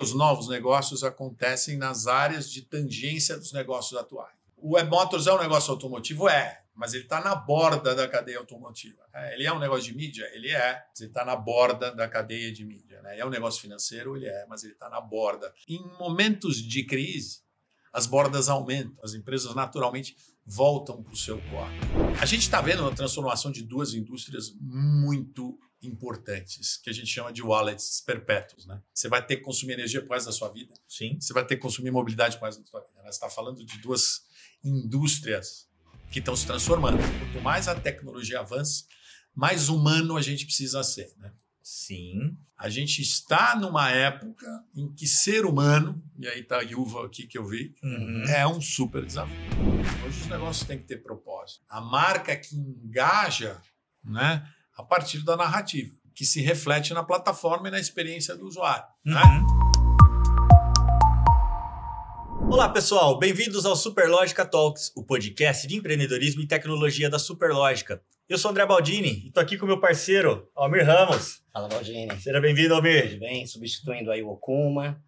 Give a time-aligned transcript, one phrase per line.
[0.00, 4.32] Os novos negócios acontecem nas áreas de tangência dos negócios atuais.
[4.56, 6.28] O Web Motors é um negócio automotivo?
[6.28, 9.02] É, mas ele está na borda da cadeia automotiva.
[9.12, 10.30] É, ele é um negócio de mídia?
[10.32, 13.02] Ele é, mas ele está na borda da cadeia de mídia.
[13.02, 13.18] Né?
[13.18, 14.16] É um negócio financeiro?
[14.16, 15.52] Ele é, mas ele está na borda.
[15.66, 17.40] Em momentos de crise,
[17.92, 22.16] as bordas aumentam, as empresas naturalmente voltam para o seu core.
[22.20, 27.32] A gente está vendo uma transformação de duas indústrias muito importantes, que a gente chama
[27.32, 28.66] de wallets perpétuos.
[28.66, 28.80] Né?
[28.92, 30.74] Você vai ter que consumir energia por causa da sua vida.
[30.88, 31.18] Sim.
[31.20, 32.92] Você vai ter que consumir mobilidade por causa da sua vida.
[32.96, 33.02] Né?
[33.04, 34.22] Você está falando de duas
[34.62, 35.68] indústrias
[36.10, 36.98] que estão se transformando.
[36.98, 38.84] Quanto mais a tecnologia avança,
[39.34, 41.12] mais humano a gente precisa ser.
[41.18, 41.32] Né?
[41.62, 42.36] Sim.
[42.56, 47.26] A gente está numa época em que ser humano, e aí está a Yuva aqui
[47.26, 48.24] que eu vi, Uhum.
[48.24, 49.36] é um super desafio.
[50.04, 51.62] Hoje os negócios têm que ter propósito.
[51.68, 53.60] A marca que engaja
[54.02, 58.84] né, a partir da narrativa, que se reflete na plataforma e na experiência do usuário.
[59.04, 59.20] Né?
[59.20, 59.68] Uhum.
[62.52, 63.18] Olá, pessoal.
[63.18, 68.00] Bem-vindos ao Superlógica Talks, o podcast de empreendedorismo e tecnologia da Superlógica.
[68.28, 71.42] Eu sou André Baldini e estou aqui com meu parceiro, Almir Ramos.
[71.52, 72.16] Fala, Valdini.
[72.20, 73.08] Seja bem-vindo, Almir.
[73.10, 73.44] Tudo bem?
[73.48, 75.02] Substituindo aí o Okuma.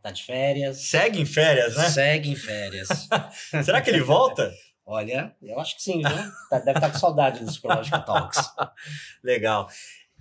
[0.00, 0.82] Tá de férias.
[0.82, 1.88] Segue em férias, né?
[1.90, 2.88] Segue em férias.
[3.64, 4.52] Será que ele volta?
[4.88, 6.00] Olha, eu acho que sim?
[6.02, 8.38] Tá- Deve estar com saudade dos Superlógica Talks.
[9.22, 9.68] Legal.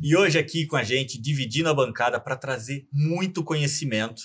[0.01, 4.23] E hoje aqui com a gente, dividindo a bancada para trazer muito conhecimento,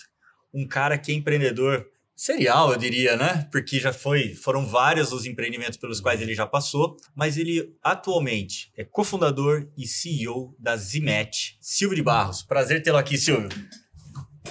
[0.52, 3.48] um cara que é empreendedor serial, eu diria, né?
[3.52, 8.72] Porque já foi, foram vários os empreendimentos pelos quais ele já passou, mas ele atualmente
[8.76, 11.58] é cofundador e CEO da Zimet.
[11.60, 13.48] Silvio de Barros, prazer tê-lo aqui, Silvio.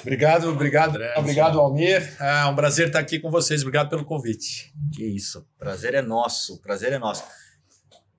[0.01, 2.15] Obrigado, obrigado, André, obrigado, Almir.
[2.21, 3.61] É um prazer estar aqui com vocês.
[3.61, 4.73] Obrigado pelo convite.
[4.93, 7.23] Que isso, prazer é nosso, prazer é nosso.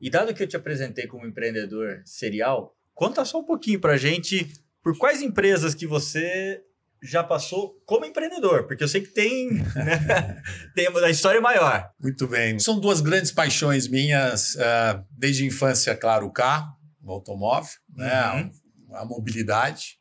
[0.01, 4.51] E dado que eu te apresentei como empreendedor serial, conta só um pouquinho pra gente
[4.83, 6.62] por quais empresas que você
[7.03, 10.42] já passou como empreendedor, porque eu sei que tem, né,
[10.75, 11.91] tem a história maior.
[11.98, 12.58] Muito bem.
[12.58, 18.51] São duas grandes paixões minhas, eh, desde a infância, claro, o carro, o automóvel, né,
[18.92, 19.98] a mobilidade.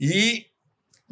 [0.00, 0.46] E,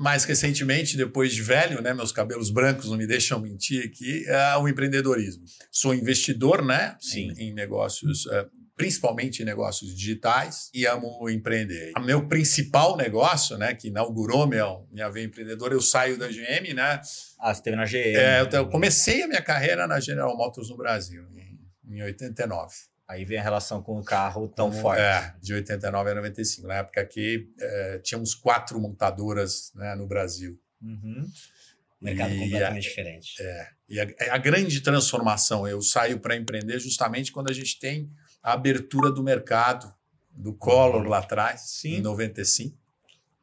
[0.00, 4.56] mais recentemente, depois de velho, né, meus cabelos brancos não me deixam mentir aqui, é
[4.56, 5.44] o empreendedorismo.
[5.71, 7.31] Sou investidor né, Sim.
[7.37, 8.47] Em, em negócios, eh,
[8.77, 11.93] principalmente em negócios digitais, e amo empreender.
[11.99, 16.72] O meu principal negócio, né, que inaugurou meu, minha veia empreendedora, eu saio da GM,
[16.75, 17.00] né,
[17.38, 18.17] Ah, você teve na GM.
[18.17, 22.90] é, eu comecei a minha carreira na General Motors no Brasil, em, em 89.
[23.10, 25.00] Aí vem a relação com o carro tão Como- forte.
[25.00, 26.69] É, de 89 a 95.
[26.69, 30.56] Na época que é, tínhamos quatro montadoras né, no Brasil.
[30.81, 31.28] Uhum.
[32.00, 33.43] Mercado E completamente diferente.
[33.88, 38.09] E a, a grande transformação, eu saio para empreender justamente quando a gente tem
[38.41, 39.93] a abertura do mercado,
[40.31, 41.97] do Collor lá atrás, Sim.
[41.97, 42.78] em 95.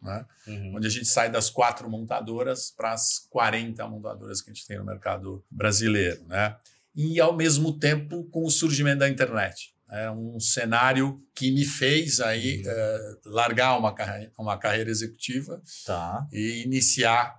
[0.01, 0.25] Né?
[0.47, 0.75] Uhum.
[0.75, 4.77] onde a gente sai das quatro montadoras para as 40 montadoras que a gente tem
[4.77, 6.56] no mercado brasileiro, né?
[6.97, 9.74] E ao mesmo tempo com o surgimento da internet.
[9.90, 16.28] É um cenário que me fez aí eh, largar uma carreira, uma carreira executiva Tá.
[16.34, 17.34] e iniciar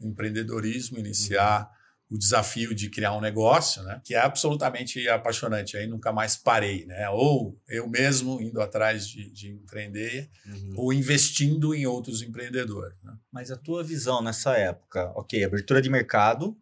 [0.00, 1.70] empreendedorismo, iniciar
[2.10, 4.00] o desafio de criar um negócio, né?
[4.04, 5.76] Que é absolutamente apaixonante.
[5.78, 7.08] Aí nunca mais parei, né?
[7.08, 10.74] Ou eu mesmo indo atrás de, de empreender, Uhum.
[10.76, 12.96] ou investindo em outros empreendedores.
[13.02, 13.14] Né?
[13.32, 16.54] Mas a tua visão nessa época, ok, abertura de mercado,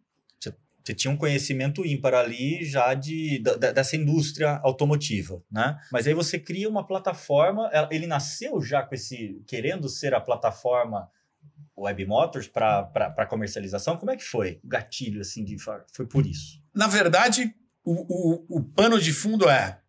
[0.83, 5.77] você- tinha um conhecimento ímpar ali já de, da- dessa indústria automotiva, né?
[5.91, 11.09] Mas aí você cria uma plataforma, ele nasceu já com esse, querendo ser a plataforma
[11.77, 13.97] Web Motors para comercialização?
[13.97, 14.59] Como é que foi?
[14.63, 15.57] O gatilho, assim, de
[15.93, 16.61] foi por isso.
[16.75, 17.53] Na verdade,
[17.83, 17.93] o,
[18.53, 19.79] o, o pano de fundo é,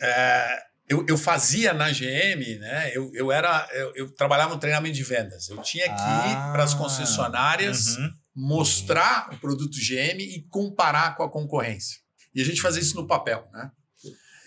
[0.00, 2.90] é, eu, eu fazia na GM, né?
[2.94, 5.48] Eu, eu era eu, eu trabalhava no treinamento de vendas.
[5.50, 8.14] Eu tinha que Ah, ir para as concessionárias Uhum.
[8.38, 11.98] Mostrar o produto GM e comparar com a concorrência.
[12.32, 13.70] E a gente fazia isso no papel, né?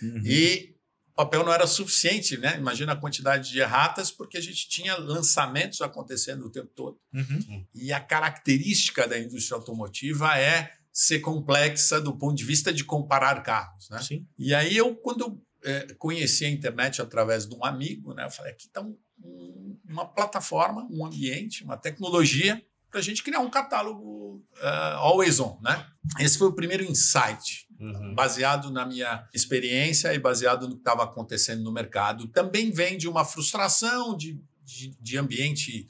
[0.02, 0.22] Uhum.
[0.26, 0.76] E
[1.10, 2.58] o papel não era suficiente, né?
[2.58, 6.98] Imagina a quantidade de erratas, porque a gente tinha lançamentos acontecendo o tempo todo.
[7.14, 7.66] Uhum.
[7.76, 13.44] E a característica da indústria automotiva é ser complexa do ponto de vista de comparar
[13.44, 14.02] carros, né?
[14.02, 14.26] Sim.
[14.40, 18.26] E aí eu, quando eu eh, conheci a internet através de um amigo, né?
[18.26, 22.60] Eu falei, aqui está um- um- uma plataforma, um ambiente, uma tecnologia
[22.92, 25.88] para a gente criar um catálogo eh, always on, né?
[26.20, 28.14] Esse foi o primeiro insight Uhum.
[28.14, 32.28] baseado na minha experiência e baseado no que estava acontecendo no mercado.
[32.28, 35.88] Também vem de uma frustração de, de, de ambiente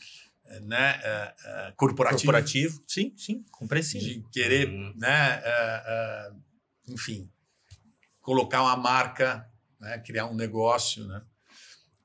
[0.62, 2.82] né, eh, eh, corporativo, Corporativo.
[2.88, 4.08] Sim, sim, compreensível.
[4.08, 4.94] de querer, Uhum.
[4.96, 5.42] né,
[6.88, 7.30] enfim,
[8.22, 9.46] colocar uma marca,
[9.80, 11.06] né, criar um negócio.
[11.08, 11.22] Né?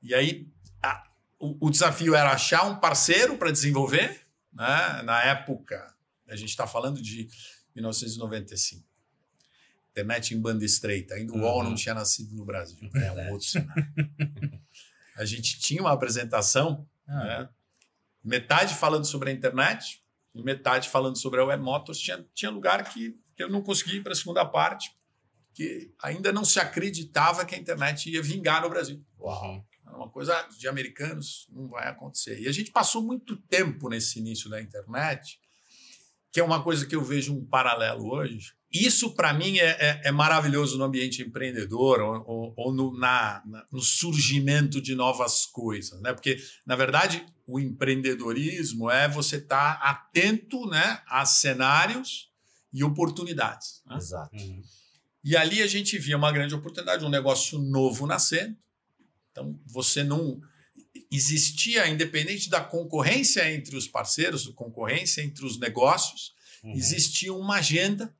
[0.03, 0.47] E aí
[0.83, 1.03] a-
[1.39, 4.26] o, o desafio era achar um parceiro para desenvolver,
[4.57, 5.01] né?
[5.03, 5.95] na época,
[6.27, 7.27] a gente está falando de
[7.75, 8.85] 1995.
[9.91, 11.15] Internet em banda estreita.
[11.15, 11.63] Ainda o UOL Uhum.
[11.69, 12.77] não tinha nascido no Brasil.
[12.95, 13.87] É um outro cenário.
[15.15, 17.49] a gente tinha uma apresentação, Ah, né?
[18.23, 20.03] metade falando sobre a internet
[20.35, 21.97] e metade falando sobre a Web Motors.
[21.99, 24.91] Tinha, tinha lugar que, que eu não consegui ir para a segunda parte,
[25.53, 29.03] que ainda não se acreditava que a internet ia vingar no Brasil.
[29.19, 29.65] Uau.
[29.97, 32.39] É uma coisa de americanos, não vai acontecer.
[32.39, 35.39] E a gente passou muito tempo nesse início da internet,
[36.31, 38.53] que é uma coisa que eu vejo um paralelo hoje.
[38.71, 43.41] Isso, para mim, é, é- é maravilhoso no ambiente empreendedor ou, ou- ou no, na-
[43.45, 45.99] na- no surgimento de novas coisas.
[46.01, 46.13] Né?
[46.13, 52.29] Porque, na verdade, o empreendedorismo é você estar atento né, a cenários
[52.73, 53.81] e oportunidades.
[53.85, 53.95] né?
[53.95, 54.35] Exato.
[54.35, 54.61] Uhum.
[55.23, 58.55] E ali a gente via uma grande oportunidade, um negócio novo nascendo.
[59.37, 60.41] Então, você não.
[61.11, 66.71] Existia, independente da concorrência entre os parceiros, concorrência entre os negócios, Uhum.
[66.73, 68.13] existia uma agenda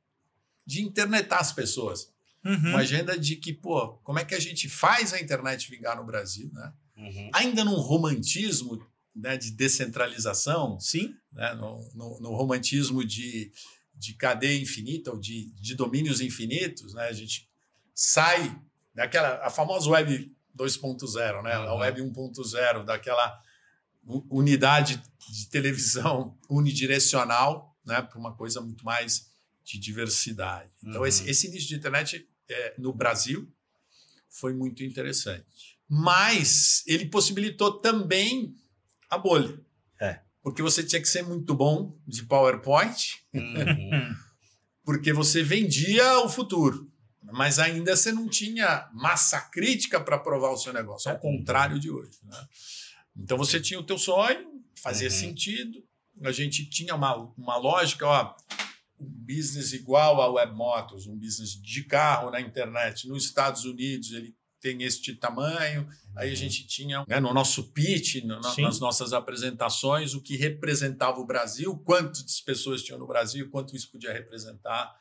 [0.64, 2.12] de internetar as pessoas.
[2.44, 2.54] Uhum.
[2.70, 6.04] Uma agenda de que, pô, como é que a gente faz a internet vingar no
[6.06, 6.48] Brasil?
[6.52, 6.72] Né?
[6.96, 7.30] Uhum.
[7.34, 8.80] Ainda num romantismo
[9.14, 11.14] né, de descentralização, Sim.
[11.32, 13.50] né, no, no- no romantismo de,
[13.94, 17.48] de cadeia infinita ou de, de domínios infinitos, né, a gente
[17.92, 18.56] sai
[18.94, 21.78] daquela a famosa web 2.0, né, a Uhum.
[21.80, 23.40] web 1.0, daquela
[24.30, 29.28] unidade de televisão unidirecional né, para uma coisa muito mais
[29.64, 30.70] de diversidade.
[30.82, 31.06] Então, Uhum.
[31.06, 33.50] esse, esse início de internet é, no Brasil
[34.30, 35.78] foi muito interessante.
[35.88, 38.54] Mas ele possibilitou também
[39.10, 39.58] a bolha.
[40.00, 40.20] É.
[40.42, 44.14] Porque você tinha que ser muito bom de PowerPoint, Uhum.
[44.84, 46.90] porque você vendia o futuro.
[47.32, 51.90] Mas ainda você não tinha massa crítica para provar o seu negócio, ao contrário de
[51.90, 52.18] hoje.
[52.24, 52.46] né?
[53.16, 55.14] Então você tinha o teu sonho, fazia Uhum.
[55.14, 55.82] sentido.
[56.24, 58.34] A gente tinha uma, uma lógica, ó,
[59.00, 63.06] um business igual a Web Motors, um business de carro na internet.
[63.08, 65.88] Nos Estados Unidos ele tem este tamanho.
[66.16, 71.20] Aí a gente tinha né, no nosso pitch, no- nas nossas apresentações, o que representava
[71.20, 74.92] o Brasil, quantas pessoas tinham no Brasil, quanto isso podia representar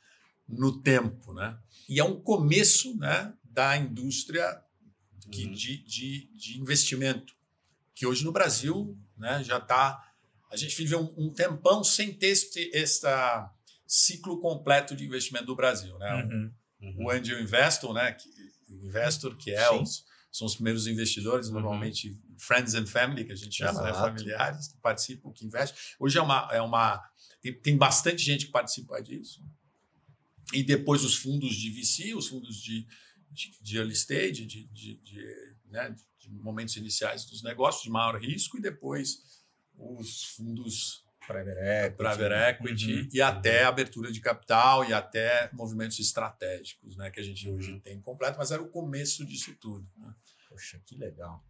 [0.47, 1.33] no tempo.
[1.33, 1.57] Né?
[1.89, 4.61] E é um começo né, da indústria
[5.31, 5.51] que- Uhum.
[5.51, 7.33] de, de, de investimento,
[7.93, 10.03] que hoje no Brasil né, já está.
[10.51, 13.53] A gente viveu um, um tempão sem ter este esta
[13.85, 15.97] ciclo completo de investimento do Brasil.
[15.97, 16.23] Né?
[16.23, 16.53] Uhum.
[16.81, 17.05] Uhum.
[17.05, 18.11] o angel investor, né?
[18.11, 18.29] Que,
[18.69, 19.81] investor que é Sim.
[19.81, 21.53] os, são os primeiros investidores, Uhum.
[21.53, 23.93] normalmente friends and family que a gente chama, né?
[23.93, 25.77] Familiares que participam, que investem.
[25.99, 27.01] Hoje é uma é uma
[27.41, 29.41] tem, tem bastante gente que participa disso.
[30.53, 32.87] E depois os fundos de VC, os fundos de,
[33.31, 38.19] de, de early stage, de, de, de, né, de momentos iniciais dos negócios de maior
[38.19, 39.17] risco, e depois
[39.77, 41.97] os fundos Private equity.
[41.97, 42.33] private
[42.63, 43.09] equity Uhum.
[43.13, 47.79] e até abertura de capital e até movimentos estratégicos, né, que a gente hoje Uhum.
[47.81, 49.85] tem completo, mas era o começo disso tudo.
[49.97, 50.13] né?
[50.47, 51.45] Poxa, que legal.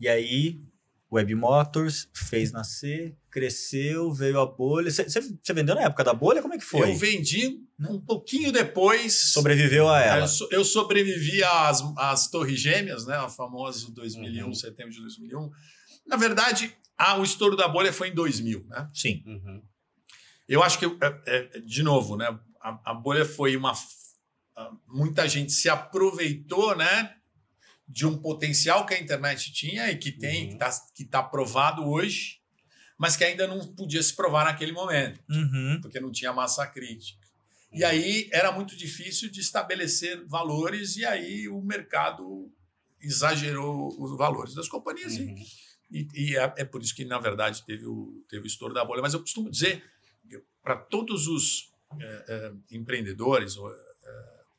[0.00, 0.62] E aí,
[1.12, 4.90] Web Motors fez nascer, cresceu, veio a bolha.
[4.90, 6.40] Você vendeu na época da bolha?
[6.40, 6.90] Como é que foi?
[6.90, 9.32] Eu vendi um pouquinho depois.
[9.32, 10.20] Sobreviveu a ela.
[10.24, 14.54] Eu, so- eu sobrevivi às, às Torres Gêmeas, né, o famoso 2001, Uhum.
[14.54, 15.50] setembro de 2001.
[16.06, 18.88] Na verdade, ah, o estouro da bolha foi em 2000, né?
[18.94, 19.22] Sim.
[19.26, 19.62] Uhum.
[20.48, 22.26] Eu acho que, é, é, de novo, né,
[22.60, 23.72] a, a bolha foi uma.
[24.86, 27.14] Muita gente se aproveitou né,
[27.92, 30.48] de um potencial que a internet tinha e que tem, Uhum.
[30.48, 32.40] que está que tá provado hoje,
[32.98, 35.78] mas que ainda não podia se provar naquele momento, Uhum.
[35.82, 37.20] porque não tinha massa crítica.
[37.72, 42.50] E aí era muito difícil de estabelecer valores, e aí o mercado
[43.00, 45.16] exagerou os valores das companhias.
[45.16, 45.44] e Uhum.
[45.90, 48.84] e, e é, é por isso que, na verdade, teve o, teve o estouro da
[48.84, 49.02] bolha.
[49.02, 49.82] Mas eu costumo dizer,
[50.62, 51.70] para todos os
[52.00, 53.60] é, é, empreendedores é,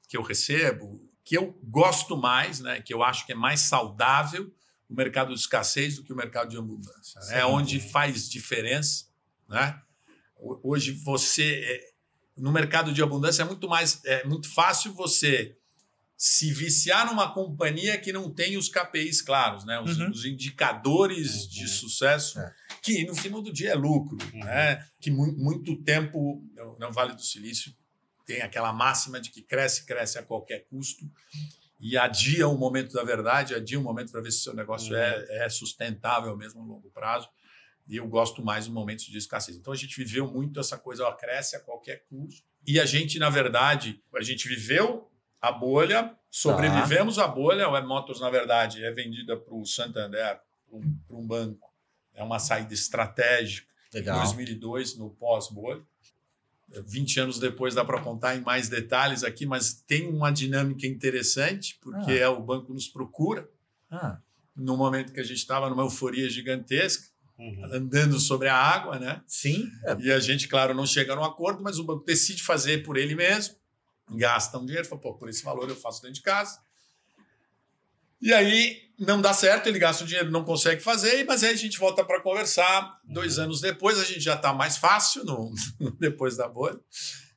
[0.08, 4.54] que eu recebo, que eu gosto mais, né, que eu acho que é mais saudável
[4.90, 7.20] o mercado de escassez do que o mercado de abundância.
[7.22, 7.40] né?
[7.40, 9.06] É onde faz diferença.
[9.48, 9.80] Né?
[10.38, 11.94] Ho- Hoje você, é,
[12.42, 15.56] no mercado de abundância, é muito mais é muito fácil você
[16.18, 19.80] se viciar numa companhia que não tem os KPIs claros, né?
[19.80, 20.10] os, Uhum.
[20.12, 21.50] os indicadores Uhum.
[21.50, 22.54] de sucesso, É.
[22.82, 24.18] que no final do dia é lucro.
[24.34, 24.40] Uhum.
[24.44, 24.86] Né?
[25.00, 26.44] Que mu muito tempo,
[26.80, 27.74] no Vale do Silício,
[28.26, 31.06] tem aquela máxima de que cresce, cresce a qualquer custo
[31.80, 35.00] e adia o momento da verdade, adia o momento para ver se seu negócio Uhum.
[35.00, 37.28] é, é sustentável mesmo a longo prazo.
[37.86, 39.58] E eu gosto mais de momentos de escassez.
[39.58, 42.42] Então a gente viveu muito essa coisa, ó, cresce a qualquer custo.
[42.66, 45.12] E a gente, na verdade, a gente viveu
[45.42, 47.68] a bolha, sobrevivemos à bolha.
[47.68, 51.74] O Motors, na verdade, é vendida para o Santander, para um, um banco.
[52.14, 53.68] É uma saída estratégica.
[53.94, 54.18] Legal.
[54.18, 55.84] em 2002, no pós-bolha.
[56.86, 61.78] 20 anos depois dá para contar em mais detalhes aqui, mas tem uma dinâmica interessante,
[61.82, 62.20] porque Ah.
[62.20, 63.48] é o banco nos procura,
[63.92, 64.18] Ah,
[64.56, 67.66] no momento que a gente estava numa euforia gigantesca, Uhum.
[67.74, 69.22] andando sobre a água, né?
[69.28, 69.68] sim.
[69.86, 72.98] É, E a gente, claro, não chega num acordo, mas o banco decide fazer por
[72.98, 73.56] ele mesmo,
[74.18, 76.60] gasta um dinheiro, fala, pô, por esse valor eu faço dentro de casa.
[78.22, 81.56] E aí não dá certo, ele gasta o dinheiro, não consegue fazer, mas aí a
[81.56, 83.00] gente volta para conversar.
[83.04, 85.52] Dois anos depois, a gente já está mais fácil, no,
[86.00, 86.80] depois da bolha,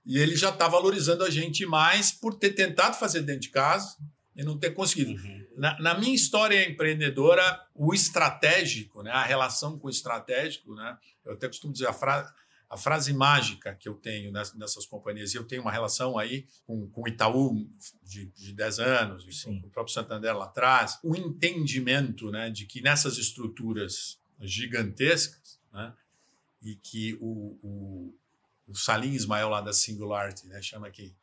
[0.04, 3.96] e ele já está valorizando a gente mais por ter tentado fazer dentro de casa
[4.35, 5.12] e não ter conseguido.
[5.12, 5.46] Uhum.
[5.56, 11.32] Na, na minha história empreendedora, o estratégico, né, a relação com o estratégico, né, eu
[11.32, 12.32] até costumo dizer a, fra
[12.68, 16.46] a frase mágica que eu tenho ness- nessas companhias, e eu tenho uma relação aí
[16.66, 17.66] com, com o Itaú
[18.02, 19.61] de, de 10 anos, Sim.
[19.61, 25.92] com o próprio Santander lá atrás, o entendimento né, de que nessas estruturas gigantescas, né,
[26.62, 28.14] e que o, o,
[28.68, 31.14] o Salim Ismael lá da Singularity né, chama aqui,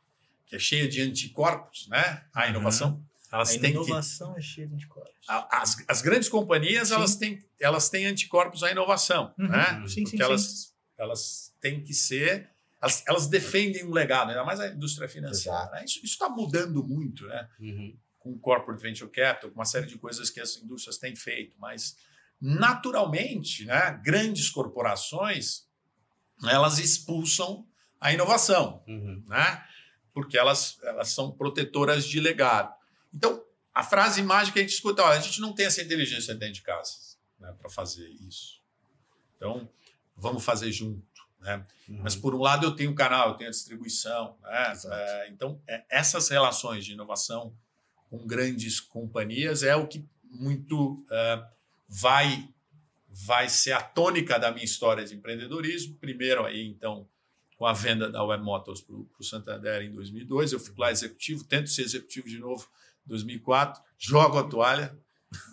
[0.46, 2.50] que é cheia de anticorpos, né, a Uhum.
[2.50, 5.12] inovação, elas A têm que inovação é cheia de anticorpos.
[5.28, 6.94] As, as grandes companhias Sim.
[6.94, 9.48] elas têm, elas têm anticorpos à inovação, Uhum.
[9.48, 9.84] né?
[9.88, 14.60] Sim, Porque sim, elas, elas têm que ser, elas, elas defendem um legado, ainda mais
[14.60, 15.70] a indústria financeira.
[15.70, 15.84] Né?
[15.84, 17.48] Isso está mudando muito, né?
[17.58, 17.96] Uhum.
[18.18, 21.56] Com o corporate venture capital, com uma série de coisas que as indústrias têm feito,
[21.58, 21.96] mas
[22.40, 24.00] naturalmente, né?
[24.04, 25.66] Grandes corporações
[26.48, 27.66] elas expulsam
[28.00, 29.24] a inovação Uhum.
[29.26, 29.64] né?
[30.12, 32.72] Porque elas, elas são protetoras de legado.
[33.12, 36.34] Então, a frase mágica que a gente escuta, olha, a gente não tem essa inteligência
[36.34, 38.60] dentro de casa né, para fazer isso.
[39.36, 39.68] Então,
[40.16, 41.04] vamos fazer junto.
[41.40, 41.64] Né?
[41.88, 42.00] Uhum.
[42.02, 44.36] Mas, por um lado, eu tenho o canal, eu tenho a distribuição.
[44.42, 44.72] Né?
[44.86, 47.54] É, então, é, essas relações de inovação
[48.08, 51.44] com grandes companhias é o que muito é,
[51.88, 52.48] vai,
[53.08, 55.96] vai ser a tônica da minha história de empreendedorismo.
[55.96, 57.08] Primeiro, aí, então,
[57.56, 61.44] com a venda da Web Motors para o Santander em 2002, eu fico lá executivo,
[61.44, 62.66] tento ser executivo de novo
[63.06, 64.96] em 2004, jogo a toalha,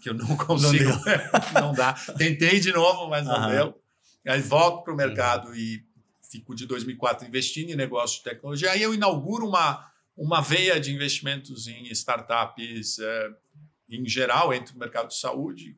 [0.02, 0.92] que eu não consigo,
[1.54, 1.94] não, dá.
[2.18, 3.50] Tentei de novo, mas não Aham.
[3.50, 3.81] deu.
[4.28, 5.84] Aí volto para o mercado e
[6.22, 8.72] fico de 2004 investindo em negócios de tecnologia.
[8.72, 13.30] Aí eu inauguro uma, uma veia de investimentos em startups eh,
[13.90, 15.78] em geral, entre o mercado de saúde,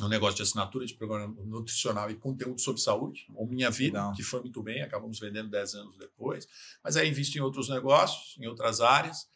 [0.00, 4.12] um negócio de assinatura de programa nutricional e conteúdo sobre saúde, ou Minha Vida, Legal.
[4.12, 6.48] que foi muito bem, acabamos vendendo 10 anos depois.
[6.82, 9.28] Mas aí invisto em outros negócios, em outras áreas,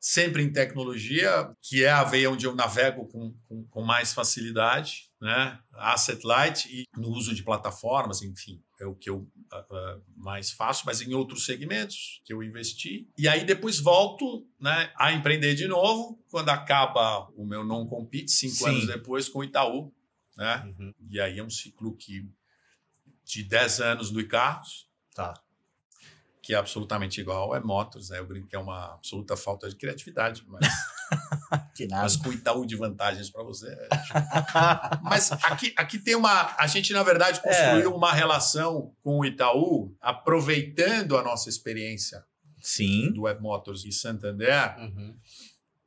[0.00, 5.10] sempre em tecnologia, que é a veia onde eu navego com, com, com mais facilidade,
[5.20, 5.58] né?
[5.74, 10.50] Asset light e no uso de plataformas, enfim, é o que eu ah, ah, mais
[10.52, 13.08] faço, mas em outros segmentos que eu investi.
[13.18, 18.54] E aí depois volto né, a empreender de novo, quando acaba o meu non-compete, cinco
[18.54, 18.68] Sim.
[18.68, 19.92] anos depois, com o Itaú.
[20.36, 20.72] Né?
[20.78, 20.94] Uhum.
[21.10, 22.24] E aí é um ciclo que,
[23.24, 24.88] de 10 anos do Icarros,
[25.18, 25.34] Tá.
[26.48, 28.18] Que é absolutamente igual é Motors, né?
[28.20, 30.66] Eu brinco que é uma absoluta falta de criatividade, mas,
[31.74, 32.04] Que nada.
[32.04, 33.68] mas com o Itaú de vantagens para você.
[33.68, 33.88] é
[35.04, 36.54] Mas aqui, aqui tem uma.
[36.58, 42.24] A gente, na verdade, construiu uma relação com o Itaú, aproveitando a nossa experiência
[42.62, 43.12] Sim.
[43.12, 45.14] do Web Motors e Santander, Uhum.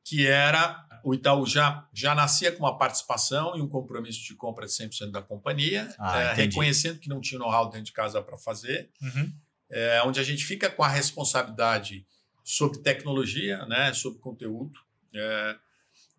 [0.04, 4.68] que era o Itaú já, já nascia com uma participação e um compromisso de compra
[4.68, 6.50] de 100% da companhia, Ah, entendi.
[6.50, 9.34] reconhecendo que não tinha know-how dentro de casa para fazer, Uhum.
[9.72, 12.06] É, onde a gente fica com a responsabilidade
[12.44, 14.78] sobre tecnologia, né, sobre conteúdo,
[15.14, 15.56] é,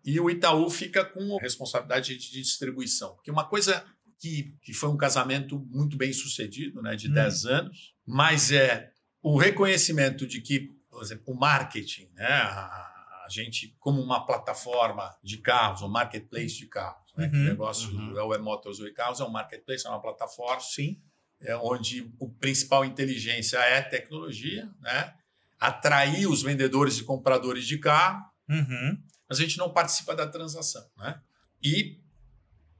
[0.05, 3.15] e o Itaú fica com a responsabilidade de distribuição.
[3.15, 3.85] Porque uma coisa
[4.19, 7.13] que, que foi um casamento muito bem sucedido, né, de Hum.
[7.13, 8.91] 10 anos, mas é
[9.21, 15.15] o reconhecimento de que, por exemplo, o marketing, né, a, a gente, como uma plataforma
[15.23, 18.13] de carros, um marketplace de carros, né, que o Uhum, negócio uhum.
[18.13, 20.99] do Web Motors e Carros é um marketplace, é uma plataforma Sim.
[21.43, 25.13] É onde o principal inteligência é tecnologia, né?
[25.59, 29.01] atrair os vendedores e compradores de carro, Uhum.
[29.29, 30.85] mas a gente não participa da transação.
[30.97, 31.21] Né?
[31.63, 31.99] E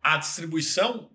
[0.02, 1.10] a distribuição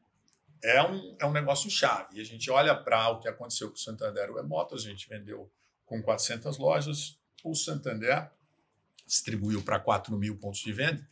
[0.63, 2.17] é um, é um negócio chave.
[2.17, 5.09] E a gente olha para o que aconteceu com o Santander Web Motors, a gente
[5.09, 5.51] vendeu
[5.85, 8.31] com 400 lojas, o Santander
[9.07, 11.07] distribuiu para 4 mil pontos de venda,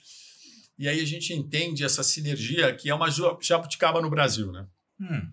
[0.79, 3.09] e aí a gente entende essa sinergia que é uma
[3.41, 4.53] jabuticaba no Brasil.
[4.53, 4.67] Né?
[5.01, 5.31] Hum.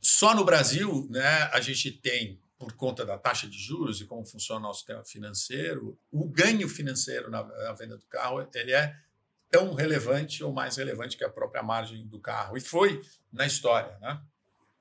[0.00, 4.24] Só no Brasil, né, a gente tem, por conta da taxa de juros e como
[4.24, 8.96] funciona o nosso sistema financeiro, o ganho financeiro na, na venda do carro ele é
[9.50, 12.56] tão relevante ou mais relevante que a própria margem do carro.
[12.56, 13.02] E foi
[13.32, 13.96] na história.
[14.00, 14.20] Né?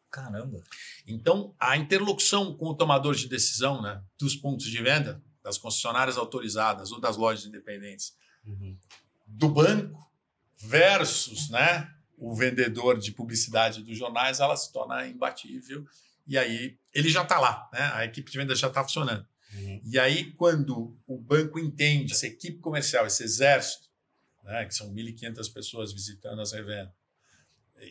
[0.10, 0.62] Caramba.
[1.06, 6.18] Então, a interlocução com o tomador de decisão né, dos pontos de venda, das concessionárias
[6.18, 8.76] autorizadas ou das lojas independentes, Uhum.
[9.28, 10.12] do banco
[10.58, 15.86] versus né, o vendedor de publicidade dos jornais, ela se torna imbatível.
[16.28, 17.92] E aí ele já está lá, né?
[17.94, 19.26] a equipe de venda já está funcionando.
[19.54, 19.82] Uhum.
[19.84, 23.90] E aí, quando o banco entende, essa equipe comercial, esse exército,
[24.44, 26.94] né, que são 1.500 pessoas visitando as revendas,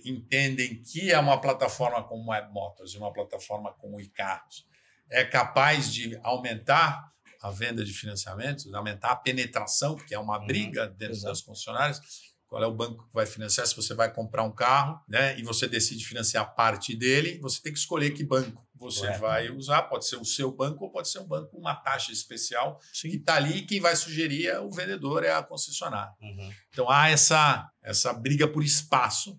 [0.04, 4.64] entendem que é uma plataforma como Web Motors e uma plataforma como e-carros
[5.10, 7.10] é capaz de aumentar
[7.42, 11.32] a venda de financiamentos, aumentar a penetração, porque é uma Uhum, briga dentro exato.
[11.32, 12.00] das concessionárias.
[12.50, 13.64] Qual é o banco que vai financiar?
[13.64, 17.72] Se você vai comprar um carro né, e você decide financiar parte dele, você tem
[17.72, 19.20] que escolher que banco você Correto.
[19.20, 19.82] vai usar.
[19.82, 23.08] Pode ser o seu banco ou pode ser um banco com uma taxa especial que
[23.08, 23.16] Sim.
[23.16, 26.12] está ali e quem vai sugerir é o vendedor, é a concessionária.
[26.20, 26.52] Uhum.
[26.70, 29.38] Então há essa, essa briga por espaço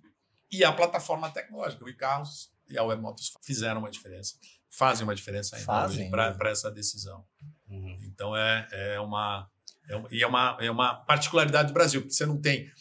[0.50, 4.38] e a plataforma tecnológica, o e-carros e a Web Motors fizeram uma diferença,
[4.70, 6.52] fazem uma diferença ainda para né?
[6.52, 7.26] essa decisão.
[7.68, 8.00] Uhum.
[8.04, 9.50] Então é, é uma
[9.90, 12.72] é e é uma, é uma particularidade do Brasil, porque você não tem.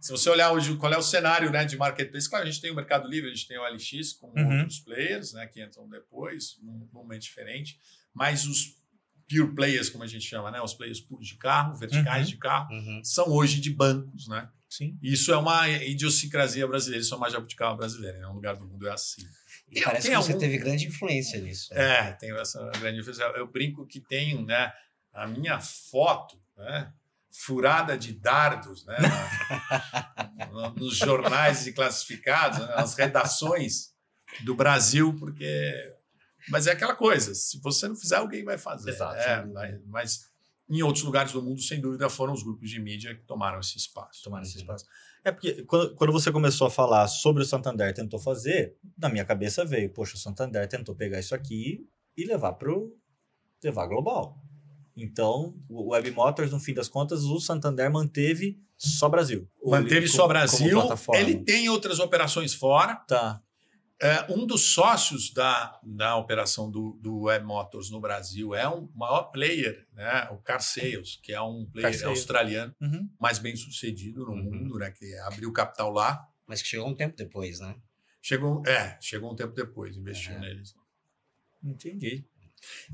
[0.00, 2.70] Se você olhar hoje qual é o cenário né, de marketplace, claro, a gente tem
[2.70, 4.60] o Mercado Livre, a gente tem o LX com Uhum.
[4.60, 7.78] outros players né, que entram depois, num momento diferente,
[8.14, 8.78] mas os
[9.28, 12.32] pure players, como a gente chama, né, os players puros de carro, verticais Uhum.
[12.32, 13.00] de carro, Uhum.
[13.04, 14.48] são hoje de bancos, né?
[14.68, 14.98] Sim.
[15.02, 18.86] Isso é uma idiosincrasia brasileira, isso é uma jabuticaba brasileira, em nenhum lugar do mundo
[18.86, 19.22] é assim.
[19.70, 21.72] E parece que você algum- teve grande influência nisso.
[21.74, 22.08] né?
[22.08, 23.22] É, tenho essa grande diferença.
[23.36, 24.72] Eu brinco que tenho, né,
[25.12, 26.92] a minha foto, né,
[27.44, 28.96] furada de dardos, né,
[30.76, 33.94] nos jornais e classificados, né, nas redações
[34.44, 35.94] do Brasil, porque
[36.50, 38.90] mas é aquela coisa, se você não fizer, alguém vai fazer.
[38.90, 40.30] Exato, É, mas, mas
[40.68, 43.76] em outros lugares do mundo, sem dúvida, foram os grupos de mídia que tomaram esse
[43.76, 44.22] espaço.
[44.22, 44.84] Tomar esse espaço.
[45.24, 49.24] É porque quando, quando você começou a falar sobre o Santander tentou fazer, na minha
[49.24, 52.96] cabeça veio, poxa, o Santander tentou pegar isso aqui e levar pro
[53.62, 54.40] levar global.
[54.98, 59.48] Então, o Web Motors, no fim das contas, o Santander manteve só Brasil.
[59.62, 60.78] Ele Manteve só como Brasil,
[61.14, 63.40] ele tem outras operações fora, Tá.
[64.00, 68.88] É, um dos sócios da, da operação do, do Web Motors no Brasil é um
[68.94, 70.28] maior player, né?
[70.30, 73.08] o Car Sales, que é um player Car australiano Uhum.
[73.20, 74.44] mais bem sucedido no Uhum.
[74.44, 74.92] mundo, né?
[74.92, 76.24] que abriu capital lá.
[76.46, 77.74] Mas que chegou um tempo depois, né?
[78.22, 80.40] Chegou, é, chegou um tempo depois, investiu Uhum.
[80.42, 80.74] neles.
[81.64, 82.24] Entendi.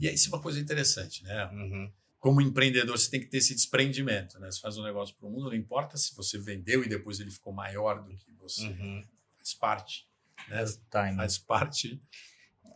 [0.00, 1.46] E aí, isso é uma coisa interessante, né?
[1.52, 1.92] Uhum.
[2.18, 4.50] Como empreendedor, você tem que ter esse desprendimento, né?
[4.50, 7.30] Você faz um negócio para o mundo, não importa se você vendeu e depois ele
[7.30, 9.04] ficou maior do que você, Uhum.
[9.36, 10.08] faz parte.
[10.48, 10.64] Né?
[10.90, 11.16] Time.
[11.16, 12.02] faz parte,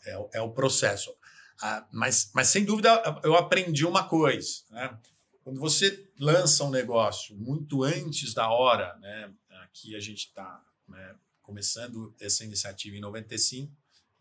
[0.06, 1.14] é, o- é o processo.
[1.60, 4.62] Ah, mas, mas, sem dúvida, eu aprendi uma coisa.
[4.70, 4.98] Né?
[5.42, 9.32] Quando você lança um negócio muito antes da hora, né?
[9.62, 13.72] aqui a gente está né, começando essa iniciativa em 95,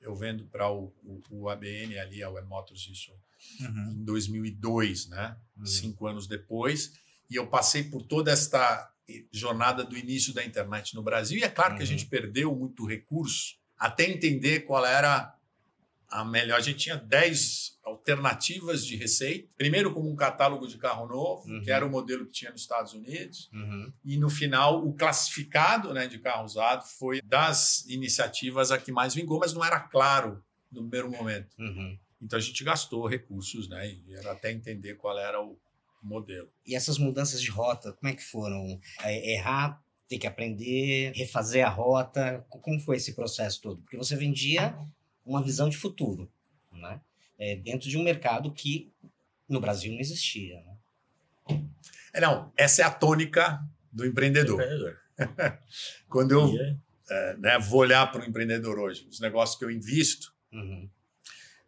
[0.01, 3.11] eu vendo para o, o, o ABN ali, a Motors, isso
[3.61, 3.91] Uhum.
[3.91, 5.37] em 2002, né?
[5.57, 5.65] Uhum.
[5.65, 6.93] cinco anos depois,
[7.29, 8.91] e eu passei por toda esta
[9.31, 11.87] jornada do início da internet no Brasil, e é claro que a Uhum.
[11.91, 15.36] gente perdeu muito recurso até entender qual era
[16.09, 16.57] a melhor.
[16.57, 21.61] A gente tinha 10 alternativas de receita, primeiro como um catálogo de carro novo, Uhum.
[21.61, 23.91] que era o modelo que tinha nos Estados Unidos, Uhum.
[24.03, 29.13] e no final o classificado né, de carro usado foi das iniciativas a que mais
[29.13, 31.55] vingou, mas não era claro no primeiro momento.
[31.59, 31.97] Uhum.
[32.21, 33.87] Então a gente gastou recursos, né?
[33.89, 35.57] E era até entender qual era o
[36.01, 36.49] modelo.
[36.65, 38.79] E essas mudanças de rota, como é que foram?
[39.03, 43.81] É, errar, ter que aprender, refazer a rota, co- como foi esse processo todo?
[43.81, 44.75] Porque você vendia
[45.27, 46.31] uma visão de futuro,
[46.71, 47.01] né?
[47.37, 48.91] É, dentro de um mercado que
[49.47, 50.61] no Brasil não existia.
[51.49, 51.63] Né?
[52.13, 53.61] É, não, essa é a tônica
[53.91, 54.59] do empreendedor.
[54.61, 54.99] Empreendedor.
[56.09, 56.77] Quando eu E é-
[57.09, 60.89] é, né, vou olhar para o empreendedor hoje, os negócios que eu invisto, Uhum.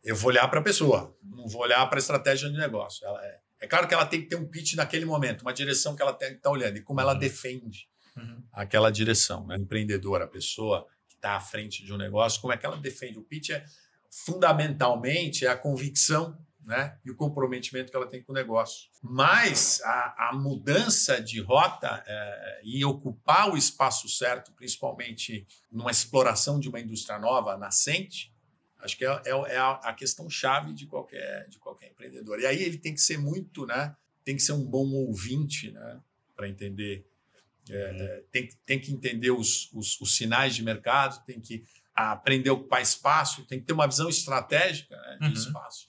[0.04, 3.06] eu vou olhar para a pessoa, não vou olhar para a estratégia de negócio.
[3.06, 5.96] Ela é, é claro que ela tem que ter um pitch naquele momento, uma direção
[5.96, 7.20] que ela tem que estar olhando e como ela Uhum.
[7.20, 8.42] defende Uhum.
[8.52, 9.46] aquela direção.
[9.48, 9.56] Né?
[9.58, 10.86] O empreendedor, a pessoa
[11.20, 13.20] está à frente de um negócio, como é que ela defende?
[13.20, 13.66] O pitch é
[14.10, 16.98] fundamentalmente é a convicção né?
[17.04, 18.90] e o comprometimento que ela tem com o negócio.
[19.02, 26.60] Mas a, a mudança de rota é, e ocupar o espaço certo, principalmente numa exploração
[26.60, 28.34] de uma indústria nova, nascente,
[28.80, 32.40] acho que é, é, é a, questão chave de qualquer, de qualquer empreendedor.
[32.40, 33.96] E aí ele tem que ser muito, né?
[34.24, 36.00] tem que ser um bom ouvinte né?
[36.36, 37.06] para entender
[37.70, 41.64] é, é, tem, que- tem que entender os, os, os sinais de mercado, tem que
[41.96, 45.34] aprender a ocupar espaço, tem que ter uma visão estratégica né, de Uhum.
[45.34, 45.88] espaço.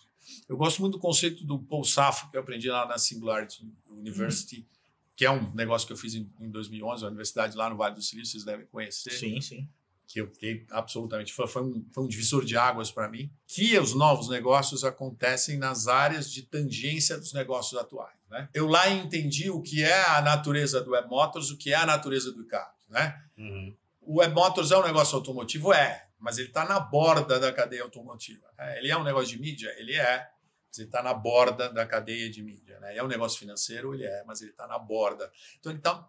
[0.49, 4.67] Eu gosto muito do conceito do Paul Safo, que eu aprendi lá na Singularity University,
[5.15, 7.95] que é um negócio que eu fiz em, em 2011, a universidade lá no Vale
[7.95, 9.69] do Silício, vocês devem conhecer Sim, sim.
[10.09, 13.79] que eu fiquei absolutamente foi, foi, um, foi um divisor de águas para mim, que
[13.79, 18.19] os novos negócios acontecem nas áreas de tangência dos negócios atuais.
[18.31, 18.49] Né?
[18.55, 21.85] Eu lá entendi o que é a natureza do Web Motors, o que é a
[21.85, 22.73] natureza do carro.
[22.89, 23.21] Né?
[23.39, 23.77] Uhum.
[24.01, 25.73] o Web Motors é um negócio automotivo?
[25.73, 28.47] É, mas ele está na borda da cadeia automotiva.
[28.59, 29.75] É, ele é um negócio de mídia?
[29.79, 30.27] Ele é,
[30.69, 32.79] mas ele está na borda da cadeia de mídia.
[32.79, 32.97] Né?
[32.97, 33.95] É um negócio financeiro?
[33.95, 35.31] Ele é, mas ele está na borda.
[35.59, 36.07] Então, ele está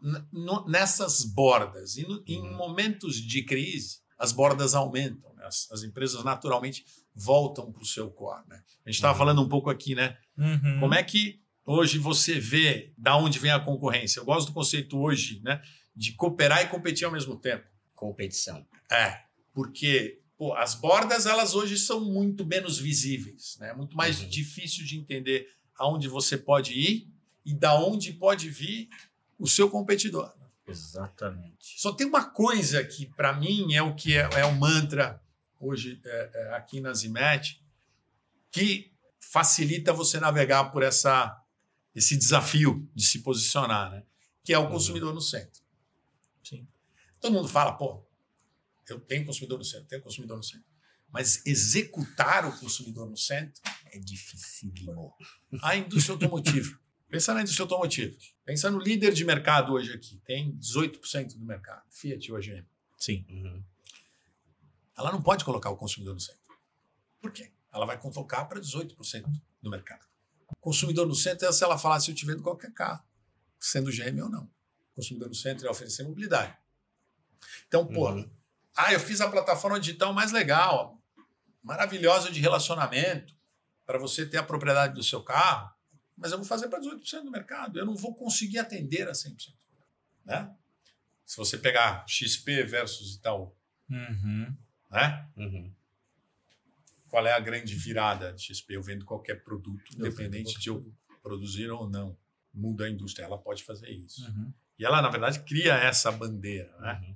[0.68, 1.98] nessas bordas.
[1.98, 2.56] E no, em uhum.
[2.56, 5.34] momentos de crise, as bordas aumentam.
[5.34, 5.46] Né?
[5.46, 8.44] As, as, empresas naturalmente voltam para o seu core.
[8.48, 8.62] Né?
[8.86, 9.20] A gente estava uhum.
[9.20, 10.18] falando um pouco aqui, né?
[10.38, 10.80] Uhum.
[10.80, 14.19] Como é que hoje você vê da onde vem a concorrência?
[14.19, 15.62] Eu gosto do conceito hoje, né?
[15.95, 17.67] De cooperar e competir ao mesmo tempo.
[17.93, 18.65] Competição.
[18.89, 19.21] É,
[19.54, 23.74] porque pô, as bordas elas hoje são muito menos visíveis, né?
[23.74, 24.30] Muito mais uhum.
[24.30, 25.47] difícil de entender
[25.78, 27.08] aonde você pode ir
[27.45, 28.89] e da onde pode vir
[29.38, 30.34] o seu competidor.
[30.67, 31.80] Exatamente.
[31.80, 35.21] Só tem uma coisa que, para mim, é o que é, é o mantra
[35.60, 37.62] hoje é, é, aqui na Zimet,
[38.52, 41.41] que facilita você navegar por essa,
[41.94, 44.04] esse desafio de se posicionar, né?
[44.44, 45.62] que é o consumidor no centro.
[46.44, 46.68] Sim.
[47.20, 48.04] Todo mundo fala, pô,
[48.90, 50.66] eu tenho consumidor no centro, tenho consumidor no centro.
[51.10, 55.14] Mas executar o consumidor no centro é dificílimo.
[55.62, 56.80] A indústria automotiva.
[57.10, 58.18] Pensa na indústria automotiva.
[58.46, 60.22] Pensa no líder de mercado hoje aqui.
[60.26, 61.84] Tem 18% do mercado.
[61.90, 62.54] Fiat hoje.
[62.54, 62.66] É.
[62.98, 63.26] Sim.
[63.30, 63.62] Uhum.
[64.98, 66.42] Ela não pode colocar o consumidor no centro.
[67.20, 67.52] Por quê?
[67.74, 69.26] Ela vai convocar para 18%
[69.62, 70.11] do mercado.
[70.62, 73.04] Consumidor no centro é se ela falar se eu te vendo qualquer carro,
[73.60, 74.50] sendo GM ou não.
[74.95, 76.56] Consumidor no centro é oferecer mobilidade.
[77.67, 78.30] Então, pô, uhum.
[78.78, 81.02] ah, eu fiz a plataforma digital mais legal,
[81.62, 83.36] maravilhosa de relacionamento,
[83.86, 85.69] para você ter a propriedade do seu carro
[86.21, 87.80] mas eu vou fazer para 18% do mercado.
[87.80, 89.54] Eu não vou conseguir atender a 100%.
[90.24, 90.56] Né?
[91.26, 93.52] Se você pegar XP versus Itaú,
[93.89, 94.56] uhum.
[94.91, 95.28] né?
[95.36, 95.74] Uhum.
[97.12, 98.78] Qual é a grande virada de XP?
[98.78, 100.89] Eu vendo qualquer produto, eu independente de eu
[101.21, 102.17] produzir ou não.
[102.54, 104.26] Muda a indústria, ela pode fazer isso.
[104.26, 104.52] Uhum.
[104.80, 106.74] E ela, na verdade, cria essa bandeira.
[106.80, 107.02] Né?
[107.02, 107.15] Uhum.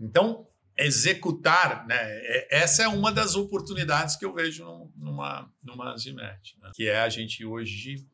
[0.00, 1.96] Então, executar, né?
[1.98, 6.70] É, essa é uma das oportunidades que eu vejo numa, numa Zimet, né?
[6.74, 8.06] que é a gente hoje,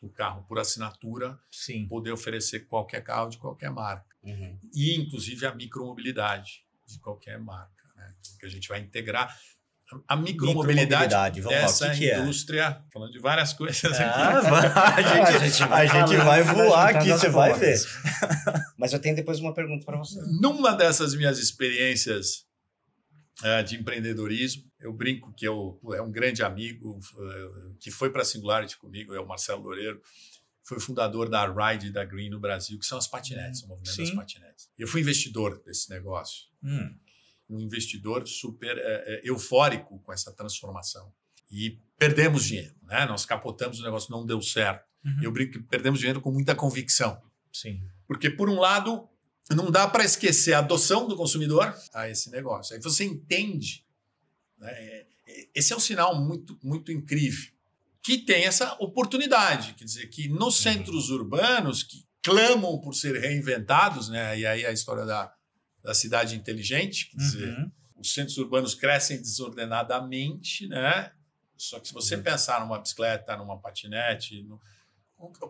[0.00, 1.86] o carro por assinatura, Sim.
[1.88, 4.16] poder oferecer qualquer carro de qualquer marca.
[4.22, 4.58] Uhum.
[4.74, 8.14] E, inclusive, a micromobilidade de qualquer marca, né?
[8.38, 9.34] que a gente vai integrar
[10.08, 12.18] a micromobilidade, micromobilidade dessa lá, que que é?
[12.20, 12.92] indústria, é?
[12.92, 14.38] falando de várias coisas ah,
[14.96, 17.78] a gente, a gente vai, a gente vai voar aqui, você vai ver.
[18.78, 20.20] Mas eu tenho depois uma pergunta para você.
[20.40, 22.46] Numa dessas minhas experiências
[23.42, 28.22] uh, de empreendedorismo, eu brinco que eu, é um grande amigo uh, que foi para
[28.22, 30.00] a Singularity comigo, é o Marcelo Loureiro,
[30.64, 33.68] foi fundador da Ride e da Green no Brasil, que são as patinetes, hum, o
[33.70, 34.04] movimento sim.
[34.04, 34.70] das patinetes.
[34.78, 36.44] Eu fui investidor desse negócio.
[36.62, 36.94] Hum
[37.52, 41.12] um investidor super é, eufórico com essa transformação.
[41.50, 43.04] E perdemos dinheiro, né?
[43.06, 44.84] Nós capotamos o negócio, não deu certo.
[45.04, 45.22] Uhum.
[45.22, 47.20] Eu brinco que perdemos dinheiro com muita convicção.
[47.52, 47.82] Sim.
[48.06, 49.08] Porque, por um lado,
[49.50, 52.74] não dá para esquecer a adoção do consumidor a esse negócio.
[52.74, 53.84] Aí você entende.
[54.58, 54.70] Né?
[54.70, 55.06] É,
[55.54, 57.50] esse é um sinal muito, muito incrível.
[58.02, 59.74] Que tem essa oportunidade.
[59.74, 60.72] Quer dizer, que nos uhum.
[60.72, 64.38] centros urbanos, que clamam por ser reinventados, né?
[64.38, 65.32] e aí a história da,
[65.82, 67.70] da cidade inteligente, quer dizer, uhum.
[67.96, 71.12] os centros urbanos crescem desordenadamente, né?
[71.56, 72.22] Só que se você uhum.
[72.22, 74.60] pensar numa bicicleta, numa patinete, no,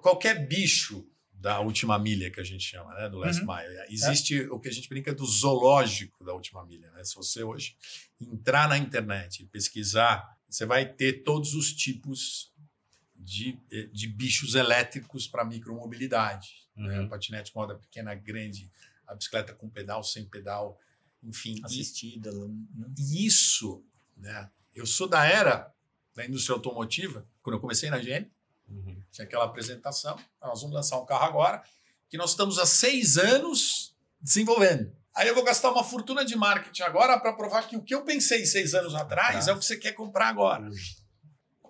[0.01, 3.49] qualquer bicho da última milha que a gente chama, né, do last uhum.
[3.53, 4.51] mile, existe é.
[4.51, 7.03] o que a gente brinca do zoológico da última milha, né?
[7.05, 7.77] Se você hoje
[8.21, 12.53] entrar na internet e pesquisar, você vai ter todos os tipos
[13.17, 13.59] de,
[13.93, 16.97] de bichos elétricos para micromobilidade, né?
[16.97, 17.03] uhum.
[17.03, 17.09] né?
[17.09, 18.71] patinete com roda pequena, grande,
[19.13, 20.79] a bicicleta com pedal, sem pedal,
[21.23, 21.61] enfim.
[21.65, 22.31] Assistida.
[22.31, 22.49] E,
[22.79, 22.89] né?
[22.99, 23.85] isso,
[24.17, 24.51] né?
[24.75, 25.73] Eu sou da era
[26.15, 28.31] da indústria automotiva, quando eu comecei na GM,
[28.69, 29.03] uhum.
[29.11, 31.63] tinha aquela apresentação, nós vamos lançar um carro agora,
[32.09, 34.95] que nós estamos há seis anos desenvolvendo.
[35.15, 38.05] Aí eu vou gastar uma fortuna de marketing agora para provar que o que eu
[38.05, 40.69] pensei seis anos atrás é o que você quer comprar agora.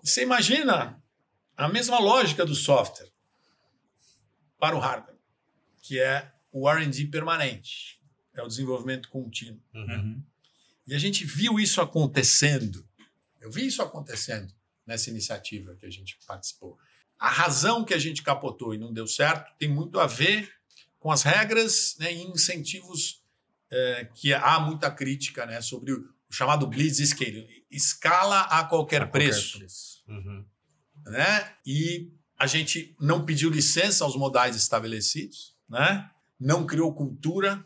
[0.02, 1.00] Você imagina
[1.56, 3.10] a mesma lógica do software
[4.58, 5.18] para o hardware,
[5.80, 8.00] que é o R&D permanente,
[8.34, 9.60] é o desenvolvimento contínuo.
[9.74, 10.22] Uhum.
[10.86, 12.86] E a gente viu isso acontecendo.
[13.40, 14.52] Eu vi isso acontecendo
[14.86, 16.78] nessa iniciativa que a gente participou.
[17.18, 20.52] A razão que a gente capotou e não deu certo tem muito a ver
[20.98, 23.22] com as regras né, e incentivos
[23.70, 29.06] é, que há muita crítica né, sobre o chamado Blitz Scale, escala a qualquer a
[29.06, 29.52] preço.
[29.52, 30.02] Qualquer preço.
[30.08, 30.44] Uhum.
[31.06, 31.54] Né?
[31.66, 36.10] E a gente não pediu licença aos modais estabelecidos, né?
[36.42, 37.64] Não criou cultura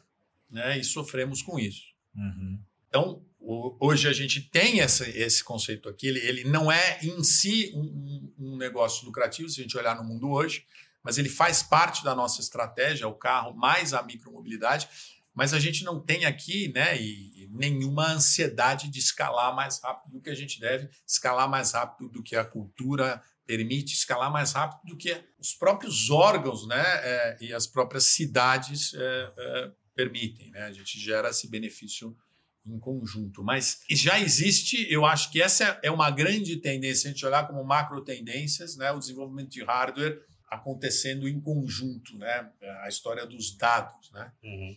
[0.50, 1.82] né, e sofremos com isso.
[2.14, 2.60] Uhum.
[2.88, 7.24] Então, o, hoje a gente tem essa, esse conceito aqui, ele, ele não é em
[7.24, 10.66] si um, um, negócio lucrativo, se a gente olhar no mundo hoje,
[11.02, 14.88] mas ele faz parte da nossa estratégia, o carro mais a micromobilidade,
[15.32, 20.20] mas a gente não tem aqui né, e, nenhuma ansiedade de escalar mais rápido do
[20.20, 24.90] que a gente deve, escalar mais rápido do que a cultura permite, escalar mais rápido
[24.90, 30.50] do que os próprios órgãos né, é, e as próprias cidades é, é, permitem.
[30.50, 30.62] Né?
[30.62, 32.16] A gente gera esse benefício
[32.64, 33.44] em conjunto.
[33.44, 37.62] Mas já existe, eu acho que essa é uma grande tendência, a gente olhar como
[37.64, 38.90] macro tendências, né?
[38.90, 42.50] o desenvolvimento de hardware acontecendo em conjunto, né?
[42.82, 44.32] A história dos dados, né?
[44.44, 44.76] Uhum.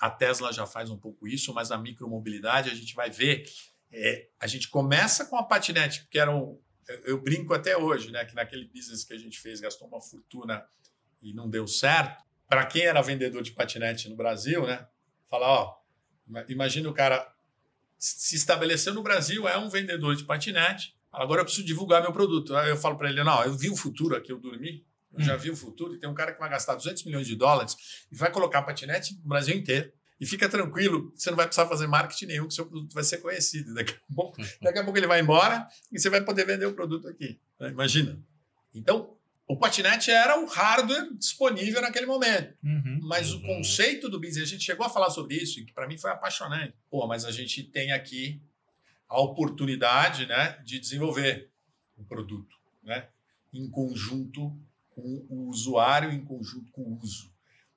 [0.00, 3.44] A Tesla já faz um pouco isso, mas na micromobilidade a gente vai ver.
[3.90, 6.60] É, a gente começa com a patinete, que era um,
[7.04, 8.24] eu brinco até hoje, né?
[8.24, 10.64] Que naquele business que a gente fez gastou uma fortuna
[11.22, 12.22] e não deu certo.
[12.48, 14.86] Para quem era vendedor de patinete no Brasil, né?
[15.28, 15.76] Falar, ó,
[16.48, 17.30] imagina o cara
[17.98, 20.96] se estabeleceu no Brasil, é um vendedor de patinete.
[21.12, 22.54] Agora eu preciso divulgar meu produto.
[22.56, 24.86] Aí eu falo para ele: não, eu vi o futuro aqui, eu dormi.
[25.12, 25.38] Eu já hum.
[25.38, 28.16] vi o futuro e tem um cara que vai gastar 200 milhões de dólares e
[28.16, 29.90] vai colocar patinete no Brasil inteiro.
[30.20, 33.18] E fica tranquilo, você não vai precisar fazer marketing nenhum, que seu produto vai ser
[33.18, 33.72] conhecido.
[33.72, 34.48] Daqui a pouco, uhum.
[34.62, 37.38] daqui a pouco ele vai embora e você vai poder vender o produto aqui.
[37.60, 37.70] Né?
[37.70, 38.20] Imagina.
[38.74, 42.54] Então, o patinete era o hardware disponível naquele momento.
[42.62, 43.38] Uhum, mas uhum.
[43.38, 45.96] o conceito do business, a gente chegou a falar sobre isso, e que para mim
[45.96, 46.74] foi apaixonante.
[46.90, 48.42] Pô, mas a gente tem aqui
[49.08, 51.48] a oportunidade né, de desenvolver
[51.96, 53.08] um produto né,
[53.52, 54.54] em conjunto
[54.90, 57.32] com o usuário, em conjunto com o uso.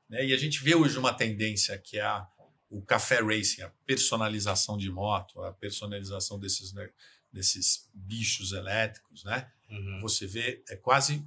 [0.10, 0.25] Né?
[0.25, 2.27] E a gente vê hoje uma tendência que é a,
[2.72, 6.90] o café racing, a personalização de moto, a personalização desses, né,
[7.32, 9.26] desses bichos elétricos.
[9.26, 9.52] Né?
[9.70, 10.00] Uhum.
[10.02, 11.24] Você vê, é quase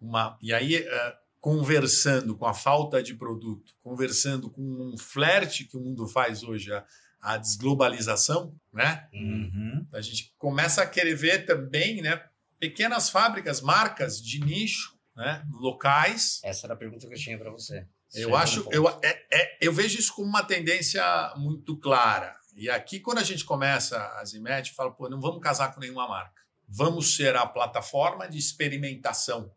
[0.00, 0.38] uma.
[0.40, 5.80] E aí, uh, conversando com a falta de produto, conversando com um flerte que o
[5.80, 6.86] mundo faz hoje, a,
[7.20, 9.08] a desglobalização, né?
[9.12, 9.86] Uhum.
[9.92, 12.22] A gente começa a querer ver também, né?
[12.58, 15.44] Pequenas fábricas, marcas de nicho, né?
[15.50, 16.40] Locais.
[16.44, 17.86] Essa era a pergunta que eu tinha para você.
[18.14, 21.02] Eu acho, eu, é, é, eu vejo isso como uma tendência
[21.36, 22.36] muito clara.
[22.54, 26.06] E aqui, quando a gente começa a Zimet, fala, pô, não vamos casar com nenhuma
[26.06, 26.42] marca.
[26.68, 29.52] Vamos ser a plataforma de experimentação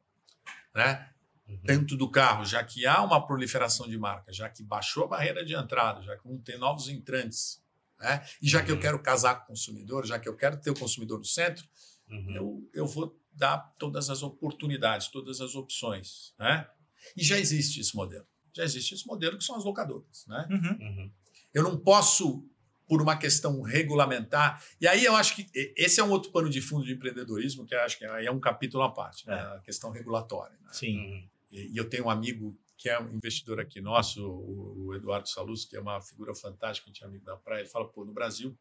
[0.78, 1.10] né?
[1.48, 1.60] Uhum.
[1.64, 5.44] Dentro do carro, já que há uma proliferação de marcas, já que baixou a barreira
[5.44, 7.64] de entrada, já que não tem novos entrantes,
[8.00, 8.24] né?
[8.42, 8.66] e já uhum.
[8.66, 8.82] que eu uhum.
[8.82, 11.66] quero casar com o consumidor, já que eu quero ter o consumidor no centro,
[12.10, 12.36] uhum.
[12.36, 16.36] eu, eu vou dar todas as oportunidades, todas as opções.
[16.38, 16.68] Né?
[17.16, 18.28] E já existe esse modelo.
[18.58, 20.26] Já existe esse modelo que são as locadoras.
[20.28, 20.48] Né?
[20.50, 20.88] Uhum.
[20.88, 21.12] Uhum.
[21.54, 22.44] Eu não posso
[22.88, 24.64] por uma questão regulamentar.
[24.80, 27.76] E aí eu acho que esse é um outro pano de fundo de empreendedorismo, que
[27.76, 29.34] eu acho que é um capítulo à parte, né?
[29.34, 29.36] é.
[29.36, 29.56] né?
[29.58, 30.58] a questão regulatória.
[30.62, 30.70] Né?
[30.72, 31.30] Sim.
[31.52, 35.28] E, e, eu tenho um amigo que é um investidor aqui nosso, o, o Eduardo
[35.28, 38.06] Salus, que é uma figura fantástica, a gente é amigo da praia, ele fala, pô,
[38.06, 38.58] no Brasil,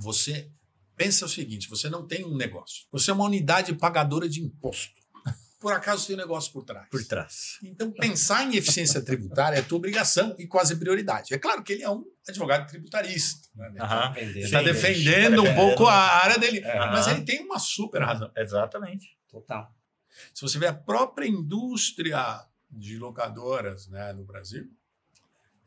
[0.00, 0.50] você
[0.96, 5.01] pensa o seguinte, você não tem um negócio, você é uma unidade pagadora de imposto
[5.62, 6.88] por acaso tem um negócio por trás.
[6.90, 7.58] Por trás.
[7.62, 11.32] Então, pensar em eficiência tributária é tua obrigação e quase prioridade.
[11.32, 13.48] É claro que ele é um advogado tributarista.
[13.54, 13.72] Né?
[14.16, 16.60] Ele está defendendo, defendendo um pouco a área dele.
[16.60, 18.30] Mas ele tem uma super razão.
[18.36, 19.16] Exatamente.
[19.30, 19.72] Total.
[20.34, 24.68] Se você vê a própria indústria de locadoras né, no Brasil,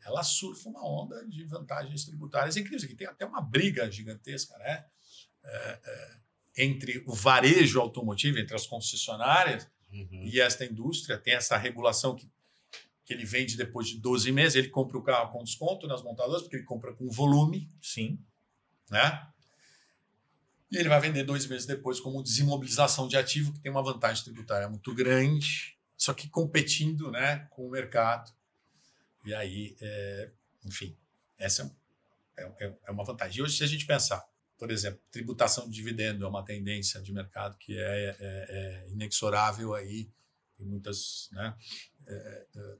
[0.04, 2.84] ela surfa uma onda de vantagens tributárias incríveis.
[2.84, 4.84] Aqui tem até uma briga gigantesca, né?
[5.42, 6.16] É, é,
[6.58, 10.24] entre o varejo automotivo, entre as concessionárias, Uhum.
[10.24, 12.30] E esta indústria tem essa regulação que,
[13.04, 16.42] que ele vende depois de 12 meses, ele compra o carro com desconto nas montadoras,
[16.42, 17.68] porque ele compra com volume.
[17.80, 18.18] Sim.
[18.90, 19.26] Né?
[20.70, 24.24] E ele vai vender dois meses depois como desimobilização de ativo, que tem uma vantagem
[24.24, 28.32] tributária muito grande, só que competindo né, com o mercado.
[29.24, 30.30] E aí, é,
[30.64, 30.96] enfim,
[31.38, 31.74] essa
[32.36, 33.38] é, é, é uma vantagem.
[33.38, 34.24] E hoje, se a gente pensar,
[34.58, 39.74] por exemplo, tributação de dividendo é uma tendência de mercado que é, é, é inexorável
[39.74, 40.10] aí,
[40.56, 41.54] tem muitas, né,
[42.06, 42.76] é, é,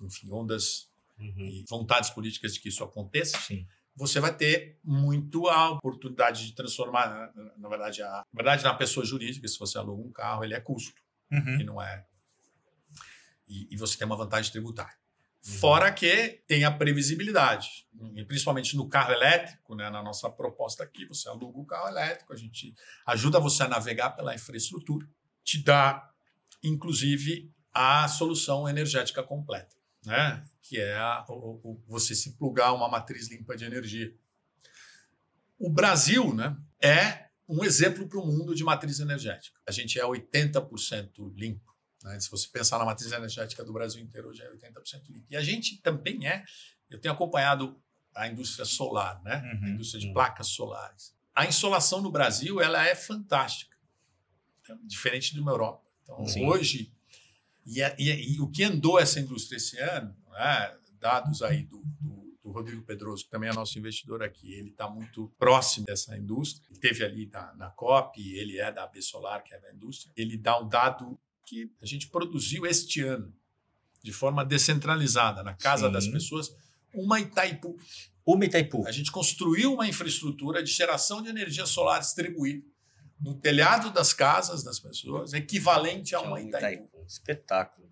[0.00, 1.46] enfim, ondas uhum.
[1.46, 3.38] e vontades políticas de que isso aconteça.
[3.38, 3.66] Sim.
[3.94, 8.74] Você vai ter muito a oportunidade de transformar, na, na verdade, a, na verdade, na
[8.74, 11.60] pessoa jurídica, se você aluga um carro, ele é custo, uhum.
[11.60, 12.06] e não é.
[13.46, 14.96] E, e você tem uma vantagem tributária.
[15.40, 17.86] Fora que tem a previsibilidade,
[18.26, 19.88] principalmente no carro elétrico, né?
[19.88, 22.74] na nossa proposta aqui, você aluga o carro elétrico, a gente
[23.06, 25.08] ajuda você a navegar pela infraestrutura,
[25.44, 26.10] te dá,
[26.62, 30.44] inclusive, a solução energética completa, né?
[30.60, 34.12] que é a, o, o, você se plugar uma matriz limpa de energia.
[35.58, 39.58] O Brasil né, é um exemplo para o mundo de matriz energética.
[39.66, 41.67] A gente é 80% limpo.
[42.02, 42.18] Né?
[42.20, 45.26] Se você pensar na matriz energética do Brasil inteiro, hoje é 80% limpo.
[45.30, 46.44] E a gente também é,
[46.90, 47.80] eu tenho acompanhado
[48.14, 49.42] a indústria solar, né?
[49.54, 50.12] Uhum, a indústria de uhum.
[50.12, 51.14] placas solares.
[51.34, 53.76] A insolação no Brasil ela é fantástica,
[54.84, 55.84] diferente de uma Europa.
[56.02, 56.46] Então, Sim.
[56.46, 56.92] hoje,
[57.64, 60.76] e, e, e, o que andou essa indústria esse ano, né?
[60.98, 64.88] dados aí do, do, do Rodrigo Pedroso, que também é nosso investidor aqui, ele está
[64.88, 69.44] muito próximo dessa indústria, ele teve ali na, na COP, ele é da AB Solar,
[69.44, 73.32] que é da indústria, ele dá um dado que a gente produziu este ano,
[74.02, 75.92] de forma descentralizada, na casa Sim.
[75.92, 76.54] das pessoas,
[76.94, 77.76] uma Itaipu.
[78.24, 78.86] Uma Itaipu.
[78.86, 82.66] A gente construiu uma infraestrutura de geração de energia solar distribuída
[83.20, 87.04] no telhado das casas das pessoas, equivalente a uma Itaipu.
[87.06, 87.88] Espetáculo.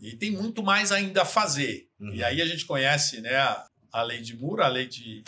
[0.00, 1.88] E tem muito mais ainda a fazer.
[2.00, 2.14] Uhum.
[2.14, 5.22] E aí a gente conhece né, a, a lei de Moore, a lei de,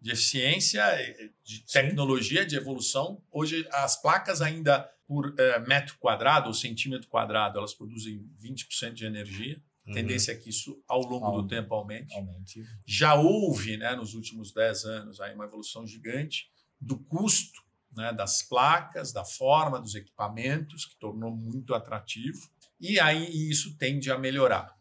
[0.00, 3.20] de eficiência, eh, de tecnologia, de evolução.
[3.30, 9.06] Hoje as placas ainda por eh, metro quadrado ou centímetro quadrado, elas produzem 20% de
[9.06, 9.60] energia.
[9.86, 9.94] A Uhum.
[9.94, 12.14] tendência é que isso, ao longo do tempo, aumente.
[12.14, 12.62] Aumente.
[12.86, 17.62] Já houve, né, nos últimos 10 anos, aí uma evolução gigante do custo
[17.96, 22.38] né, das placas, da forma dos equipamentos, que tornou muito atrativo,
[22.78, 24.77] e aí isso tende a melhorar.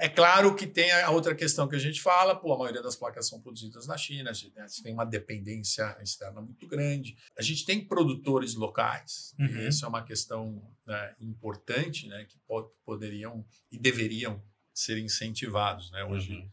[0.00, 2.94] É claro que tem a outra questão que a gente fala, pô, a maioria das
[2.94, 7.16] placas são produzidas na China, a gente tem uma dependência externa muito grande.
[7.36, 9.46] A gente tem produtores locais, Uhum.
[9.46, 14.40] e essa é uma questão né, importante, né, que po- poderiam e deveriam
[14.72, 15.90] ser incentivados.
[15.90, 16.04] Né?
[16.04, 16.48] Hoje Uhum.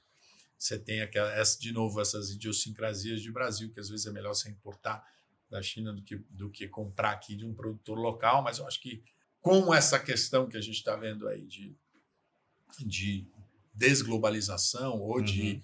[0.57, 4.33] você tem aquela, essa, de novo essas idiosincrasias de Brasil, que às vezes é melhor
[4.33, 5.05] você importar
[5.51, 8.81] da China do que, do que comprar aqui de um produtor local, mas eu acho
[8.81, 9.03] que
[9.39, 11.77] com essa questão que a gente está vendo aí de,
[12.79, 13.27] de
[13.75, 15.61] desglobalização ou de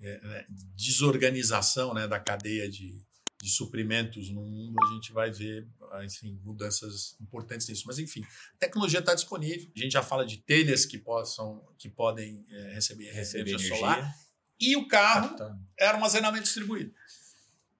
[0.00, 3.00] eh, né, desorganização né, da cadeia de,
[3.42, 7.84] de suprimentos no mundo, a gente vai ver ah, enfim, mudanças importantes nisso.
[7.86, 9.70] Mas, enfim, a tecnologia está disponível.
[9.76, 14.14] A gente já fala de telhas que, possam, que podem eh, receber, Receber energia, solar.
[14.60, 15.56] E o carro Tá.
[15.78, 16.92] é armazenamento distribuído.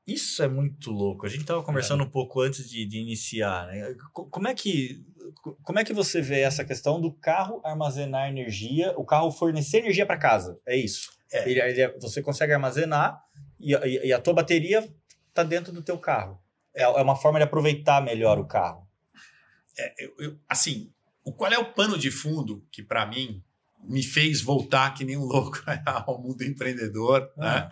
[0.07, 1.25] Isso é muito louco.
[1.25, 2.07] A gente estava conversando É.
[2.07, 3.67] um pouco antes de, de iniciar.
[3.69, 3.95] Né?
[4.13, 5.03] Co- Como é que
[5.63, 10.05] como é que você vê essa questão do carro armazenar energia, o carro fornecer energia
[10.07, 10.59] para casa?
[10.67, 11.11] É isso.
[11.33, 11.49] É.
[11.49, 13.23] Ele- ele você consegue armazenar
[13.59, 14.89] e, a- e- e a tua bateria
[15.29, 16.41] está dentro do teu carro.
[16.75, 18.87] É, é uma forma de aproveitar melhor o carro.
[19.79, 20.93] É, eu- eu- assim,
[21.25, 23.43] o, qual é o pano de fundo que, para mim,
[23.83, 25.59] me fez voltar que nem um louco
[26.07, 27.71] ao mundo empreendedor, né?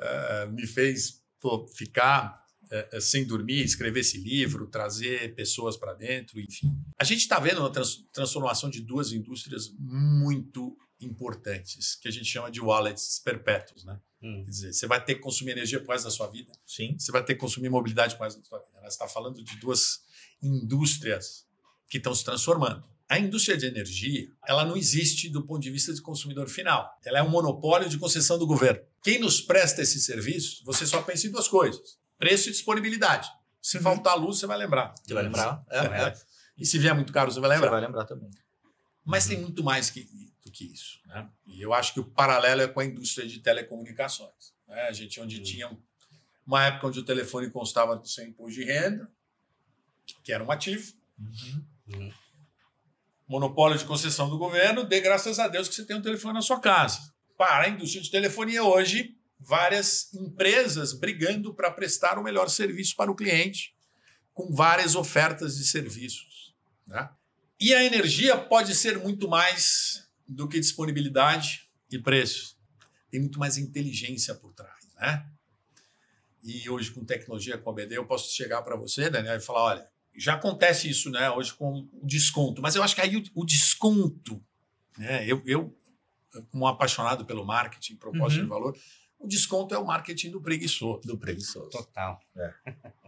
[0.00, 5.94] Eh, me fez pô, ficar eh, eh, sem dormir, escrever esse livro, trazer pessoas para
[5.94, 6.72] dentro, enfim.
[6.98, 12.26] A gente está vendo uma trans- transformação de duas indústrias muito importantes, que a gente
[12.26, 14.00] chama de wallets perpétuos, né?
[14.20, 14.44] Uhum.
[14.44, 16.96] Quer dizer, você vai ter que consumir energia por resto da sua vida, Sim.
[16.98, 18.80] você vai ter que consumir mobilidade por resto da sua vida.
[18.80, 20.00] Você está falando de duas
[20.42, 21.46] indústrias
[21.88, 22.84] que estão se transformando.
[23.08, 26.90] A indústria de energia, ela não existe do ponto de vista de consumidor final.
[27.04, 28.80] Ela é um monopólio de concessão do governo.
[29.02, 33.30] Quem nos presta esse serviço, você só pensa em duas coisas: preço e disponibilidade.
[33.60, 34.94] Se faltar luz, você vai lembrar.
[35.02, 35.64] Você vai lembrar?
[35.70, 36.02] É, É.
[36.08, 36.14] é.
[36.56, 37.70] E se vier muito caro, você vai Você lembrar.
[37.70, 38.30] vai lembrar também.
[39.04, 40.04] Mas tem muito mais que,
[40.44, 41.00] do que isso.
[41.06, 41.28] Né?
[41.46, 44.52] E eu acho que o paralelo é com a indústria de telecomunicações.
[44.66, 44.82] né?
[44.82, 45.42] A gente, onde Hum.
[45.42, 45.78] tinha
[46.46, 49.10] uma época onde o telefone constava do seu imposto de renda,
[50.22, 52.12] que era um ativo, Uhum.
[53.28, 56.42] monopólio de concessão do governo, dê graças a Deus que você tem um telefone na
[56.42, 57.12] sua casa.
[57.36, 63.10] Para a indústria de telefonia hoje, várias empresas brigando para prestar o melhor serviço para
[63.10, 63.74] o cliente,
[64.34, 66.54] com várias ofertas de serviços.
[66.86, 67.08] né?
[67.60, 72.56] E a energia pode ser muito mais do que disponibilidade e preço.
[73.10, 74.86] Tem muito mais inteligência por trás.
[74.96, 75.26] Né?
[76.42, 79.62] E hoje, com tecnologia, com a BD, eu posso chegar para você, Daniel, e falar:
[79.64, 83.22] olha, já acontece isso né, hoje com o desconto, mas eu acho que aí o,
[83.34, 84.42] o desconto,
[84.96, 85.76] né, eu, eu,
[86.50, 88.44] como apaixonado pelo marketing, propósito Uhum.
[88.44, 88.78] de valor,
[89.18, 91.00] o desconto é o marketing do preguiçoso.
[91.06, 91.70] Do preguiçoso.
[91.70, 92.20] Total.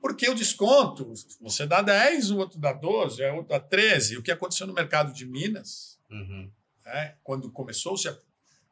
[0.00, 4.16] Porque o desconto, você dá 10, o outro dá 12, o outro dá 13.
[4.16, 6.50] O que aconteceu no mercado de Minas, Uhum.
[6.86, 8.16] né, quando começou-se a,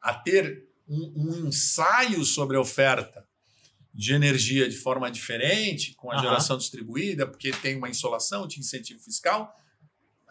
[0.01, 3.27] a ter um, um ensaio sobre a oferta
[3.93, 6.23] de energia de forma diferente, com a Aham.
[6.23, 9.53] geração distribuída, porque tem uma insolação, tinha incentivo fiscal.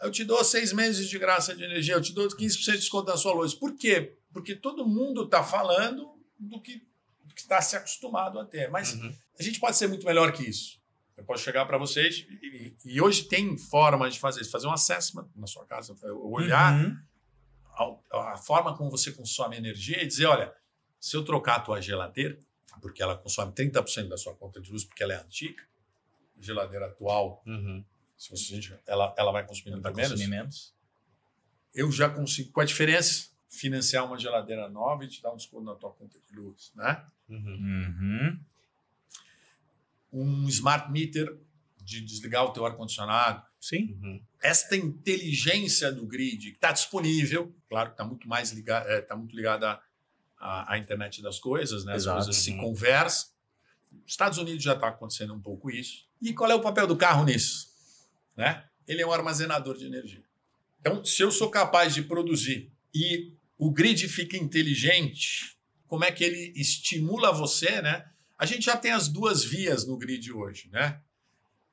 [0.01, 3.09] Eu te dou seis meses de graça de energia, eu te dou 15% de desconto
[3.09, 3.53] na sua luz.
[3.53, 4.17] Por quê?
[4.33, 6.85] Porque todo mundo está falando do que
[7.23, 8.69] do que está se acostumado a ter.
[8.69, 9.13] Mas Uhum.
[9.39, 10.79] a gente pode ser muito melhor que isso.
[11.17, 14.71] Eu posso chegar para vocês e, e- hoje tem formas de fazer isso, fazer um
[14.71, 16.97] assessment na sua casa, olhar Uhum.
[18.13, 20.53] a, a forma como você consome energia e dizer, olha,
[20.99, 22.37] se eu trocar a tua geladeira,
[22.81, 25.61] porque ela consome 30% da sua conta de luz porque ela é antiga,
[26.39, 27.83] geladeira atual, Uhum.
[28.15, 30.73] se você, ela, ela vai consumir muito Vai menos, consumir menos.
[31.73, 35.63] eu já consigo, com a diferença, financiar uma geladeira nova e te dar um desconto
[35.63, 37.03] na tua conta de luz, né?
[37.29, 37.37] Uhum.
[37.37, 38.39] Uhum.
[40.11, 41.37] Um smart meter
[41.81, 43.97] de desligar o teu ar-condicionado, Sim.
[44.01, 44.21] Uhum.
[44.41, 49.35] esta inteligência do grid que está disponível, claro que está muito mais ligada, está muito
[49.35, 49.79] ligada
[50.37, 51.93] à, à, internet das coisas, né?
[51.93, 52.17] As Exato.
[52.17, 52.57] coisas se Uhum.
[52.57, 53.29] conversam.
[53.91, 56.05] Nos Estados Unidos já está acontecendo um pouco isso.
[56.21, 57.69] E qual é o papel do carro nisso?
[58.35, 58.63] Né?
[58.87, 60.23] Ele é um armazenador de energia.
[60.79, 66.23] Então, se eu sou capaz de produzir e o grid fica inteligente, como é que
[66.23, 68.05] ele estimula você, né?
[68.37, 71.01] A gente já tem as duas vias no grid hoje, né?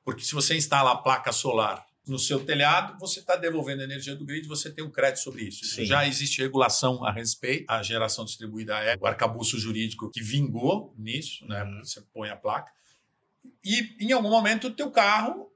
[0.03, 4.25] Porque se você instala a placa solar no seu telhado, você está devolvendo energia do
[4.25, 5.63] grid, você tem um crédito sobre isso.
[5.63, 5.85] Isso Sim.
[5.85, 7.65] Já existe regulação a respeito.
[7.67, 11.63] A geração distribuída é o arcabouço jurídico que vingou nisso, né?
[11.63, 11.83] Uhum.
[11.83, 12.71] Você põe a placa.
[13.63, 15.51] E em algum momento o teu carro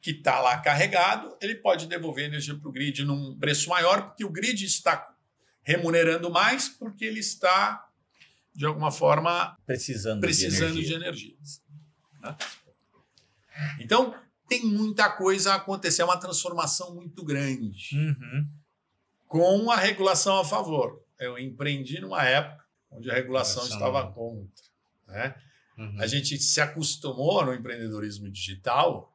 [0.00, 4.24] que está lá carregado, ele pode devolver energia para o grid num preço maior, porque
[4.24, 5.13] o grid está
[5.64, 7.88] remunerando mais, porque ele está,
[8.54, 11.34] de alguma forma, Precisando, precisando de de energia.
[11.34, 11.36] energia.
[12.20, 12.36] né?
[13.80, 14.14] Então,
[14.48, 18.48] tem muita coisa a acontecer, é uma transformação muito grande, Uhum.
[19.26, 21.02] com a regulação a favor.
[21.18, 23.88] Eu empreendi numa época onde a regulação Regulação.
[23.88, 24.64] estava contra.
[25.08, 25.34] Né?
[25.78, 25.96] Uhum.
[26.00, 29.12] A gente se acostumou no empreendedorismo digital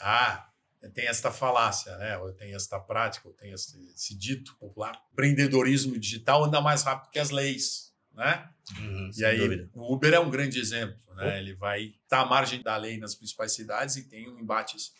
[0.00, 0.48] a
[0.94, 2.16] tem esta falácia, né?
[2.18, 4.98] Ou tem esta prática, ou tem esse, esse dito popular.
[5.12, 8.48] Empreendedorismo digital anda mais rápido que as leis, né?
[8.78, 9.10] Uhum.
[9.16, 9.70] E aí, dúvida.
[9.74, 11.38] o Uber é um grande exemplo, né?
[11.38, 14.92] Ele vai estar à margem da lei nas principais cidades e tem um embates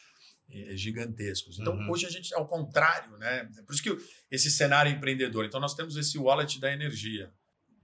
[0.50, 1.58] eh, gigantescos.
[1.58, 1.90] Então, Uhum.
[1.90, 3.48] hoje a gente é ao contrário, né?
[3.66, 3.96] Por isso que
[4.30, 5.44] esse cenário empreendedor.
[5.44, 7.32] Então, nós temos esse wallet da energia.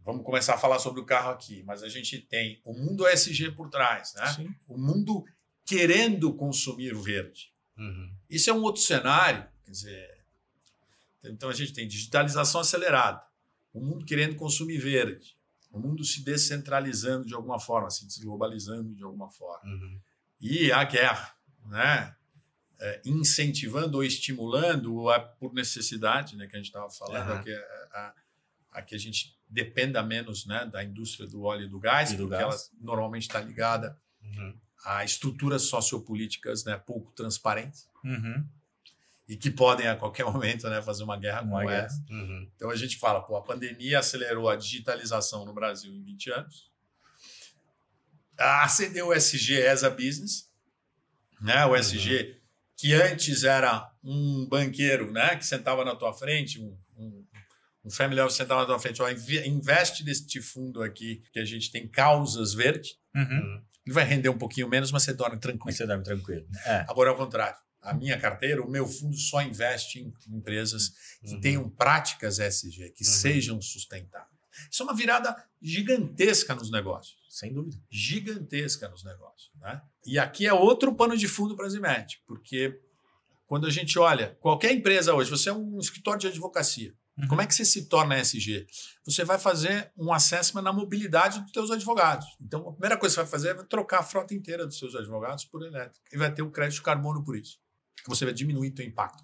[0.04, 3.52] Vamos começar a falar sobre o carro aqui, mas a gente tem o mundo ESG
[3.52, 4.26] por trás, né?
[4.34, 4.54] Sim.
[4.68, 5.24] O mundo
[5.64, 7.52] querendo consumir o verde.
[7.76, 8.12] Uhum.
[8.28, 10.18] Isso é um outro cenário, quer dizer,
[11.24, 13.22] então a gente tem digitalização acelerada,
[13.72, 15.36] o mundo querendo consumir verde,
[15.70, 19.68] o mundo se descentralizando de alguma forma, se desglobalizando de alguma forma.
[19.70, 20.00] Uhum.
[20.40, 21.34] E a guerra,
[21.66, 22.14] né?
[22.78, 27.40] É, incentivando ou estimulando, ou é por necessidade, né, que a gente estava falando, Aham.
[27.40, 27.58] a, que, a,
[27.94, 28.14] a-
[28.72, 32.16] a que a gente dependa menos né, da indústria do óleo e do gás, E
[32.16, 32.70] do porque gás.
[32.72, 34.58] ela normalmente está ligada Uhum.
[34.86, 38.46] A estruturas sociopolíticas né, pouco transparentes Uhum.
[39.28, 41.86] e que podem a qualquer momento né, fazer uma guerra Uma como guerra.
[41.86, 42.04] essa.
[42.08, 42.48] Uhum.
[42.54, 46.70] Então a gente fala, pô, a pandemia acelerou a digitalização no Brasil em 20 anos.
[48.38, 50.50] Acendeu o SG as a business,
[51.40, 51.64] né?
[51.66, 52.36] O SG
[52.76, 57.24] que antes era um banqueiro, né, que sentava na tua frente, um, um,
[57.86, 61.44] um family office sentava na tua frente, ó, inve- investe neste fundo aqui que a
[61.46, 62.98] gente tem causas verdes.
[63.14, 63.62] Uhum.
[63.86, 65.64] Ele vai render um pouquinho menos, mas você dorme tranquilo.
[65.66, 66.46] Mas você dorme tranquilo.
[66.64, 66.84] É.
[66.88, 70.90] Agora, ao contrário, a minha carteira, o meu fundo só investe em empresas
[71.24, 71.40] que Uhum.
[71.40, 73.10] tenham práticas SG, que Uhum.
[73.10, 74.34] sejam sustentáveis.
[74.70, 77.16] Isso é uma virada gigantesca nos negócios.
[77.28, 77.76] Sem dúvida.
[77.90, 79.50] Gigantesca nos negócios.
[79.60, 79.80] Né?
[80.06, 82.80] E aqui é outro pano de fundo para a Zimet, porque
[83.46, 87.28] quando a gente olha, qualquer empresa hoje, você é um escritório de advocacia, Uhum.
[87.28, 88.66] como é que você se torna SG?
[89.04, 92.26] Você vai fazer um assessment na mobilidade dos seus advogados.
[92.40, 94.94] Então, a primeira coisa que você vai fazer é trocar a frota inteira dos seus
[94.94, 96.04] advogados por elétrica.
[96.12, 97.58] E vai ter o crédito de carbono por isso.
[98.06, 99.22] Você vai diminuir o seu impacto.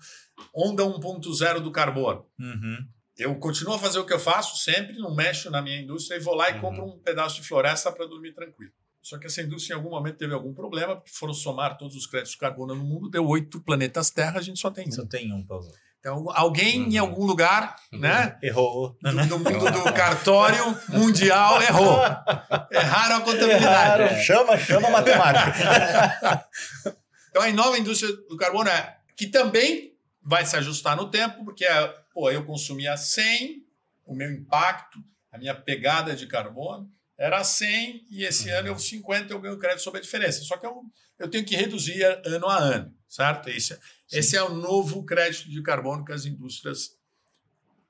[0.54, 2.26] Onda 1.0 do carbono.
[2.38, 2.78] Uhum.
[3.16, 6.20] Eu continuo a fazer o que eu faço sempre, não mexo na minha indústria e
[6.20, 6.60] vou lá e Uhum.
[6.62, 8.72] compro um pedaço de floresta para dormir tranquilo.
[9.02, 12.06] Só que essa indústria em algum momento teve algum problema, porque foram somar todos os
[12.06, 15.06] créditos de carbono no mundo, deu oito planetas Terra, a gente só tem Só um.
[15.06, 15.72] tem um usar.
[16.02, 17.06] Então, alguém em Uhum.
[17.06, 18.96] algum lugar, né, Errou.
[19.00, 21.96] do, do mundo do cartório mundial errou.
[22.72, 24.02] Erraram a contabilidade.
[24.02, 24.20] Erraram.
[24.20, 26.48] Chama, chama a matemática.
[27.30, 31.64] Então, a nova indústria do carbono é que também vai se ajustar no tempo, porque
[31.64, 33.64] é, pô, eu consumia 100,
[34.04, 34.98] o meu impacto,
[35.32, 38.58] a minha pegada de carbono era 100 e esse Uhum.
[38.58, 40.42] ano eu 50 eu ganho crédito sobre a diferença.
[40.42, 40.82] Só que eu,
[41.18, 43.48] eu tenho que reduzir ano a ano, certo?
[44.12, 46.96] Esse, esse é o novo crédito de carbono que as indústrias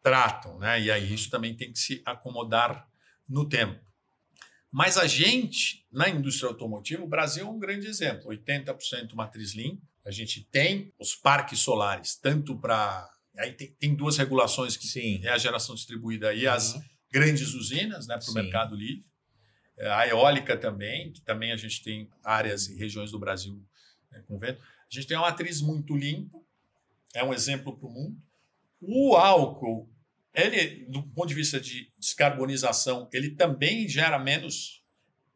[0.03, 0.81] tratam, né?
[0.81, 2.89] E aí isso também tem que se acomodar
[3.29, 3.81] no tempo.
[4.71, 8.31] Mas a gente, na indústria automotiva, o Brasil é um grande exemplo.
[8.31, 9.83] 80% matriz limpa.
[10.05, 13.09] A gente tem os parques solares, tanto para.
[13.39, 15.21] Aí tem, tem duas regulações que Sim.
[15.23, 16.83] é a geração distribuída e as Uhum.
[17.13, 19.05] grandes usinas né, para o mercado livre.
[19.79, 23.63] É, A eólica também, que também a gente tem áreas e regiões do Brasil
[24.11, 24.61] né, com vento.
[24.93, 26.39] A gente tem uma matriz muito limpa,
[27.15, 28.17] é um exemplo para o mundo.
[28.81, 29.89] O álcool,
[30.35, 34.85] ele, do ponto de vista de descarbonização, ele também gera menos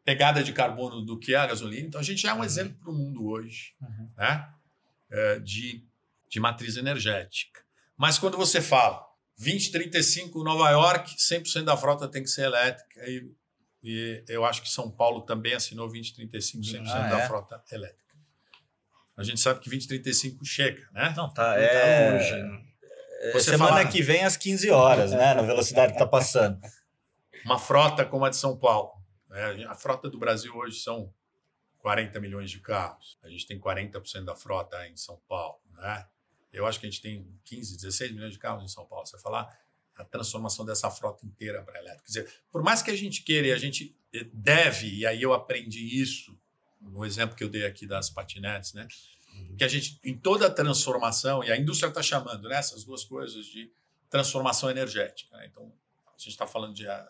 [0.04, 1.86] pegada de carbono do que a gasolina.
[1.88, 2.44] Então, a gente é um Uhum.
[2.44, 4.10] exemplo para o mundo hoje Uhum.
[4.16, 4.52] né?
[5.10, 5.84] É, de,
[6.28, 7.60] de matriz energética.
[7.96, 9.04] Mas quando você fala
[9.38, 13.00] 2035 Nova York, 100% da frota tem que ser elétrica.
[13.08, 13.30] E,
[13.82, 17.26] e eu acho que São Paulo também assinou 2035, 100% Ah, da é?
[17.26, 18.05] frota elétrica.
[19.16, 21.14] A gente sabe que 2035 chega, né?
[21.16, 21.48] Não, tá.
[21.50, 22.10] Não tá É...
[22.12, 22.62] longe, né?
[23.22, 25.34] é Você semana fala- que vem às 15 horas, né?
[25.34, 26.60] Na velocidade que tá passando.
[27.44, 28.92] Uma frota como a de São Paulo.
[29.28, 29.64] né?
[29.68, 31.12] A frota do Brasil hoje são
[31.78, 33.18] 40 milhões de carros.
[33.22, 36.06] A gente tem 40% da frota em São Paulo, né?
[36.52, 39.06] Eu acho que a gente tem 15, 16 milhões de carros em São Paulo.
[39.06, 39.48] Você falar
[39.94, 42.04] a transformação dessa frota inteira para elétrico.
[42.04, 43.96] Quer dizer, por mais que a gente queira e a gente
[44.32, 46.36] deve, e aí eu aprendi isso
[46.90, 48.86] no exemplo que eu dei aqui das patinetes, né?
[49.58, 53.04] Que a gente, em toda a transformação, e a indústria está chamando né, essas duas
[53.04, 53.70] coisas de
[54.08, 55.36] transformação energética.
[55.36, 55.46] né?
[55.50, 55.70] Então,
[56.06, 57.06] a gente está falando de ah,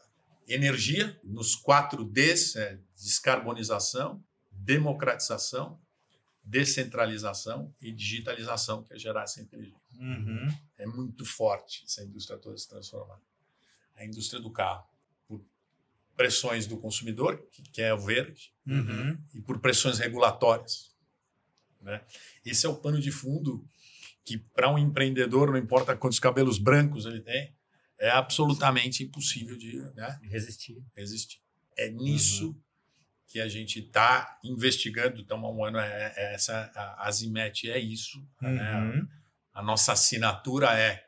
[0.49, 5.79] energia, nos quatro Ds, é, descarbonização, democratização,
[6.43, 9.81] descentralização e digitalização, que é gerar essa inteligência.
[9.99, 10.49] Uhum.
[10.79, 13.21] É muito forte essa indústria toda se transformar.
[13.97, 14.87] A indústria do carro,
[16.17, 19.17] pressões do consumidor, que quer o verde, Uhum.
[19.35, 20.91] e por pressões regulatórias.
[21.81, 22.01] Né?
[22.45, 23.65] Esse é o pano de fundo
[24.25, 27.55] que, para um empreendedor, não importa quantos cabelos brancos ele tem,
[27.99, 30.83] é absolutamente impossível de né, Resistir.
[30.97, 31.41] existir.
[31.79, 32.61] É nisso
[33.29, 35.21] que a gente está investigando.
[35.21, 38.27] Então, há um ano, é, é essa, a Azimet é isso.
[38.41, 38.75] né?
[38.81, 39.09] Uhum.
[39.53, 41.06] A nossa assinatura é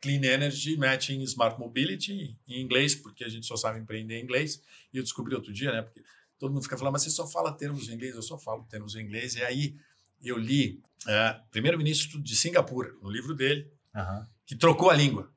[0.00, 4.62] Clean Energy Matching Smart Mobility, em inglês, porque a gente só sabe empreender em inglês.
[4.92, 5.82] E eu descobri outro dia, né?
[5.82, 6.02] Porque
[6.38, 8.94] todo mundo fica falando, mas você só fala termos em inglês, eu só falo termos
[8.94, 9.34] em inglês.
[9.34, 9.76] E aí
[10.22, 14.28] eu li é, primeiro-ministro de Singapura, no livro dele, Aham.
[14.46, 15.32] que trocou a língua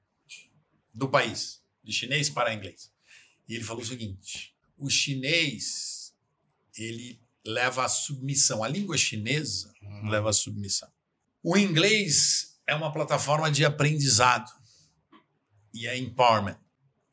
[0.93, 2.91] do país, de chinês para inglês.
[3.47, 6.13] E ele falou o seguinte: o chinês
[6.77, 8.63] ele leva a submissão.
[8.63, 10.09] A língua chinesa Uhum.
[10.09, 10.89] leva a submissão.
[11.43, 14.49] O inglês é uma plataforma de aprendizado
[15.73, 16.57] e é empowerment.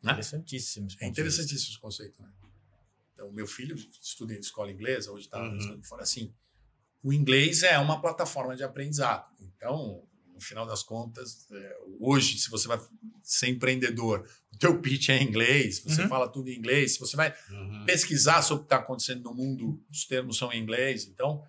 [0.02, 0.12] Né?
[0.12, 0.86] Interessantíssimo.
[0.86, 2.22] É ponto de interessantíssimo esse conceito.
[2.22, 2.28] Né?
[3.14, 5.82] Então, meu filho estuda em escola inglesa, hoje está Uhum.
[5.82, 6.32] fora assim.
[7.02, 9.26] O inglês é uma plataforma de aprendizado.
[9.40, 12.80] Então, no final das contas, é, hoje, se você vai
[13.24, 16.08] ser empreendedor, o teu pitch é em inglês, você Uhum.
[16.08, 17.84] fala tudo em inglês, se você vai Uhum.
[17.84, 21.06] pesquisar sobre o que está acontecendo no mundo, os termos são em inglês.
[21.06, 21.42] Então,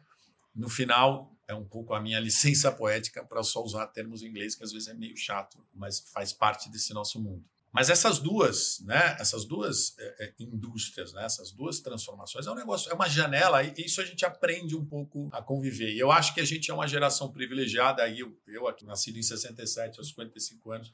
[0.56, 4.56] no final, é um pouco a minha licença poética para só usar termos em inglês,
[4.56, 7.44] que às vezes é meio chato, mas faz parte desse nosso mundo.
[7.72, 12.56] Mas essas duas, né, essas duas é, é, indústrias, né, essas duas transformações, é um
[12.56, 15.94] negócio, é uma janela, e isso a gente aprende um pouco a conviver.
[15.94, 19.18] E eu acho que a gente é uma geração privilegiada, aí eu, eu aqui, nascido
[19.18, 20.94] em 67, aos 55 anos,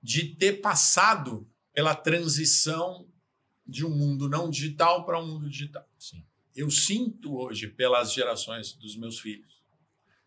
[0.00, 3.08] de ter passado pela transição
[3.66, 5.86] de um mundo não digital para um mundo digital.
[5.98, 6.24] Sim.
[6.54, 9.57] Eu sinto hoje pelas gerações dos meus filhos,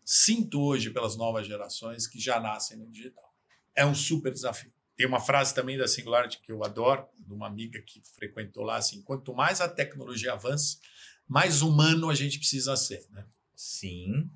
[0.04, 3.32] sinto hoje pelas novas gerações que já nascem no digital.
[3.74, 4.72] É um super desafio.
[4.96, 8.76] Tem uma frase também da Singularity que eu adoro, de uma amiga que frequentou lá,
[8.76, 10.78] assim, quanto mais a tecnologia avança,
[11.26, 13.06] mais humano a gente precisa ser.
[13.10, 13.24] Né?
[13.56, 14.30] Sim.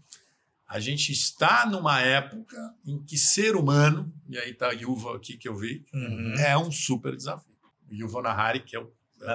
[0.67, 5.37] A gente está numa época em que ser humano, e aí está a Yuval aqui
[5.37, 6.35] que eu vi, Uhum.
[6.39, 7.55] é um super desafio.
[7.89, 8.93] O Yuval Nahari, que eu,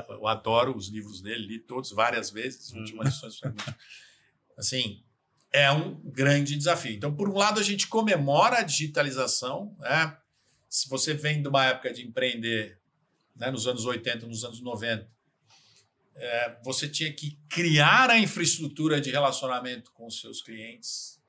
[0.10, 3.38] eu adoro os livros dele, li todos várias vezes, últimas lições.
[3.40, 3.76] foi muito-
[4.58, 5.04] Assim,
[5.52, 6.94] é um grande desafio.
[6.94, 9.76] Então, por um lado, a gente comemora a digitalização.
[9.80, 10.18] Né?
[10.70, 12.80] Se você vem de uma época de empreender
[13.36, 15.10] né, nos anos 80, nos anos 90,
[16.16, 21.20] é, você tinha que criar a infraestrutura de relacionamento com os seus clientes,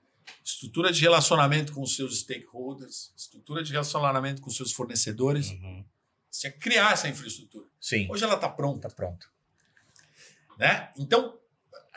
[0.45, 5.51] estrutura de relacionamento com os seus stakeholders, estrutura de relacionamento com os seus fornecedores.
[5.51, 5.85] Uhum.
[6.31, 7.67] Você tinha que criar essa infraestrutura.
[7.81, 8.09] Sim.
[8.11, 8.89] Hoje ela está pronta.
[8.89, 9.31] Tá pronto.
[10.59, 10.91] Né?
[10.97, 11.39] Então,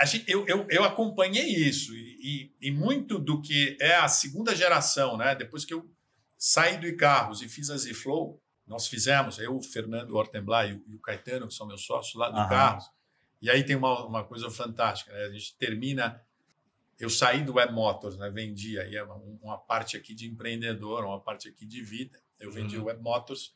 [0.03, 1.95] gente- eu, eu, eu acompanhei isso.
[1.95, 5.33] E, e- e muito do que é a segunda geração, né?
[5.35, 5.89] depois que eu
[6.37, 10.83] saí do Icarros e fiz a Z-Flow, nós fizemos, eu, o Fernando Hortenblá e o,
[10.87, 12.45] e o Caetano, que são meus sócios lá do Aham.
[12.47, 12.85] Icarros.
[13.41, 15.13] E aí tem uma, uma coisa fantástica.
[15.13, 15.25] Né?
[15.25, 16.19] A gente termina.
[16.99, 18.29] Eu saí do Web Motors, né?
[18.29, 22.19] vendi aí uma, uma parte aqui de empreendedor, uma parte aqui de vida.
[22.39, 22.83] Eu vendi Uhum.
[22.83, 23.53] o Web Motors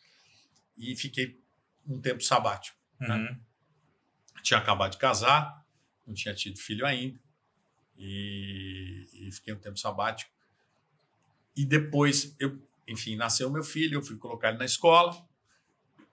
[0.77, 1.41] e fiquei
[1.87, 3.35] um tempo sabático Uhum.
[4.43, 5.58] tinha acabado de casar,
[6.09, 7.19] não tinha tido filho ainda,
[7.97, 10.31] e, e fiquei um tempo sabático.
[11.55, 15.15] E depois, eu, enfim, nasceu meu filho, eu fui colocar ele na escola,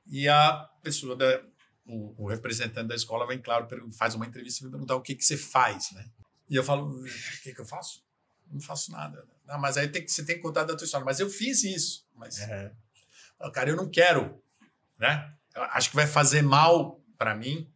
[0.07, 1.43] e a pessoa, da,
[1.85, 5.15] o, o representante da escola vem, claro, faz uma entrevista e me perguntar o que,
[5.15, 6.09] que você faz, né?
[6.49, 7.05] E eu falo, o
[7.43, 8.05] que, que eu faço?
[8.51, 9.27] Não faço nada.
[9.45, 11.05] Não, mas aí tem que, você tem que contar da tua história.
[11.05, 12.07] Mas eu fiz isso.
[12.15, 12.73] Mas É.
[13.53, 14.43] Cara, eu não quero,
[14.99, 15.35] né?
[15.55, 17.71] Eu acho que vai fazer mal para mim.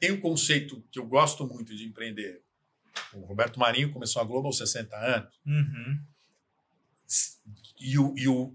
[0.00, 2.42] Tem um conceito que eu gosto muito de empreender.
[3.12, 5.40] O Roberto Marinho começou a Globo aos 60 anos.
[5.46, 6.00] Uhum.
[7.78, 8.52] E o, e o,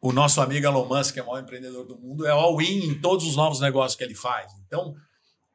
[0.00, 3.00] o nosso amigo Elon Musk, que é o maior empreendedor do mundo, é all-in em
[3.00, 4.52] todos os novos negócios que ele faz.
[4.66, 4.94] Então,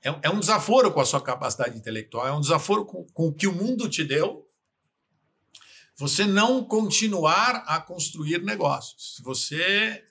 [0.03, 3.33] é, é um desaforo com a sua capacidade intelectual, é um desaforo com, com o
[3.33, 4.49] que o mundo te deu
[5.99, 9.17] você não continuar a construir negócios.
[9.17, 10.05] Se você.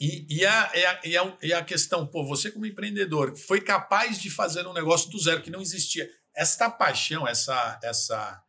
[0.00, 3.60] E, e, a, e, a, e, a, e a questão, pô, você como empreendedor foi
[3.60, 6.10] capaz de fazer um negócio do zero que não existia.
[6.34, 8.42] Esta paixão, essa, essa,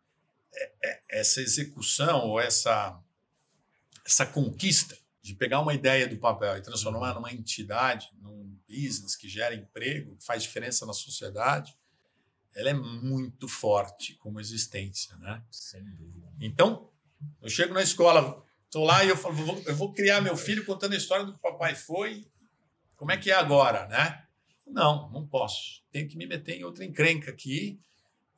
[0.53, 2.99] é, é, essa execução ou essa,
[4.05, 9.29] essa conquista de pegar uma ideia do papel e transformar numa entidade, num business que
[9.29, 11.77] gera emprego, que faz diferença na sociedade,
[12.55, 15.43] ela é muito forte como existência, né?
[15.49, 16.31] Sem dúvida.
[16.39, 16.89] Então,
[17.41, 18.43] eu chego na escola,
[18.73, 21.31] estou lá e eu falo, vou, eu vou criar meu filho contando a história do
[21.33, 22.25] que o papai foi,
[22.95, 24.23] como é que é agora, né?
[24.65, 25.83] Não, não posso.
[25.91, 27.79] Tenho que me meter em outra encrenca aqui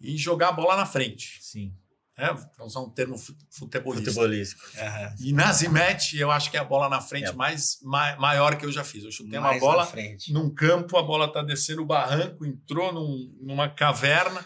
[0.02, 1.40] e jogar a bola na frente.
[1.42, 1.74] Sim.
[2.18, 2.34] Né?
[2.58, 3.16] Vou usar um termo.
[3.50, 4.62] Futebolístico.
[4.78, 5.16] Aham.
[5.22, 7.32] E na Zimete, eu acho que é a bola na frente É.
[7.34, 9.04] mais, ma- maior que eu já fiz.
[9.06, 9.90] Eu chutei uma Mais na bola
[10.30, 14.46] num campo, a bola está descendo o barranco, entrou num- numa caverna,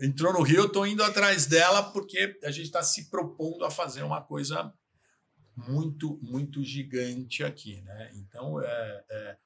[0.00, 3.70] entrou no rio, eu estou indo atrás dela porque a gente está se propondo a
[3.70, 4.72] fazer uma coisa
[5.68, 8.10] muito, muito gigante aqui, né?
[8.14, 9.36] Então, é, é-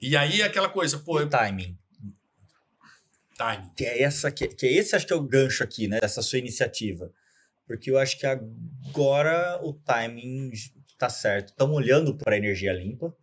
[0.00, 1.76] e aí aquela coisa, pô, eu, timing.
[3.36, 3.70] time.
[3.76, 6.22] Que é essa que, que é esse acho que é o gancho aqui, né, dessa
[6.22, 7.12] sua iniciativa.
[7.66, 10.52] Porque eu acho que agora o timing
[10.98, 11.48] tá certo.
[11.48, 13.14] Estamos olhando para a energia limpa,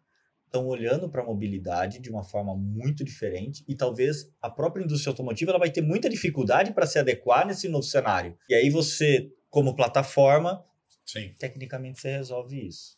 [0.46, 5.12] estão olhando para a mobilidade de uma forma muito diferente e talvez a própria indústria
[5.12, 8.38] automotiva ela vai ter muita dificuldade para se adequar nesse novo cenário.
[8.48, 10.64] E aí você, como plataforma,
[11.06, 11.34] Sim.
[11.38, 12.98] tecnicamente você resolve isso.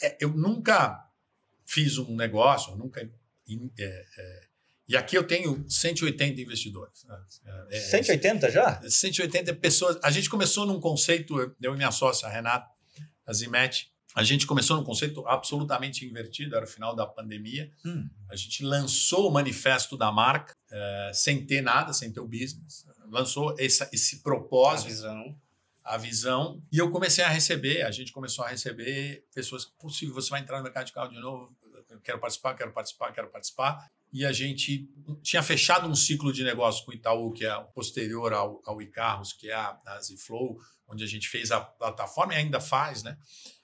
[0.00, 1.08] É, eu nunca
[1.64, 3.00] fiz um negócio, nunca.
[3.00, 4.46] é, é,
[4.88, 7.04] e aqui eu tenho 180 investidores.
[7.04, 7.18] né?
[7.70, 8.80] É, é, 180 já?
[8.82, 9.98] 180 pessoas.
[10.02, 12.68] A gente começou num conceito, eu e minha sócia, a Renata,
[13.26, 17.70] a Zimete, a gente começou num conceito absolutamente invertido, era o final da pandemia.
[17.84, 18.08] Hum.
[18.28, 22.86] A gente lançou o manifesto da marca, eh, sem ter nada, sem ter o business.
[23.08, 25.38] Lançou essa, esse A propósito, visão.
[25.84, 26.62] A visão.
[26.70, 30.58] E eu comecei a receber, a gente começou a receber pessoas, possível, você vai entrar
[30.58, 31.56] no mercado de carro de novo,
[32.02, 33.90] quero participar, quero participar, quero participar.
[34.12, 34.90] E a gente
[35.22, 39.32] tinha fechado um ciclo de negócio com o Itaú, que é posterior ao, ao iCarros,
[39.32, 43.16] que é a, a Zflow, onde a gente fez a plataforma e ainda faz, né?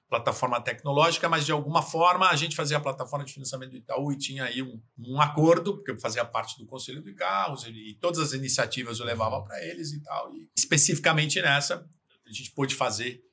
[0.09, 4.11] Plataforma tecnológica, mas de alguma forma a gente fazia a plataforma de financiamento do Itaú
[4.11, 7.91] e tinha aí um, um acordo, porque eu fazia parte do conselho do iCarros e,
[7.91, 10.33] e todas as iniciativas eu levava para eles e tal.
[10.35, 11.87] E especificamente nessa,
[12.29, 13.24] a gente pôde fazer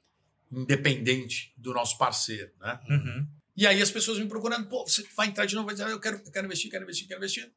[0.52, 2.80] independente do nosso parceiro, né?
[2.90, 3.28] Uhum.
[3.58, 5.92] E aí as pessoas me procurando, pô, você vai entrar de novo, vai dizer, ah,
[5.92, 7.52] eu quero, eu quero investir, quero investir, quero investir.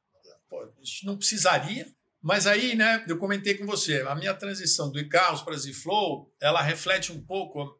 [0.48, 1.92] Pô, a gente não precisaria.
[2.20, 6.60] Mas aí, né, eu comentei com você, a minha transição do e-carros para Zflow, ela
[6.60, 7.78] reflete um pouco,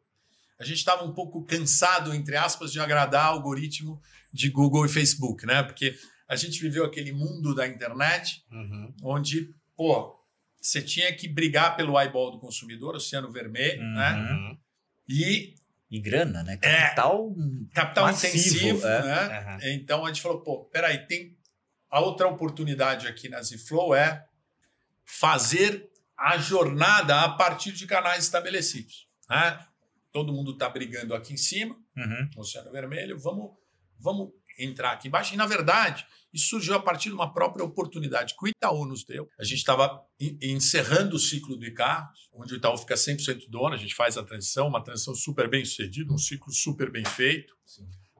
[0.57, 4.01] a gente estava um pouco cansado, entre aspas, de agradar algoritmo
[4.31, 5.63] de Google e Facebook, né?
[5.63, 5.97] Porque
[6.27, 8.93] a gente viveu aquele mundo da internet Uhum.
[9.03, 10.18] onde, pô,
[10.61, 13.93] você tinha que brigar pelo eyeball do consumidor, oceano vermelho, Uhum.
[13.93, 14.13] né?
[14.31, 14.57] Uhum.
[15.07, 15.55] E
[15.91, 16.59] E grana, né?
[16.61, 16.81] É.
[16.81, 17.35] Capital.
[17.73, 19.03] capital Massivo, intensivo, é.
[19.03, 19.37] né?
[19.39, 19.57] Aham.
[19.73, 21.35] Então a gente falou, pô, peraí, tem
[21.89, 24.25] a outra oportunidade aqui na Zflow é
[25.05, 29.07] fazer a jornada a partir de canais estabelecidos.
[29.29, 29.59] Né?
[30.11, 32.29] Todo mundo está brigando aqui em cima, Uhum.
[32.35, 33.51] no Oceano Vermelho, vamos,
[33.99, 35.33] vamos entrar aqui embaixo.
[35.33, 39.03] E, na verdade, isso surgiu a partir de uma própria oportunidade que o Itaú nos
[39.03, 39.27] deu.
[39.39, 40.01] A gente estava
[40.41, 44.23] encerrando o ciclo do Icarros, onde o Itaú fica 100% dono, a gente faz a
[44.23, 47.55] transição, uma transição super bem sucedida, um ciclo super bem feito,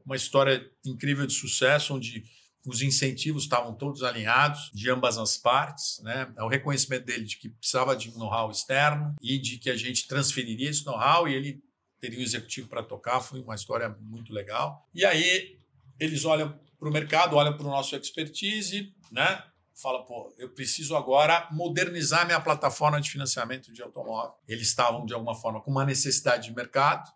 [0.06, 2.24] uma história incrível de sucesso, onde
[2.66, 6.32] os incentivos estavam todos alinhados de ambas as partes, né?
[6.38, 9.78] É o reconhecimento dele de que precisava de um know-how externo e de que a
[9.78, 11.64] gente transferiria esse know-how e ele
[12.00, 14.88] teria um executivo para tocar, foi uma história muito legal.
[14.94, 15.58] E aí
[16.00, 19.44] eles olham para o mercado, olham para o nosso expertise, né?
[19.76, 24.34] Fala, pô, eu preciso agora modernizar minha plataforma de financiamento de automóvel.
[24.48, 27.10] Eles estavam, de alguma forma, com uma necessidade de mercado,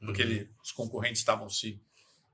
[0.00, 0.28] porque Uhum.
[0.30, 1.80] ele- os concorrentes estavam se.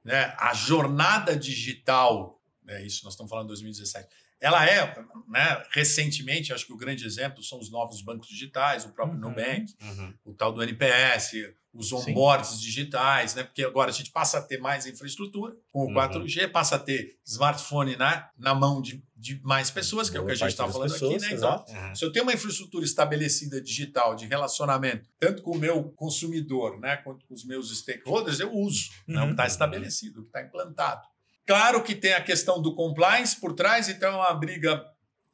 [0.04, 4.08] Né, a jornada digital, né, isso nós estamos falando de 2017,
[4.40, 4.92] ela é,
[5.28, 9.28] né, recentemente, acho que o grande exemplo são os novos bancos digitais, o próprio Uhum.
[9.28, 10.12] Nubank, Uhum.
[10.24, 11.96] o tal do NPS, os Sim.
[11.96, 13.44] onboards digitais, né?
[13.44, 15.94] Porque agora a gente passa a ter mais infraestrutura com o Uhum.
[15.94, 20.26] 4G, passa a ter smartphone né, na mão de, de mais pessoas, que é o
[20.26, 21.36] que a gente está falando pessoas, aqui, né?
[21.38, 21.72] Então, exato.
[21.72, 21.94] Aham.
[21.94, 26.96] se eu tenho uma infraestrutura estabelecida digital de relacionamento, tanto com o meu consumidor, né,
[26.98, 29.48] quanto com os meus stakeholders, eu uso né, o que está Uhum.
[29.48, 31.02] estabelecido, o que está implantado.
[31.46, 34.84] Claro que tem a questão do compliance por trás, então é uma briga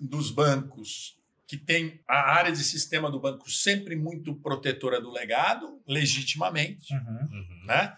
[0.01, 1.18] dos bancos
[1.49, 7.64] que tem a área de sistema do banco sempre muito protetora do legado, legitimamente, Uhum.
[7.64, 7.96] Né?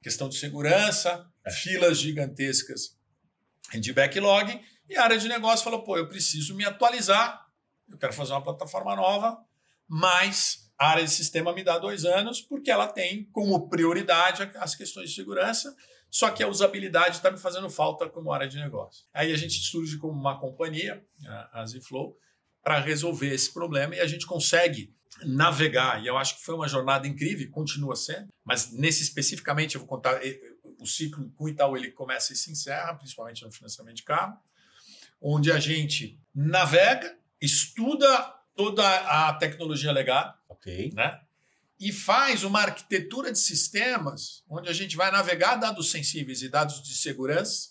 [0.00, 1.50] Questão de segurança, É.
[1.50, 2.96] filas gigantescas
[3.74, 7.44] de backlog, e a área de negócio falou: pô, eu preciso me atualizar,
[7.90, 9.36] eu quero fazer uma plataforma nova,
[9.88, 14.74] mas a área de sistema me dá dois anos, porque ela tem como prioridade as
[14.76, 15.74] questões de segurança,
[16.10, 19.04] só que a usabilidade está me fazendo falta como área de negócio.
[19.12, 21.04] Aí a gente surge como uma companhia,
[21.52, 22.16] a Zflow,
[22.62, 24.94] para resolver esse problema e a gente consegue
[25.24, 26.02] navegar.
[26.02, 29.88] E eu acho que foi uma jornada incrível, continua sendo, mas nesse especificamente eu vou
[29.88, 30.20] contar
[30.78, 34.36] o ciclo com o Itaú ele começa e se encerra, principalmente no financiamento de carro,
[35.20, 41.20] onde a gente navega, estuda toda a tecnologia legada, ok, né?
[41.78, 46.80] E faz uma arquitetura de sistemas onde a gente vai navegar dados sensíveis e dados
[46.82, 47.70] de segurança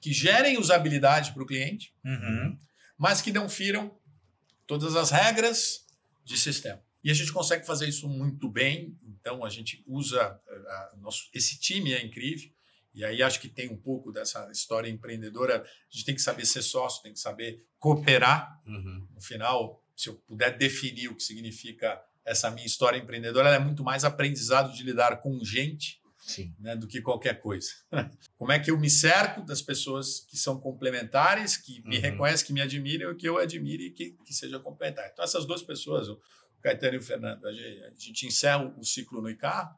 [0.00, 2.58] que gerem usabilidade para o cliente, uhum.
[2.96, 3.94] mas que não firam
[4.70, 5.84] todas as regras
[6.24, 6.80] de sistema.
[7.02, 8.96] E a gente consegue fazer isso muito bem.
[9.02, 12.48] Então a gente usa a, a, nosso, esse time é incrível.
[12.94, 15.60] E aí acho que tem um pouco dessa história empreendedora.
[15.62, 18.62] A gente tem que saber ser sócio, tem que saber cooperar.
[18.64, 19.08] Uhum.
[19.12, 23.64] No final, se eu puder definir o que significa essa minha história empreendedora, ela é
[23.64, 25.99] muito mais aprendizado de lidar com gente
[26.58, 27.70] né, do que qualquer coisa.
[28.38, 32.02] Como é que eu me cerco das pessoas que são complementares, que me uhum.
[32.02, 35.08] reconhecem, que me admiram, que eu admire e que, que seja complementar.
[35.12, 36.20] Então, essas duas pessoas, o
[36.62, 39.74] Caetano e o Fernando, a gente, a gente encerra o ciclo no ICAR,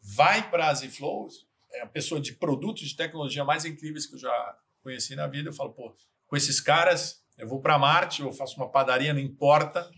[0.00, 1.28] vai para a Zflow,
[1.72, 5.48] é a pessoa de produtos de tecnologia mais incríveis que eu já conheci na vida.
[5.48, 5.94] Eu falo, pô,
[6.26, 9.90] com esses caras, eu vou para Marte, eu faço uma padaria, não importa,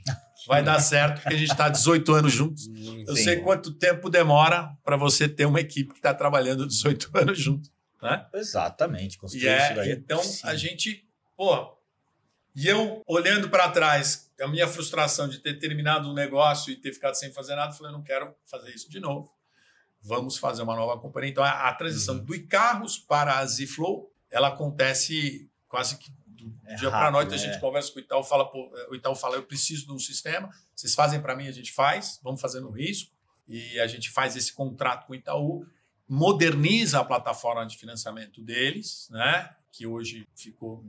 [0.46, 2.68] vai dar certo, porque a gente está 18 anos juntos.
[3.06, 3.24] Eu Sim.
[3.24, 7.70] sei quanto tempo demora para você ter uma equipe que está trabalhando 18 anos juntos.
[8.02, 8.26] Né?
[8.34, 9.18] Exatamente.
[9.34, 11.04] E é, então, a gente,
[11.36, 11.76] pô,
[12.54, 16.92] e eu olhando para trás, a minha frustração de ter terminado um negócio e ter
[16.92, 19.30] ficado sem fazer nada, falei, não quero fazer isso de novo.
[20.00, 21.30] Vamos fazer uma nova companhia.
[21.30, 22.24] Então, a, a transição uhum.
[22.24, 27.34] do iCarros para a Zflow, ela acontece quase que do é dia para a noite
[27.34, 27.60] a gente é.
[27.60, 30.94] conversa com o Itaú, fala, pô, o Itaú fala, eu preciso de um sistema, vocês
[30.94, 33.10] fazem para mim, a gente faz, vamos fazendo risco,
[33.48, 35.66] e a gente faz esse contrato com o Itaú,
[36.08, 40.84] moderniza a plataforma de financiamento deles, né, que hoje ficou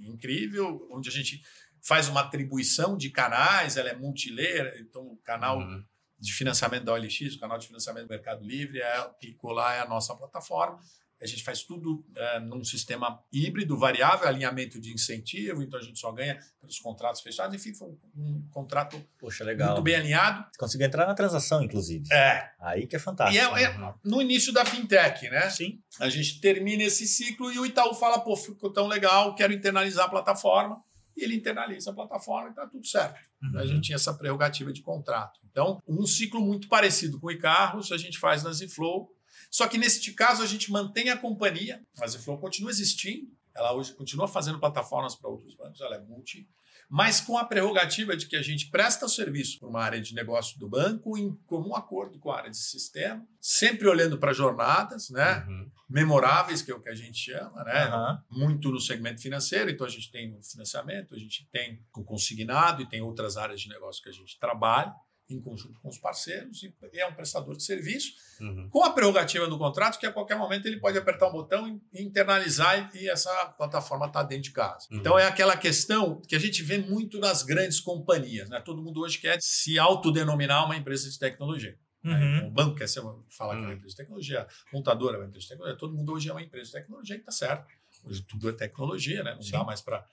[0.00, 1.42] incrível, onde a gente
[1.82, 5.84] faz uma atribuição de canais, ela é multilayer, então o canal uhum.
[6.18, 9.80] de financiamento da OLX, o canal de financiamento do Mercado Livre, é, clicou lá, é
[9.80, 10.80] a nossa plataforma.
[11.22, 15.98] A gente faz tudo é, num sistema híbrido, variável, alinhamento de incentivo, então a gente
[15.98, 17.54] só ganha pelos contratos fechados.
[17.54, 19.70] Enfim, foi um, um contrato Poxa, legal.
[19.70, 20.44] muito bem alinhado.
[20.58, 22.12] Conseguiu entrar na transação, inclusive.
[22.12, 22.50] É.
[22.60, 23.56] Aí que é fantástico.
[23.56, 25.48] E é, é, no início da fintech, né?
[25.50, 25.80] Sim.
[26.00, 30.06] A gente termina esse ciclo e o Itaú fala, pô, ficou tão legal, quero internalizar
[30.06, 30.82] a plataforma.
[31.16, 33.20] E ele internaliza a plataforma e está tudo certo.
[33.40, 33.58] Uhum.
[33.58, 35.38] A gente tinha essa prerrogativa de contrato.
[35.48, 39.13] Então, um ciclo muito parecido com o iCarros, a gente faz na Zflow
[39.54, 43.92] só que neste caso a gente mantém a companhia, a Zflow continua existindo, ela hoje
[43.92, 46.48] continua fazendo plataformas para outros bancos, ela é multi,
[46.90, 50.12] mas com a prerrogativa de que a gente presta o serviço para uma área de
[50.12, 55.08] negócio do banco em comum acordo com a área de sistema, sempre olhando para jornadas
[55.10, 55.70] né, uhum.
[55.88, 58.38] memoráveis, que é o que a gente chama, né, uhum.
[58.40, 59.70] muito no segmento financeiro.
[59.70, 63.60] Então, a gente tem o financiamento, a gente tem o consignado e tem outras áreas
[63.60, 64.92] de negócio que a gente trabalha
[65.28, 68.68] em conjunto com os parceiros e é um prestador de serviço, uhum.
[68.68, 72.02] com a prerrogativa do contrato que a qualquer momento ele pode apertar um botão e
[72.02, 74.86] internalizar e essa plataforma está dentro de casa.
[74.90, 74.98] Uhum.
[74.98, 78.48] Então é aquela questão que a gente vê muito nas grandes companhias.
[78.50, 78.60] Né?
[78.60, 81.78] Todo mundo hoje quer se autodenominar uma empresa de tecnologia.
[82.02, 82.14] Né?
[82.14, 82.36] Uhum.
[82.36, 83.72] Então, o banco quer ser, falar que é uma uhum.
[83.72, 86.42] empresa de tecnologia, a montadora é uma empresa de tecnologia, todo mundo hoje é uma
[86.42, 87.66] empresa de tecnologia e está certo.
[88.04, 89.34] Hoje tudo é tecnologia, né?
[89.34, 89.52] não Sim.
[89.52, 90.04] dá mais para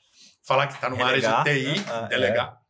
[0.41, 2.07] falar que está numa Relegar, área de TI, né?
[2.07, 2.57] delegar.
[2.57, 2.60] É.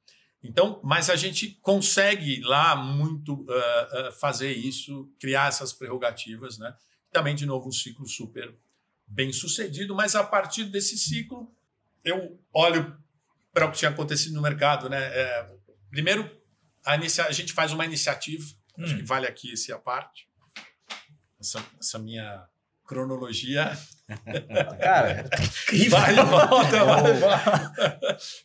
[0.43, 6.75] Então, mas a gente consegue lá muito uh, uh, fazer isso, criar essas prerrogativas, né?
[7.11, 8.55] Também, de novo, um ciclo super
[9.05, 11.53] bem sucedido, mas a partir desse ciclo,
[12.03, 12.97] eu olho
[13.53, 14.97] para o que tinha acontecido no mercado, né?
[14.97, 15.55] É,
[15.89, 16.29] primeiro,
[16.85, 18.43] a, inicia, a, gente faz uma iniciativa,
[18.77, 18.83] hum.
[18.83, 20.27] acho que vale aqui esse a parte,
[21.39, 22.47] essa, essa minha
[22.85, 23.77] cronologia.
[24.79, 25.29] Cara,
[25.89, 26.77] vale volta.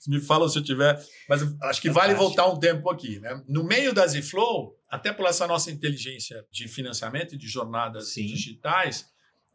[0.06, 1.02] Me fala se eu tiver.
[1.28, 3.18] Mas acho que vale voltar um tempo aqui.
[3.18, 3.42] Né?
[3.48, 8.26] No meio da Zflow, até por essa nossa inteligência de financiamento e de jornadas Sim.
[8.26, 9.06] digitais,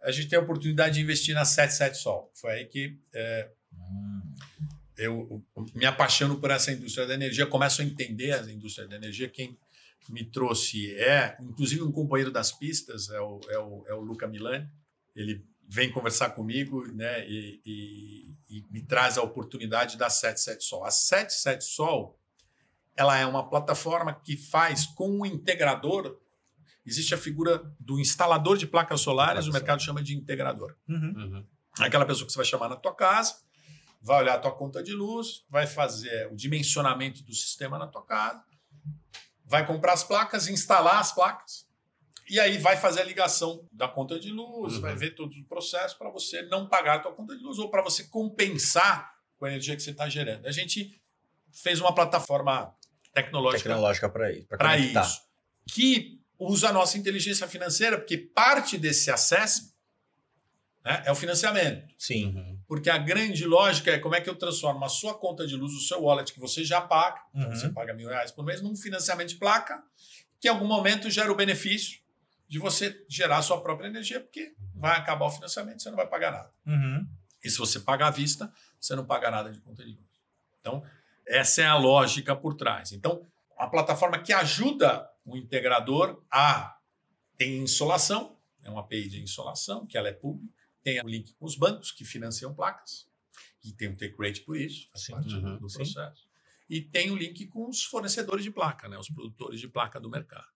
[0.01, 2.31] a gente tem a oportunidade de investir na 77 Sol.
[2.33, 4.33] Foi aí que é, hum.
[4.97, 5.43] eu
[5.73, 9.29] me apaixono por essa indústria da energia, começo a entender a indústria da energia.
[9.29, 9.57] Quem
[10.09, 14.27] me trouxe é, inclusive, um companheiro das pistas, é o, é o, é o Luca
[14.27, 14.67] Milani
[15.15, 20.83] ele vem conversar comigo né, e, e, e me traz a oportunidade da 77 Sol.
[20.83, 22.19] A 77 Sol
[22.93, 26.19] ela é uma plataforma que faz com o integrador.
[26.85, 30.75] Existe a figura do instalador de placas solares, o mercado chama de integrador.
[30.89, 31.13] Uhum.
[31.15, 31.47] Uhum.
[31.79, 33.35] Aquela pessoa que você vai chamar na tua casa,
[34.01, 38.05] vai olhar a tua conta de luz, vai fazer o dimensionamento do sistema na tua
[38.05, 38.43] casa,
[39.45, 41.65] vai comprar as placas, instalar as placas,
[42.31, 44.81] e aí vai fazer a ligação da conta de luz, Uhum.
[44.81, 47.69] vai ver todo o processo para você não pagar a tua conta de luz ou
[47.69, 50.45] para você compensar com a energia que você está gerando.
[50.47, 50.99] A gente
[51.51, 52.73] fez uma plataforma
[53.13, 54.47] tecnológica Tecnológica para isso.
[54.47, 55.21] para Para isso,
[55.69, 59.71] que usa a nossa inteligência financeira, porque parte desse acesso
[60.83, 61.93] né, é o financiamento.
[61.97, 62.27] Sim.
[62.35, 62.59] Uhum.
[62.67, 65.73] Porque a grande lógica é como é que eu transformo a sua conta de luz,
[65.73, 67.55] o seu wallet que você já paga, então Uhum.
[67.55, 69.83] você paga mil reais por mês, num financiamento de placa,
[70.39, 71.99] que em algum momento gera o benefício
[72.51, 76.05] de você gerar a sua própria energia, porque vai acabar o financiamento, você não vai
[76.05, 76.53] pagar nada.
[76.65, 77.07] Uhum.
[77.41, 80.21] E se você pagar à vista, você não paga nada de conta de luz.
[80.59, 80.83] Então,
[81.25, 82.91] essa é a lógica por trás.
[82.91, 83.25] Então,
[83.57, 86.77] a plataforma que ajuda o integrador a
[87.37, 91.45] tem insolação, é uma API de insolação, que ela é pública, tem o link com
[91.45, 93.07] os bancos que financiam placas,
[93.63, 95.13] e tem um take rate por isso, Sim.
[95.13, 95.57] parte Uhum.
[95.57, 95.77] do Sim.
[95.77, 96.27] processo.
[96.69, 100.09] E tem o link com os fornecedores de placa, né, os produtores de placa do
[100.09, 100.51] mercado.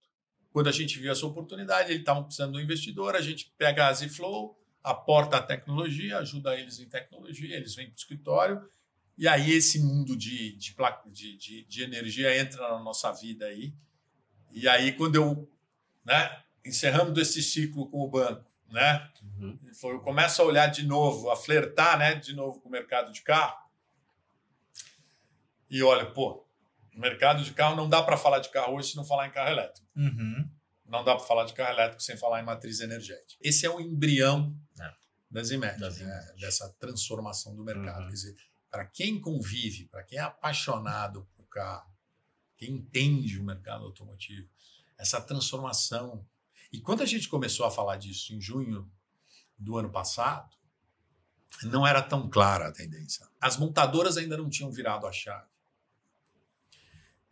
[0.56, 3.88] Quando a gente viu essa oportunidade, eles estavam precisando de um investidor, a gente pega
[3.88, 8.70] a ZFlow, aporta a tecnologia, ajuda eles em tecnologia, eles vêm para o escritório,
[9.18, 10.74] e aí esse mundo de, de,
[11.12, 13.74] de, de, energia entra na nossa vida aí.
[14.50, 15.52] E aí, quando eu,
[16.06, 19.60] né, encerramos esse ciclo com o banco, né, Uhum.
[19.92, 23.22] eu começo a olhar de novo, a flertar né, de novo com o mercado de
[23.22, 23.58] carro.
[25.70, 26.45] E olha, pô,
[27.00, 29.50] mercado de carro não dá para falar de carro hoje se não falar em carro
[29.52, 29.88] elétrico.
[29.96, 30.50] Uhum.
[30.86, 33.40] Não dá para falar de carro elétrico sem falar em matriz energética.
[33.42, 34.94] Esse é o embrião É.
[35.30, 38.02] das IMET, Das né, dessa transformação do mercado.
[38.04, 38.08] Uhum.
[38.08, 38.36] Quer dizer,
[38.70, 41.90] para quem convive, para quem é apaixonado por carro,
[42.58, 44.48] quem entende o mercado automotivo,
[44.98, 46.26] essa transformação.
[46.72, 48.90] E quando a gente começou a falar disso em junho
[49.58, 50.56] do ano passado,
[51.64, 53.28] não era tão clara a tendência.
[53.40, 55.48] As montadoras ainda não tinham virado a chave.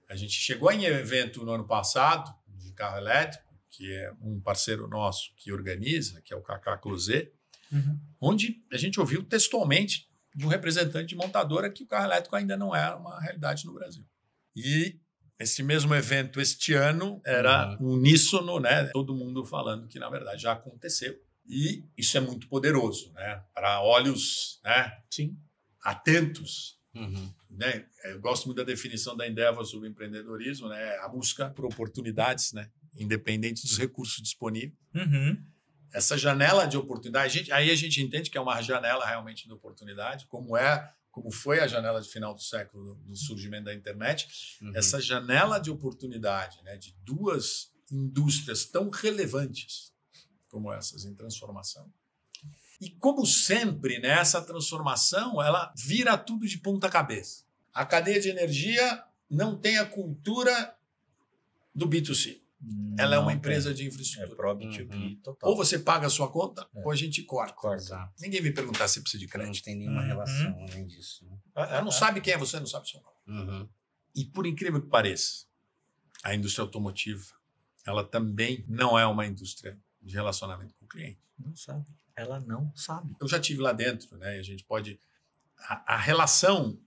[0.09, 4.87] A gente chegou em evento no ano passado de carro elétrico, que é um parceiro
[4.87, 7.31] nosso que organiza, que é o KK Closet,
[7.71, 7.99] Uhum.
[8.21, 12.55] onde a gente ouviu textualmente de um representante de montadora que o carro elétrico ainda
[12.55, 14.05] não era uma realidade no Brasil.
[14.55, 14.99] E
[15.39, 18.85] esse mesmo evento este ano era uníssono, né?
[18.93, 21.19] Todo mundo falando que na verdade já aconteceu.
[21.47, 23.43] E isso é muito poderoso, né?
[23.55, 24.95] Para olhos, né?
[25.09, 25.35] Sim.
[25.83, 27.33] Atentos, Uhum.
[27.49, 27.85] né?
[28.05, 30.97] Eu gosto muito da definição da Endeavor sobre empreendedorismo, né?
[30.97, 32.69] A busca por oportunidades, né?
[32.95, 35.43] Independente dos recursos disponíveis Uhum.
[35.93, 39.47] essa janela de oportunidade, a gente- aí a gente entende que é uma janela realmente
[39.47, 43.73] de oportunidade, como é, como foi a janela de final do século do surgimento da
[43.73, 44.27] internet,
[44.61, 44.71] Uhum.
[44.75, 49.91] essa janela de oportunidade, né, de duas indústrias tão relevantes
[50.47, 51.91] como essas em transformação.
[52.83, 57.43] E como sempre, né, essa transformação, ela vira tudo de ponta cabeça.
[57.73, 60.75] A cadeia de energia não tem a cultura
[61.73, 62.41] do B2C.
[62.97, 64.35] Ela é Não uma empresa de É infraestrutura.
[64.35, 65.15] pro B2B Uhum.
[65.23, 65.49] total.
[65.49, 66.81] Ou você paga a sua conta, É.
[66.83, 67.73] ou a gente corta.
[67.75, 68.13] Exato.
[68.21, 69.63] Ninguém vem perguntar se precisa de Não crédito.
[69.63, 70.07] tem nenhuma Uhum.
[70.07, 71.25] relação além disso.
[71.25, 71.37] né?
[71.55, 73.41] Ela não sabe quem é você, não sabe o seu nome.
[73.41, 73.69] Uhum.
[74.15, 75.45] E por incrível que pareça,
[76.23, 77.25] a indústria automotiva,
[77.85, 81.19] ela também não é uma indústria de relacionamento com o cliente.
[81.39, 81.85] Não sabe.
[82.15, 83.15] Ela não sabe.
[83.19, 84.37] Eu já tive lá dentro, né?
[84.39, 84.99] A gente pode
[85.57, 86.79] a, a relação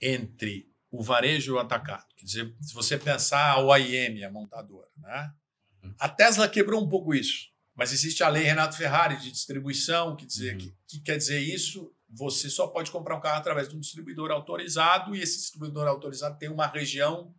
[0.00, 2.06] entre o varejo e o atacado.
[2.16, 5.32] Quer dizer, se você pensar a OIM, a montadora, né?
[5.98, 7.52] A Tesla quebrou um pouco isso.
[7.74, 10.58] Mas existe a lei Renato Ferrari de distribuição, que, dizer, Uhum.
[10.58, 14.30] que, que quer dizer isso, você só pode comprar um carro através de um distribuidor
[14.30, 17.34] autorizado, e esse distribuidor autorizado tem uma região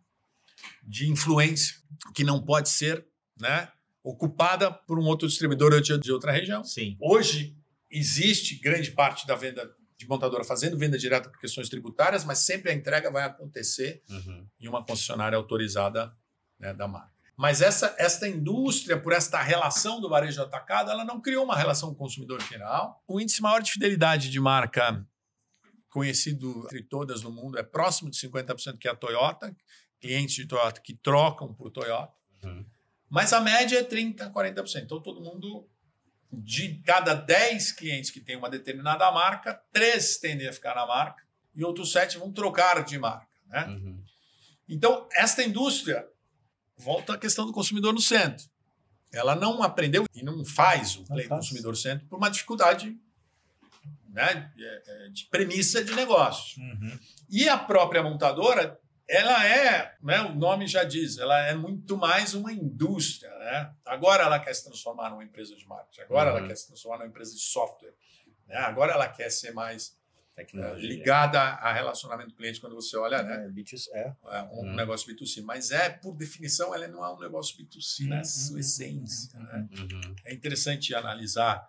[0.82, 1.76] de influência
[2.14, 3.06] que não pode ser
[3.40, 3.72] né,
[4.08, 6.62] ocupada por um outro distribuidor de outra região.
[6.62, 6.96] Sim.
[7.00, 7.56] Hoje
[7.90, 12.70] existe grande parte da venda de montadora fazendo venda direta por questões tributárias, mas sempre
[12.70, 14.46] a entrega vai acontecer Uhum.
[14.60, 16.16] em uma concessionária autorizada
[16.58, 17.10] né, da marca.
[17.36, 21.88] Mas essa esta indústria, por esta relação do varejo atacado, ela não criou uma relação
[21.88, 23.02] com o consumidor final.
[23.08, 25.04] O índice maior de fidelidade de marca
[25.88, 29.54] conhecido entre todas no mundo é próximo de 50%, que é a Toyota,
[30.00, 32.14] clientes de Toyota que trocam por Toyota.
[32.44, 32.64] Uhum.
[33.08, 34.82] Mas a média é 30%, 40%.
[34.84, 35.68] Então todo mundo,
[36.32, 41.24] de cada 10 clientes que tem uma determinada marca, três tendem a ficar na marca
[41.54, 43.26] e outros sete vão trocar de marca.
[43.46, 43.64] Né?
[43.66, 44.02] Uhum.
[44.68, 46.06] Então, esta indústria,
[46.76, 48.44] volta à questão do consumidor no centro.
[49.12, 51.40] Ela não aprendeu e não faz o play faz.
[51.40, 52.94] consumidor no centro por uma dificuldade
[54.08, 56.60] né, de- de premissa de negócio.
[56.60, 56.98] Uhum.
[57.30, 58.78] E a própria montadora,
[59.08, 63.30] ela é, né, o nome já diz, ela é muito mais uma indústria.
[63.38, 63.72] Né?
[63.84, 66.38] Agora ela quer se transformar numa empresa de marketing, agora Uhum.
[66.38, 67.94] ela quer se transformar numa empresa de software,
[68.46, 68.56] né?
[68.56, 69.96] agora ela quer ser mais
[70.34, 70.88] Tecnologia.
[70.88, 73.46] ligada a relacionamento do cliente quando você olha, né?
[73.46, 74.14] É, B2C, é.
[74.32, 74.74] É um Hum.
[74.74, 78.58] negócio B2C, mas é, por definição, ela não é um negócio B2C na sua hum,
[78.58, 79.38] essência.
[79.40, 79.66] né?
[79.78, 80.14] Uhum.
[80.26, 81.66] É interessante analisar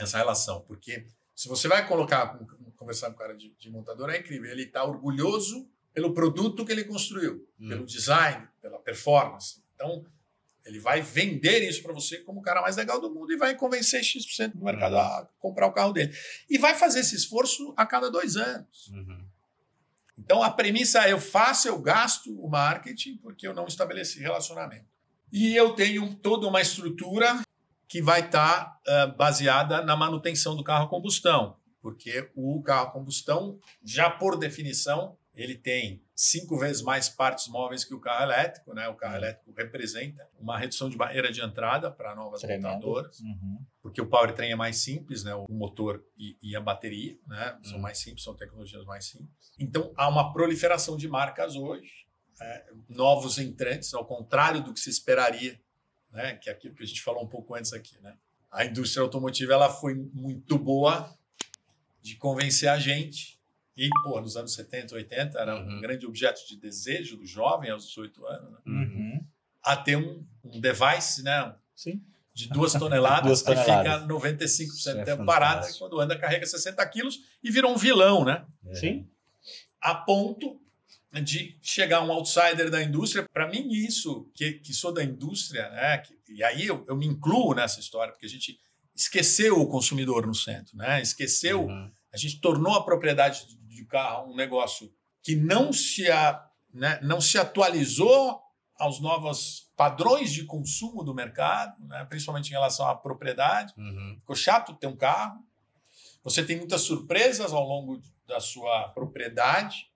[0.00, 2.36] essa relação, porque se você vai colocar,
[2.76, 4.50] conversar com o cara de, de montador, é incrível.
[4.50, 7.68] Ele está orgulhoso pelo produto que ele construiu, Hum.
[7.68, 9.62] pelo design, pela performance.
[9.74, 10.04] Então,
[10.64, 13.54] ele vai vender isso para você como o cara mais legal do mundo e vai
[13.56, 15.00] convencer X% do mercado Uhum.
[15.00, 16.12] a comprar o carro dele.
[16.48, 18.88] E vai fazer esse esforço a cada dois anos.
[18.88, 19.24] Uhum.
[20.18, 24.86] Então, a premissa é: eu faço, eu gasto o marketing porque eu não estabeleci relacionamento.
[25.32, 27.40] E eu tenho toda uma estrutura
[27.86, 32.90] que vai estar ah, baseada na manutenção do carro a combustão, porque o carro a
[32.90, 38.74] combustão, já por definição, ele tem cinco vezes mais partes móveis que o carro elétrico,
[38.74, 38.88] né?
[38.88, 42.62] O carro elétrico representa uma redução de barreira de entrada para novas Tremendo.
[42.68, 43.64] montadoras Uhum.
[43.80, 45.34] porque o powertrain é mais simples, né?
[45.34, 47.58] O motor e, e a bateria, né?
[47.62, 47.80] São Hum.
[47.82, 49.52] mais simples, são tecnologias mais simples.
[49.58, 52.06] Então há uma proliferação de marcas hoje,
[52.40, 55.60] é, novos entrantes, ao contrário do que se esperaria,
[56.10, 56.34] né?
[56.34, 58.16] Que é aquilo que a gente falou um pouco antes aqui, né?
[58.50, 61.16] A indústria automotiva ela foi muito boa
[62.00, 63.37] de convencer a gente.
[63.78, 65.80] E, pô, nos anos 70, 80, era um Uhum.
[65.80, 68.58] grande objeto de desejo do jovem aos 18 anos, né?
[68.66, 69.24] Uhum.
[69.62, 71.54] a ter um, um device, né?
[71.76, 72.02] Sim.
[72.34, 74.02] de duas toneladas, Duas que toneladas.
[74.02, 77.66] fica 95% Isso do é tempo parada, e quando anda carrega 60 quilos e vira
[77.68, 78.44] um vilão, né?
[78.66, 78.74] É.
[78.74, 79.08] Sim.
[79.80, 80.60] A ponto
[81.22, 83.26] de chegar um outsider da indústria.
[83.32, 85.98] Para mim, isso, que, que sou da indústria, né?
[85.98, 88.58] que- e aí eu, eu me incluo nessa história, porque a gente
[88.94, 91.00] esqueceu o consumidor no centro, né?
[91.02, 91.90] Esqueceu Uhum.
[92.12, 93.46] a gente tornou a propriedade
[93.82, 98.40] de carro um negócio que não se, a, né, não se atualizou
[98.76, 103.72] aos novos padrões de consumo do mercado, né, principalmente em relação à propriedade.
[103.76, 104.16] Uhum.
[104.20, 105.40] Ficou chato ter um carro.
[106.22, 109.86] Você tem muitas surpresas ao longo da sua propriedade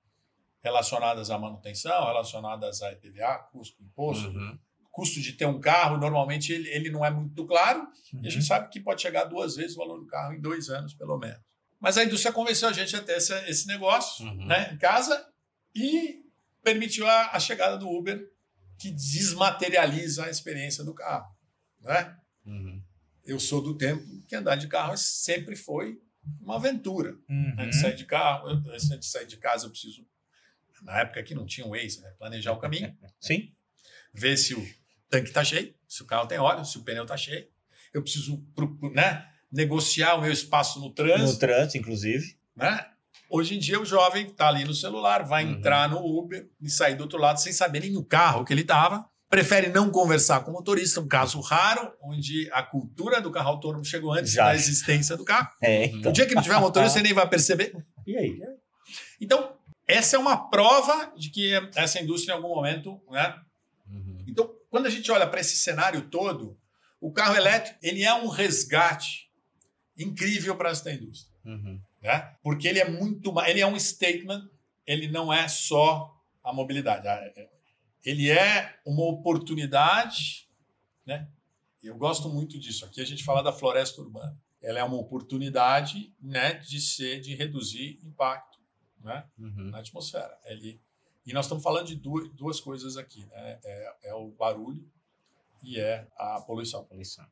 [0.62, 4.28] relacionadas à manutenção, relacionadas a IPVA, custo, imposto.
[4.28, 4.58] Uhum.
[4.90, 7.86] Custo de ter um carro, normalmente, ele, ele não é muito claro.
[8.12, 8.30] E a Uhum.
[8.30, 11.16] gente sabe que pode chegar duas vezes o valor do carro em dois anos, pelo
[11.18, 11.40] menos.
[11.82, 14.46] Mas a indústria convenceu a gente a ter esse, esse negócio Uhum.
[14.46, 15.26] né, em casa
[15.74, 16.22] e
[16.62, 18.24] permitiu a, a chegada do Uber,
[18.78, 21.34] que desmaterializa a experiência do carro.
[21.80, 22.16] Né?
[22.46, 22.80] Uhum.
[23.24, 26.00] Eu sou do tempo que andar de carro sempre foi
[26.40, 27.16] uma aventura.
[27.28, 27.54] Uhum.
[27.58, 30.06] Antes de sair de carro, eu, antes de sair de casa, eu preciso.
[30.82, 32.10] Na época que não tinha o Waze, né?
[32.18, 33.52] planejar o caminho, Sim.
[34.14, 34.64] ver se o
[35.08, 37.48] tanque está cheio, se o carro tem óleo, se o pneu está cheio.
[37.92, 38.44] Eu preciso
[38.94, 41.38] né, negociar o meu espaço no No trânsito.
[41.40, 42.36] trânsito, inclusive.
[42.56, 42.86] Né?
[43.28, 45.52] Hoje em dia, o jovem está ali no celular, vai Uhum.
[45.52, 48.62] entrar no Uber e sair do outro lado sem saber nem no carro que ele
[48.62, 49.04] estava.
[49.28, 53.82] Prefere não conversar com o motorista, um caso raro, onde a cultura do carro autônomo
[53.84, 54.44] chegou antes Já.
[54.44, 55.48] da existência do carro.
[55.62, 56.10] É, então.
[56.10, 57.72] O dia que não tiver motorista, você nem vai perceber.
[58.06, 58.38] E aí?
[59.20, 59.54] Então,
[59.88, 63.34] essa é uma prova de que essa indústria, em algum momento, né,
[63.88, 64.24] Uhum.
[64.26, 66.56] Então, quando a gente olha para esse cenário todo,
[67.00, 69.28] o carro elétrico ele é um resgate
[69.96, 71.80] incrível para essa indústria, Uhum.
[72.02, 72.36] né?
[72.42, 74.48] Porque ele é muito, ele é um statement,
[74.86, 77.50] ele não é só a mobilidade, Ah, é-
[78.04, 80.48] ele é uma oportunidade,
[81.06, 81.28] né?
[81.82, 82.84] Eu gosto muito disso.
[82.84, 84.36] Aqui a gente fala da floresta urbana.
[84.60, 88.58] Ela é uma oportunidade, né, de ser, de reduzir impacto,
[89.00, 89.24] né?
[89.38, 89.70] Uhum.
[89.70, 90.38] na atmosfera.
[90.44, 90.80] Ele,
[91.26, 93.58] e nós estamos falando de duas, duas coisas aqui, né?
[93.64, 94.88] É, é o barulho
[95.62, 96.84] e é a poluição.
[96.84, 97.26] Poluição.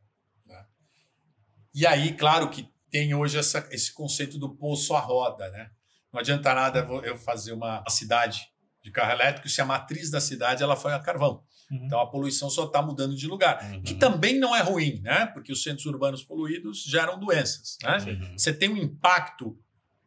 [1.74, 5.70] E aí, claro que tem hoje essa, esse conceito do poço à roda, né?
[6.12, 8.40] Não adianta nada eu fazer uma cidade
[8.82, 11.42] de carro elétrico se a matriz da cidade ela foi a carvão.
[11.70, 11.84] Uhum.
[11.86, 13.62] Então a poluição só está mudando de lugar.
[13.62, 13.82] Uhum.
[13.82, 15.26] Que também não é ruim, né?
[15.26, 17.98] Porque os centros urbanos poluídos geram doenças, né?
[17.98, 18.32] Uhum.
[18.36, 19.56] Você tem um impacto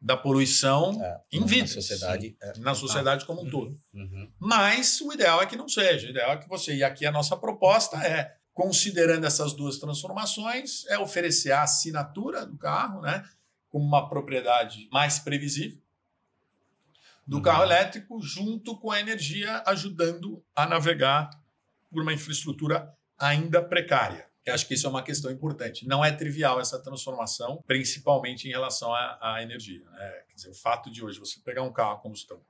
[0.01, 2.35] da poluição É, em na vidas, sociedade.
[2.41, 2.59] é.
[2.59, 3.73] na sociedade como um todo.
[3.93, 4.29] Uhum.
[4.37, 6.07] Mas o ideal é que não seja.
[6.07, 6.75] O ideal é que você.
[6.75, 12.57] E aqui a nossa proposta é, considerando essas duas transformações, é oferecer a assinatura do
[12.57, 13.27] carro, né?
[13.69, 15.81] Como uma propriedade mais previsível
[17.25, 17.41] do Uhum.
[17.41, 21.29] carro elétrico, junto com a energia ajudando a navegar
[21.89, 24.27] por uma infraestrutura ainda precária.
[24.45, 25.87] Eu acho que isso é uma questão importante.
[25.87, 29.89] Não é trivial essa transformação, principalmente em relação à, à energia.
[29.89, 30.09] né?
[30.27, 32.41] Quer dizer, o fato de hoje você pegar um carro a combustão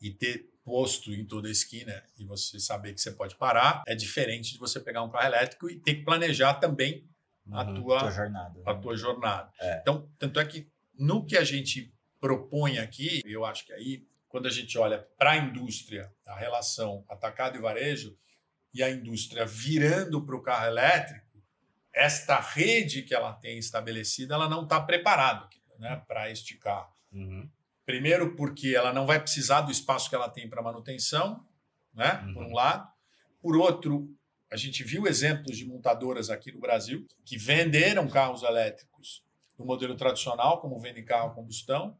[0.00, 3.94] e ter posto em toda a esquina e você saber que você pode parar é
[3.94, 7.06] diferente de você pegar um carro elétrico e ter que planejar também
[7.52, 7.74] a Uhum.
[7.82, 8.62] tua Tua jornada.
[8.64, 9.52] a tua jornada.
[9.60, 9.80] É.
[9.80, 10.66] Então, tanto é que
[10.98, 15.32] no que a gente propõe aqui, eu acho que aí, quando a gente olha para
[15.32, 18.16] a indústria, a relação atacado e varejo,
[18.72, 21.26] e a indústria virando para o carro elétrico,
[21.92, 26.92] esta rede que ela tem estabelecida, ela não está preparada né, para este carro.
[27.12, 27.48] Uhum.
[27.84, 31.44] Primeiro, porque ela não vai precisar do espaço que ela tem para manutenção,
[31.92, 32.22] né?
[32.26, 32.34] Uhum.
[32.34, 32.88] Por um lado.
[33.42, 34.08] Por outro,
[34.50, 39.22] a gente viu exemplos de montadoras aqui no Brasil que venderam carros elétricos
[39.58, 41.96] no modelo tradicional, como vendem carro a combustão,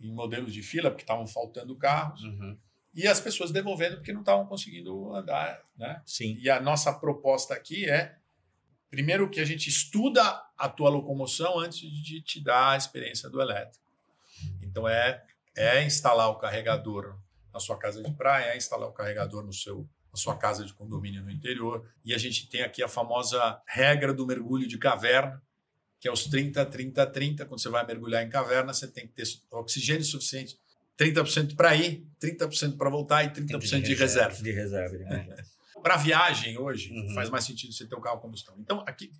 [0.00, 2.58] em modelos de fila, porque estavam faltando carros, Uhum.
[2.94, 6.02] e as pessoas devolvendo porque não estavam conseguindo andar, né?
[6.06, 6.36] Sim.
[6.40, 8.16] E a nossa proposta aqui é,
[8.88, 13.40] primeiro, que a gente estuda a tua locomoção antes de te dar a experiência do
[13.40, 13.84] elétrico.
[14.62, 15.22] Então, é,
[15.56, 17.18] é instalar o carregador
[17.52, 20.72] na sua casa de praia, é instalar o carregador no seu, na sua casa de
[20.72, 21.88] condomínio no interior.
[22.04, 25.42] E a gente tem aqui a famosa regra do mergulho de caverna,
[25.98, 27.46] que é os 30, 30, 30.
[27.46, 30.58] Quando você vai mergulhar em caverna, você tem que ter oxigênio suficiente.
[30.98, 34.42] 30% para ir, 30% para voltar e 30% de reserva.
[34.42, 34.96] De reserva.
[34.98, 35.42] de reserva.
[35.82, 37.14] Para viagem hoje, Uhum.
[37.14, 38.54] faz mais sentido você ter um carro combustão.
[38.58, 39.10] Então, aqui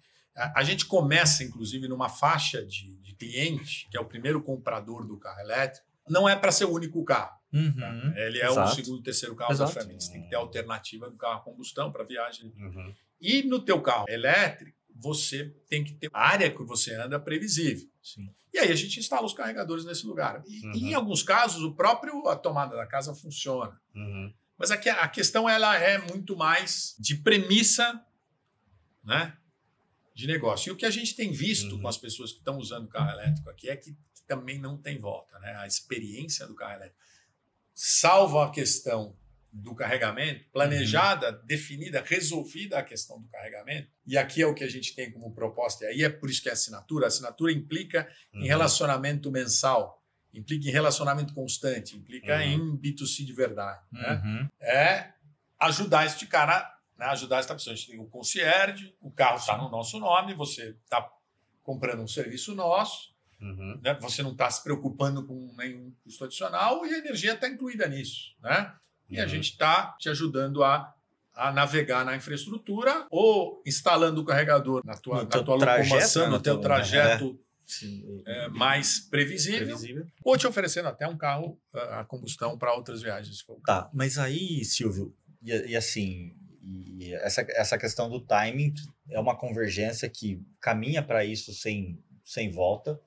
[0.41, 5.07] a, a gente começa, inclusive, numa faixa de, de cliente, que é o primeiro comprador
[5.07, 5.87] do carro elétrico.
[6.09, 7.39] Não é para ser o único carro.
[7.53, 7.59] tá?
[7.59, 8.13] Uhum.
[8.17, 8.75] Ele é o Exato.
[8.75, 9.75] segundo, terceiro carro Exato.
[9.75, 10.01] da família.
[10.01, 12.53] Você tem que ter a alternativa do carro a combustão para viagem.
[12.57, 12.95] Uhum.
[13.21, 17.89] E no teu carro elétrico, você tem que ter a área que você anda previsível.
[18.03, 18.33] Sim.
[18.53, 20.43] E aí a gente instala os carregadores nesse lugar.
[20.47, 20.73] E, Uhum.
[20.75, 23.81] e em alguns casos, o próprio a tomada da casa funciona.
[23.95, 24.33] Uhum.
[24.59, 28.05] Mas aqui a questão ela é muito mais de premissa,
[29.03, 29.35] né,
[30.15, 30.69] de negócio.
[30.69, 31.83] E o que a gente tem visto Uhum.
[31.83, 33.97] com as pessoas que estão usando o carro elétrico aqui é que
[34.27, 35.57] também não tem volta, né?
[35.57, 36.97] A experiência do carro elétrico,
[37.75, 39.17] salvo a questão
[39.53, 43.89] do carregamento, planejada, definida, resolvida a questão do carregamento.
[44.07, 45.85] E aqui é o que a gente tem como proposta.
[45.85, 47.07] E aí é por isso que é assinatura.
[47.07, 48.47] A assinatura implica em Uhum.
[48.47, 50.01] relacionamento mensal,
[50.33, 52.43] implica em relacionamento constante, implica Uhum.
[52.43, 53.81] em B2C de verdade.
[53.91, 54.23] Né?
[54.25, 54.49] Uhum.
[54.61, 55.13] É
[55.59, 57.07] ajudar este cara, né?
[57.07, 57.73] ajudar esta pessoa.
[57.73, 61.09] A gente tem o concierge, o carro está no nosso nome, você está
[61.63, 63.81] comprando um serviço nosso, Uhum.
[63.83, 63.95] né?
[64.03, 68.35] você não está se preocupando com nenhum custo adicional e a energia está incluída nisso.
[68.43, 68.75] Né?
[69.09, 69.29] E a Uhum.
[69.31, 70.95] gente está te ajudando a,
[71.35, 76.23] a navegar na infraestrutura ou instalando o carregador na tua, No na tua trajeto, locomoção,
[76.25, 78.23] né, no no teu trajeto Sim.
[78.27, 80.07] é, mais previsível, Previsível.
[80.23, 83.43] ou te oferecendo até um carro ah, a combustão para outras viagens.
[83.65, 88.75] Tá, mas aí, Silvio, e, e assim, e essa, essa questão do timing
[89.09, 93.01] é uma convergência que caminha para isso sem, sem volta.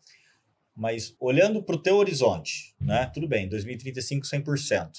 [0.75, 3.05] Mas olhando para o teu horizonte, né?
[3.13, 4.89] Tudo bem, 2035, 100%.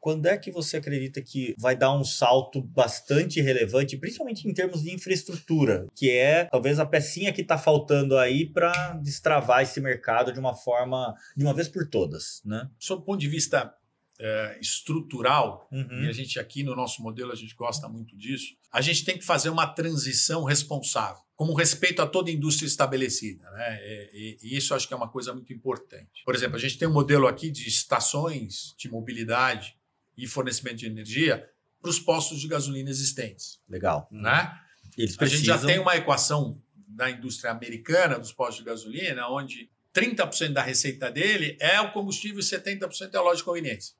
[0.00, 4.82] Quando é que você acredita que vai dar um salto bastante relevante, principalmente em termos
[4.82, 10.32] de infraestrutura, que é talvez a pecinha que está faltando aí para destravar esse mercado
[10.32, 12.68] de uma forma, de uma vez por todas, né?
[12.78, 13.72] Sob o ponto de vista
[14.20, 16.04] eh, estrutural, Uhum.
[16.04, 19.18] e a gente aqui no nosso modelo a gente gosta muito disso, a gente tem
[19.18, 23.50] que fazer uma transição responsável, como respeito a toda a indústria estabelecida.
[23.50, 23.78] Né?
[23.82, 26.22] E, e- e isso acho que é uma coisa muito importante.
[26.24, 29.76] Por exemplo, a gente tem um modelo aqui de estações de mobilidade
[30.16, 31.48] e fornecimento de energia
[31.80, 33.58] para os postos de gasolina existentes.
[33.68, 34.08] Legal.
[34.10, 34.52] Né?
[34.96, 35.66] Eles A gente já precisam.
[35.66, 41.56] tem uma equação da indústria americana dos postos de gasolina, onde 30% da receita dele
[41.60, 43.94] é o combustível e 70% é a loja de conveniência.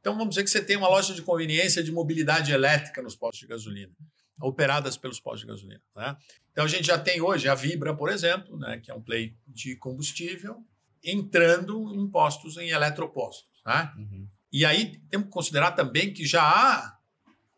[0.00, 3.40] Então vamos dizer que você tem uma loja de conveniência de mobilidade elétrica nos postos
[3.40, 3.92] de gasolina,
[4.40, 5.82] operadas pelos postos de gasolina.
[5.96, 6.16] Né?
[6.52, 9.36] Então a gente já tem hoje a Vibra, por exemplo, né, que é um play
[9.46, 10.64] de combustível,
[11.02, 13.48] entrando em postos em eletropostos.
[13.66, 13.92] Né?
[13.96, 14.28] Uhum.
[14.52, 16.98] E aí temos que considerar também que já há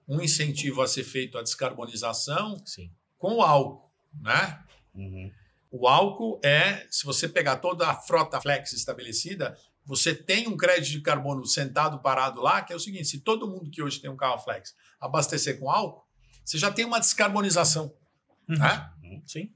[0.08, 2.90] um incentivo a ser feito à descarbonização Sim.
[3.16, 3.88] com o álcool,
[4.20, 4.60] né?
[4.92, 5.30] Uhum.
[5.70, 10.93] O álcool é, se você pegar toda a frota flex estabelecida, você tem um crédito
[10.93, 14.11] de carbono sentado parado lá, que é o seguinte: se todo mundo que hoje tem
[14.11, 16.07] um carro flex abastecer com álcool,
[16.44, 17.94] você já tem uma descarbonização.
[18.48, 18.59] Uhum.
[18.59, 18.90] Né?
[19.27, 19.52] Sim.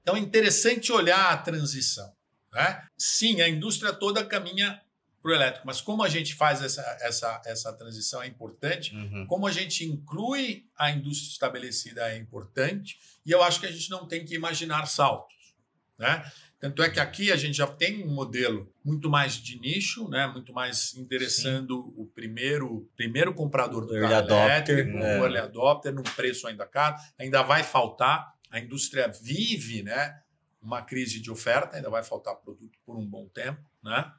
[0.00, 2.12] Então é interessante olhar a transição.
[2.52, 2.86] Né?
[2.98, 4.80] Sim, a indústria toda caminha
[5.22, 9.24] para o elétrico, mas como a gente faz essa, essa, essa transição é importante, Uhum.
[9.26, 13.88] como a gente inclui a indústria estabelecida é importante, e eu acho que a gente
[13.88, 15.54] não tem que imaginar saltos.
[15.96, 16.28] Né?
[16.62, 20.28] Tanto é que aqui a gente já tem um modelo muito mais de nicho, né?
[20.28, 25.20] muito mais interessando o primeiro, primeiro comprador do Early carro adopter, elétrico, é.
[25.20, 30.22] o early adopter, num preço ainda caro, ainda vai faltar, a indústria vive né?
[30.62, 33.60] uma crise de oferta, ainda vai faltar produto por um bom tempo.
[33.82, 34.12] Né?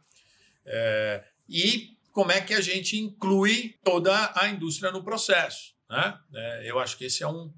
[0.66, 5.74] É, e como é que a gente inclui toda a indústria no processo.
[5.90, 6.20] Né?
[6.36, 7.54] É, eu acho que esse é, um,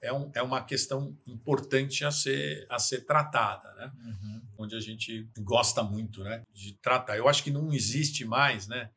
[0.00, 3.92] é, um, é uma questão importante a ser, a ser tratada, né?
[4.04, 4.42] Uhum.
[4.58, 6.42] onde a gente gosta muito né?
[6.52, 7.16] de tratar.
[7.16, 8.90] Eu acho que não existe mais, né?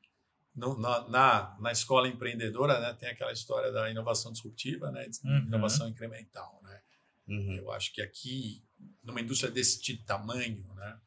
[0.56, 2.94] No, na, na, na escola empreendedora né?
[2.94, 5.10] tem aquela história da inovação disruptiva, né?
[5.24, 5.38] Uhum.
[5.48, 6.62] inovação incremental.
[6.64, 6.82] Né?
[7.28, 7.54] Uhum.
[7.54, 8.64] Eu acho que aqui,
[9.04, 10.98] numa indústria desse tamanho, né,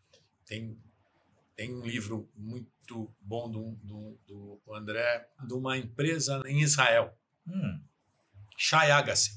[0.45, 0.79] tem
[1.55, 7.17] tem um livro muito bom do, do, do André, de uma empresa em Israel,
[7.49, 7.81] Hum,
[8.59, 9.31] Shai Agassi,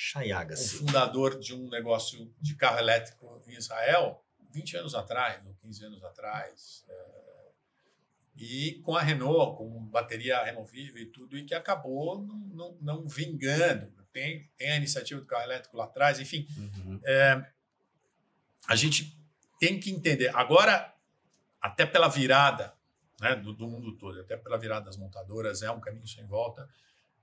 [0.00, 0.76] o Chayagassi.
[0.76, 6.02] fundador de um negócio de carro elétrico em Israel, 20 anos atrás, ou 15 anos
[6.04, 7.20] atrás, é,
[8.36, 13.06] e com a Renault, com bateria removível e tudo, e que acabou não, não, não
[13.06, 13.92] vingando.
[14.12, 17.00] Tem, tem a iniciativa do carro elétrico lá atrás, enfim, Uhum.
[18.66, 19.16] a gente
[19.60, 20.34] tem que entender.
[20.34, 20.92] Agora,
[21.60, 22.74] até pela virada
[23.20, 26.68] né, do, do mundo todo, até pela virada das montadoras, é um caminho sem volta,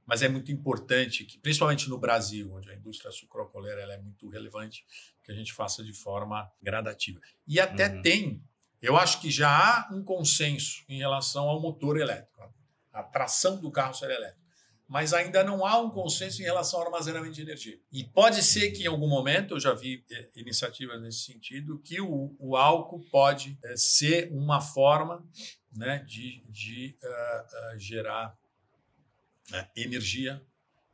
[0.08, 4.28] mas é muito importante que, principalmente no Brasil, onde a indústria sucroalcooleira ela é muito
[4.30, 4.86] relevante,
[5.22, 7.20] que a gente faça de forma gradativa.
[7.46, 8.02] E até Uhum.
[8.02, 8.44] tem,
[8.82, 12.52] eu acho que já há um consenso em relação ao motor elétrico,
[12.94, 14.48] a tração do carro ser elétrico
[14.88, 17.78] mas ainda não há um consenso em relação ao armazenamento de energia.
[17.92, 22.00] E pode ser que em algum momento, eu já vi eh, iniciativas nesse sentido, que
[22.00, 25.28] o, o álcool pode eh, ser uma forma
[25.74, 28.38] né, de, de ah, ah, gerar
[29.52, 30.42] né, energia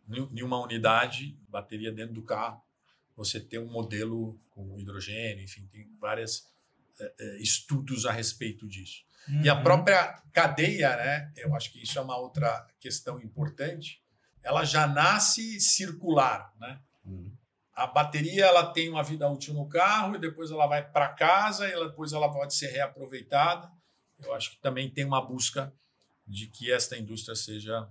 [0.10, 2.62] em uma unidade, bateria dentro do carro.
[3.16, 6.46] Você ter um modelo com hidrogênio, enfim, tem vários
[7.40, 9.04] estudos a respeito disso.
[9.42, 9.64] E a Uhum.
[9.64, 11.32] própria cadeia, né?
[11.38, 14.02] Eu acho que isso é uma outra questão importante.
[14.44, 16.82] Ela já nasce circular, né?
[17.06, 17.32] Uhum.
[17.74, 21.68] A bateria ela tem uma vida útil no carro e depois ela vai para casa
[21.68, 23.72] e ela- depois ela pode ser reaproveitada.
[24.22, 25.74] Eu acho que também tem uma busca
[26.28, 27.88] de que esta indústria seja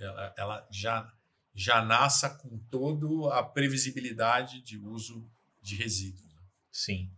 [0.00, 1.12] ela, ela já
[1.52, 5.28] já nasça com toda a previsibilidade de uso
[5.60, 6.40] de resíduos né?
[6.70, 7.10] Sim.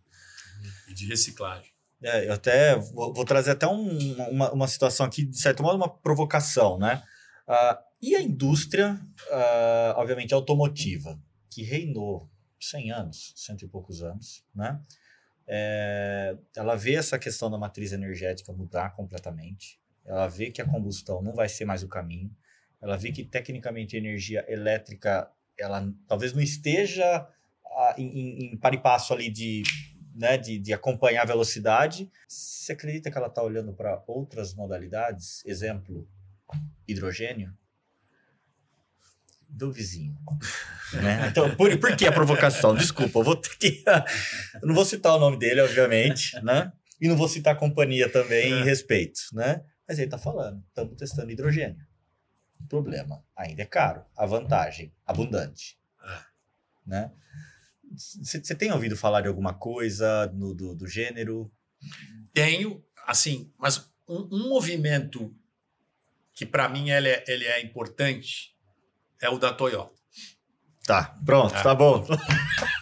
[0.89, 1.71] e de reciclagem.
[2.03, 5.77] É, eu até vou, vou trazer até um- uma, uma situação aqui, de certo modo,
[5.77, 7.03] uma provocação, né?
[7.47, 8.99] Ah, e a indústria,
[9.31, 12.29] ah, obviamente, automotiva, que reinou
[12.59, 14.81] 100 anos, cento e poucos anos, né?
[15.47, 21.21] É, ela vê essa questão da matriz energética mudar completamente, ela vê que a combustão
[21.23, 22.35] não vai ser mais o caminho,
[22.83, 27.27] ela vê que, tecnicamente, a energia elétrica, ela talvez não esteja
[27.65, 29.63] ah, em, em, par e passo ali de
[30.15, 32.11] né, de, de acompanhar a velocidade.
[32.29, 35.43] Você acredita que ela está olhando para outras modalidades?
[35.47, 36.07] Exemplo,
[36.87, 37.57] hidrogênio?
[39.49, 40.17] Do vizinho.
[40.95, 41.29] né?
[41.31, 42.75] Então, por, por que a provocação?
[42.75, 43.83] Desculpa, eu vou ter que.
[44.61, 46.73] eu não vou citar o nome dele, obviamente, né?
[47.01, 48.65] E não vou citar a companhia também em É.
[48.65, 49.63] respeito, né?
[49.89, 51.77] Mas ele está falando, estamos testando hidrogênio.
[52.69, 54.05] Problema, ainda é caro.
[54.17, 55.79] A vantagem, abundante.
[56.05, 56.19] É.
[56.87, 57.13] Né?
[57.95, 61.53] Você tem ouvido falar de alguma coisa no, do, do gênero?
[62.33, 65.35] Tenho, assim, mas um, um movimento
[66.33, 68.57] que para mim ele é, ele é importante
[69.21, 70.01] é o da Toyota.
[70.87, 71.63] Tá, pronto, É.
[71.63, 72.05] tá bom.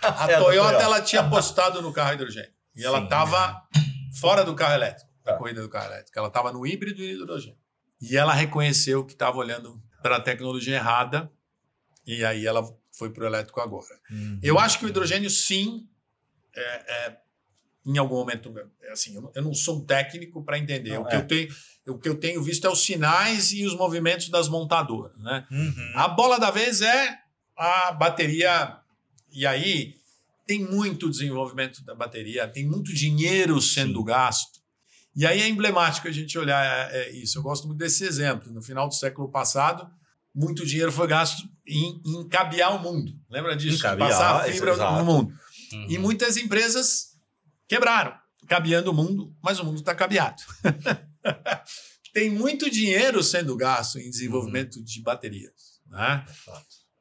[0.03, 0.83] A É, Toyota Toyota.
[0.85, 3.05] ela tinha apostado no carro hidrogênio e ela Sim.
[3.05, 3.69] estava
[4.21, 5.39] fora do carro elétrico, da Tá.
[5.39, 6.19] corrida do carro elétrico.
[6.19, 7.59] Ela estava no híbrido e hidrogênio.
[8.01, 11.31] E ela reconheceu que estava olhando para a tecnologia errada
[12.07, 12.63] e aí ela
[12.93, 14.01] foi para o elétrico agora.
[14.43, 15.87] Eu acho que o hidrogênio, sim,
[16.55, 16.61] é,
[17.07, 17.17] é,
[17.87, 18.53] em algum momento,
[18.83, 20.95] é assim, eu não- eu não sou um técnico para entender.
[20.95, 21.19] Não, o, que é.
[21.19, 21.49] eu tenho,
[21.89, 25.17] o que eu tenho visto é os sinais e os movimentos das montadoras.
[25.19, 25.47] Né?
[25.51, 25.93] Uhum.
[25.95, 27.19] A bola da vez é
[27.57, 28.79] a bateria.
[29.33, 29.97] E aí
[30.47, 34.05] tem muito desenvolvimento da bateria, tem muito dinheiro sendo Sim.
[34.05, 34.60] gasto.
[35.15, 37.39] E aí é emblemático a gente olhar é, é, isso.
[37.39, 38.53] Eu gosto muito desse exemplo.
[38.53, 39.91] No final do século passado,
[40.35, 43.13] muito dinheiro foi gasto em, em cabear o mundo.
[43.29, 43.79] Lembra disso?
[43.79, 44.99] Encabear, Passar a fibra exato.
[44.99, 45.35] no mundo.
[45.73, 45.87] Uhum.
[45.89, 47.17] E muitas empresas
[47.67, 48.15] quebraram,
[48.47, 50.43] cabeando o mundo, mas o mundo está cabeado.
[52.13, 55.81] Tem muito dinheiro sendo gasto em desenvolvimento de baterias.
[55.87, 56.25] Né?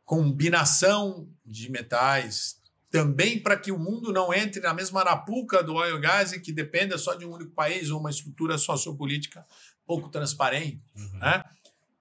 [0.06, 2.59] Combinação de metais,
[2.92, 6.52] também para que o mundo não entre na mesma arapuca do e gás e que
[6.52, 9.46] dependa só de um único país ou uma estrutura sociopolítica
[9.86, 10.82] pouco transparente.
[10.96, 11.20] Uhum.
[11.20, 11.44] Né?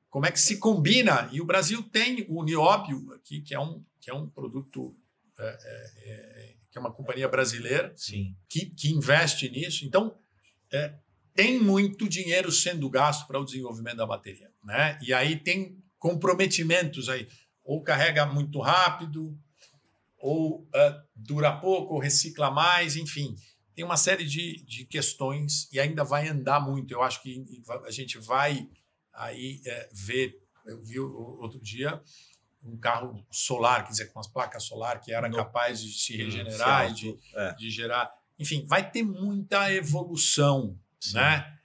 [0.08, 1.28] Como é que se combina?
[1.32, 4.96] E o Brasil tem o Nióbio aqui, que é um, que é um produto,
[5.38, 8.34] é, é, é, que é uma companhia brasileira Sim.
[8.48, 9.84] que, que investe nisso.
[9.84, 10.16] Então,
[10.72, 10.94] é,
[11.34, 14.50] tem muito dinheiro sendo gasto para o desenvolvimento da bateria.
[14.64, 14.98] Né?
[15.02, 17.28] E aí tem comprometimentos aí.
[17.62, 19.38] Ou carrega muito rápido,
[20.18, 23.34] ou é, dura pouco, ou recicla mais, enfim.
[23.74, 26.92] Tem uma série de, de questões e ainda vai andar muito.
[26.92, 27.44] Eu acho que
[27.86, 28.68] a gente vai
[29.12, 30.40] aí é, ver.
[30.66, 32.02] Eu vi outro dia
[32.62, 36.14] um carro solar, quer dizer, com as placas solar que era No- capaz de se
[36.14, 38.12] Hum, regenerar, se de, auto- é, de gerar.
[38.38, 41.14] Enfim, vai ter muita evolução sim.
[41.14, 41.57] né,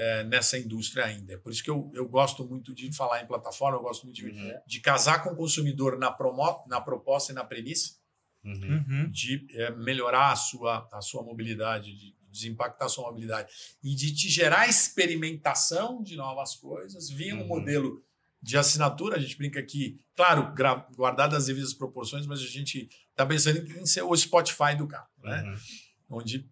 [0.00, 1.36] é, nessa indústria ainda.
[1.38, 4.26] Por isso que eu, eu gosto muito de falar em plataforma, eu gosto muito de,
[4.26, 4.52] Uhum.
[4.64, 7.96] de casar com o consumidor na, promo, na proposta e na premissa
[8.44, 8.84] Uhum.
[8.88, 9.10] Uhum.
[9.10, 13.50] de é, melhorar a sua, a sua mobilidade de, desimpactar sua mobilidade
[13.82, 17.48] e de te gerar experimentação de novas coisas via um Uhum.
[17.48, 18.04] modelo
[18.40, 19.16] de assinatura.
[19.16, 20.54] A gente brinca aqui, claro,
[20.94, 25.08] guardadas as devidas proporções, mas a gente está pensando em ser o Spotify do carro,
[25.24, 25.42] né?
[25.42, 26.18] Uhum.
[26.18, 26.48] onde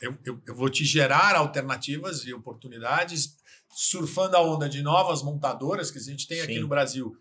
[0.00, 3.36] eu, eu, eu vou te gerar alternativas e oportunidades,
[3.70, 6.60] surfando a onda de novas montadoras que a gente tem aqui Sim.
[6.60, 7.16] no Brasil.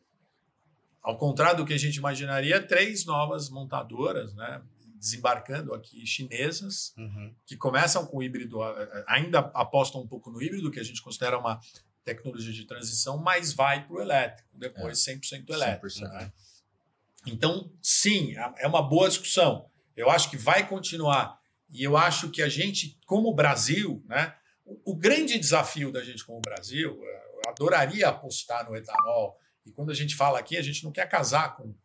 [1.02, 4.62] Ao contrário do que a gente imaginaria, três novas montadoras, né?
[5.00, 7.34] Desembarcando aqui, chinesas, Uhum.
[7.46, 11.02] que começam com híbrido, a- a- ainda apostam um pouco no híbrido, que a gente
[11.02, 11.60] considera uma
[12.04, 15.88] tecnologia de transição, mas vai para o elétrico, depois 100% elétrico.
[15.90, 16.10] 100%.
[16.14, 16.32] né?
[17.26, 19.70] Então, sim, é uma boa discussão.
[19.96, 21.38] Eu acho que vai continuar.
[21.70, 24.34] E eu acho que a gente, como Brasil, né,
[24.66, 29.38] o, o grande desafio da gente como Brasil, eh, eu adoraria apostar no etanol.
[29.66, 31.76] E quando a gente fala aqui, a gente não quer casar com,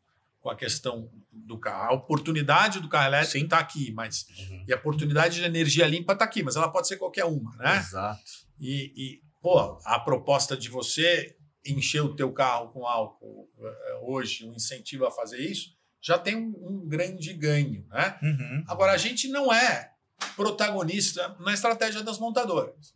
[0.41, 1.91] com a questão do carro.
[1.91, 4.65] A oportunidade do carro elétrico está aqui, mas Uhum.
[4.69, 7.79] e a oportunidade de energia limpa está aqui, mas ela pode ser qualquer uma, né?
[7.79, 8.21] Exato.
[8.61, 11.37] E, e, pô, a proposta de você
[11.67, 16.37] encher o teu carro com álcool eh, hoje, um incentivo a fazer isso, já tem
[16.37, 18.19] um, um grande ganho, né?
[18.21, 18.65] Uhum.
[18.67, 19.93] Agora, a gente não é
[20.35, 22.93] protagonista na estratégia das montadoras.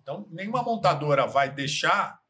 [0.00, 2.20] Então, nenhuma montadora vai deixar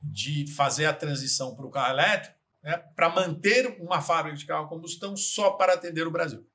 [0.00, 4.66] de fazer a transição para o carro elétrico né, para manter uma fábrica de carro
[4.66, 6.46] a combustão só para atender o Brasil.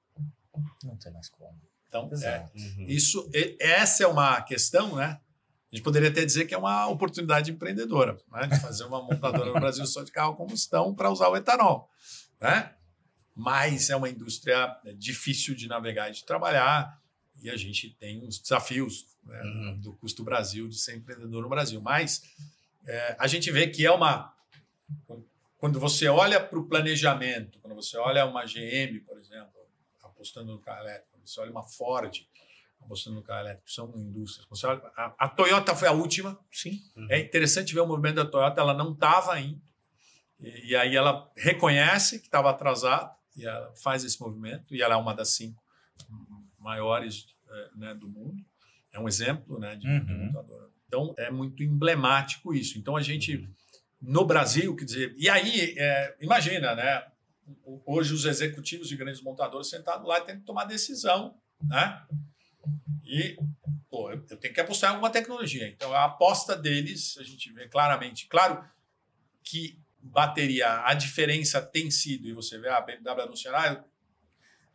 [0.84, 1.62] Não tem mais como.
[1.88, 2.46] Então, é.
[2.56, 2.86] Uhum.
[2.88, 3.30] isso,
[3.60, 5.20] essa é uma questão, né?
[5.72, 8.48] A gente poderia até dizer que é uma oportunidade empreendedora, né?
[8.48, 11.90] De fazer uma montadora no Brasil só de carro a combustão para usar o etanol,
[12.44, 12.76] né?
[13.36, 17.02] Mas é uma indústria difícil de navegar e de trabalhar
[17.42, 19.80] e a gente tem os desafios né, Uhum.
[19.80, 21.82] do custo Brasil de ser empreendedor no Brasil.
[21.82, 22.22] Mas
[22.86, 24.34] é, a gente vê que é uma
[25.58, 29.54] quando você olha para o planejamento, quando você olha uma GM, por exemplo,
[30.04, 32.14] apostando no carro elétrico, quando você olha uma Ford
[32.82, 34.46] apostando no carro elétrico, são indústrias.
[34.50, 36.38] Você olha, a, a Toyota foi a última.
[36.52, 36.82] Sim.
[36.98, 37.08] Uhum.
[37.10, 39.62] É interessante ver o movimento da Toyota, ela não estava indo.
[40.44, 44.76] E, e aí ela reconhece que estava atrasada e ela faz esse movimento.
[44.76, 45.64] E ela é uma das cinco
[46.60, 48.44] maiores eh, né, do mundo.
[48.92, 50.74] É um exemplo né, de, de Uhum.
[50.88, 52.78] Então é muito emblemático isso.
[52.78, 53.50] Então a gente
[54.04, 57.06] no Brasil, quer dizer, e aí, é, imagina, né?
[57.86, 62.06] Hoje os executivos de grandes montadores sentados lá têm que tomar decisão, né?
[63.06, 63.38] E,
[63.90, 65.68] pô, eu tenho que apostar em alguma tecnologia.
[65.70, 68.28] Então, a aposta deles, a gente vê claramente.
[68.28, 68.64] Claro
[69.42, 73.84] que bateria, a diferença tem sido, e você vê a BMW ah, eu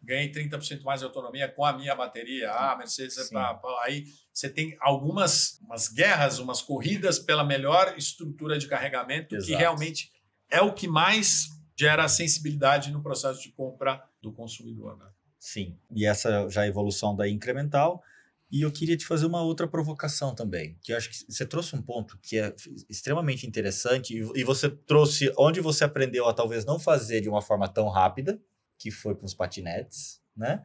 [0.03, 3.37] ganhei 30% mais de autonomia com a minha bateria, ah, a Mercedes, é
[3.83, 9.59] aí você tem algumas umas guerras, umas corridas pela melhor estrutura de carregamento, que Exato.
[9.59, 10.13] realmente
[10.51, 14.97] é o que mais gera sensibilidade no processo de compra do consumidor.
[14.97, 15.07] Né?
[15.39, 15.79] Sim.
[15.95, 18.03] E essa já é a evolução da incremental.
[18.51, 21.77] E eu queria te fazer uma outra provocação também, que eu acho que você trouxe
[21.77, 22.55] um ponto que é
[22.89, 27.69] extremamente interessante e você trouxe onde você aprendeu a talvez não fazer de uma forma
[27.69, 28.41] tão rápida,
[28.79, 30.63] que foi com os patinetes, né?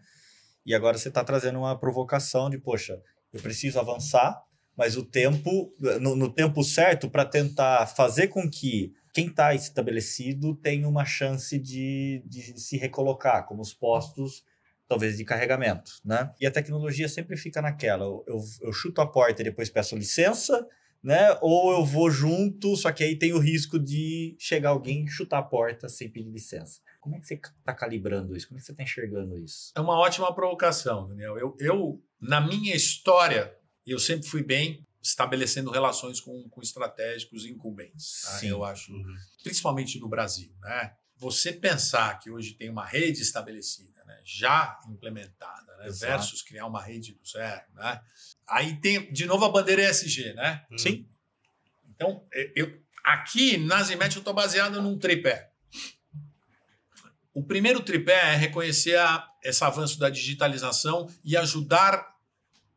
[0.65, 3.01] E agora você está trazendo uma provocação de, poxa,
[3.33, 4.41] eu preciso avançar,
[4.77, 10.55] mas o tempo, no, no tempo certo, para tentar fazer com que quem está estabelecido
[10.55, 14.43] tenha uma chance de, de se recolocar, como os postos
[14.93, 16.31] talvez de carregamento, né?
[16.39, 18.23] E a tecnologia sempre fica naquela, eu,
[18.61, 20.67] eu, chuto a porta e depois peço licença,
[21.01, 21.37] né?
[21.41, 25.39] Ou eu vou junto, só que aí tem o risco de chegar alguém e chutar
[25.39, 26.79] a porta sem pedir licença.
[27.01, 28.47] Como é que você está calibrando isso?
[28.47, 29.73] Como é que você está enxergando isso?
[29.75, 31.37] É uma ótima provocação, Daniel.
[31.37, 33.53] Eu, eu, na minha história,
[33.85, 38.21] eu sempre fui bem estabelecendo relações com, com estratégicos incumbentes.
[38.21, 38.37] tá?
[38.39, 38.47] Sim.
[38.47, 39.15] Eu acho, Uhum.
[39.43, 40.93] principalmente no Brasil, né?
[41.17, 44.19] Você pensar que hoje tem uma rede estabelecida, né?
[44.23, 45.89] já implementada, né?
[45.89, 48.01] Versus criar uma rede do zero, né?
[48.47, 50.65] Aí tem, de novo, a bandeira ESG, né?
[50.71, 50.77] Uhum.
[50.77, 51.09] Sim.
[51.89, 52.25] Então,
[52.55, 55.51] eu, aqui na Zimet eu estou baseado num tripé.
[57.33, 62.13] O primeiro tripé é reconhecer a, esse avanço da digitalização e ajudar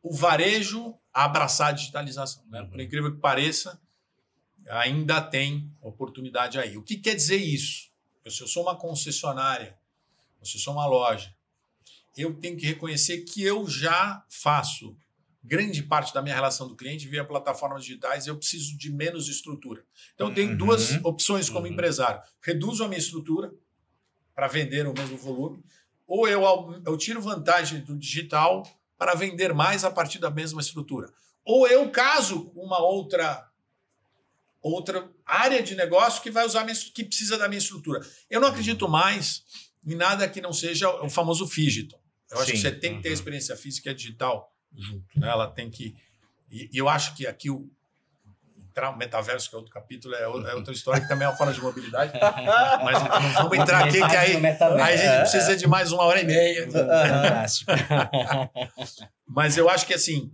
[0.02, 2.44] o varejo a abraçar a digitalização.
[2.48, 2.62] Né?
[2.62, 2.70] Uhum.
[2.70, 3.80] Por incrível que pareça,
[4.68, 6.76] ainda tem oportunidade aí.
[6.76, 7.90] O que quer dizer isso?
[8.28, 9.78] Se eu sou uma concessionária,
[10.46, 11.34] se eu sou uma loja,
[12.16, 14.96] eu tenho que reconhecer que eu já faço
[15.44, 19.84] grande parte da minha relação do cliente via plataformas digitais, eu preciso de menos estrutura.
[20.14, 20.56] Então, eu tenho Uhum.
[20.56, 21.72] duas opções como Uhum.
[21.72, 22.20] empresário.
[22.42, 23.52] Reduzo a minha estrutura
[24.34, 25.62] para vender o mesmo volume,
[26.06, 26.42] ou eu,
[26.84, 28.62] eu tiro vantagem do digital
[28.98, 31.12] para vender mais a partir da mesma estrutura.
[31.44, 33.48] Ou eu caso uma outra
[34.62, 38.04] outra área de negócio que vai usar minha, que precisa da minha estrutura.
[38.28, 39.44] Eu não acredito mais
[39.86, 41.98] em nada que não seja o famoso Fidgeton.
[42.30, 43.14] Eu acho que Sim, você tem que ter a uhum.
[43.14, 45.28] experiência física e a digital junto, né?
[45.28, 45.94] Ela tem que.
[46.50, 47.70] E, e eu acho que aqui o.
[48.70, 51.30] Entrar no metaverso, que é outro capítulo, é, o- é outra história que também é
[51.30, 52.12] uma forma de mobilidade.
[52.84, 56.20] Mas não vamos entrar aqui, que aí, aí a gente precisa de mais uma hora
[56.20, 56.70] e meia.
[56.70, 57.70] Fantástico.
[59.26, 60.30] Mas eu acho que assim,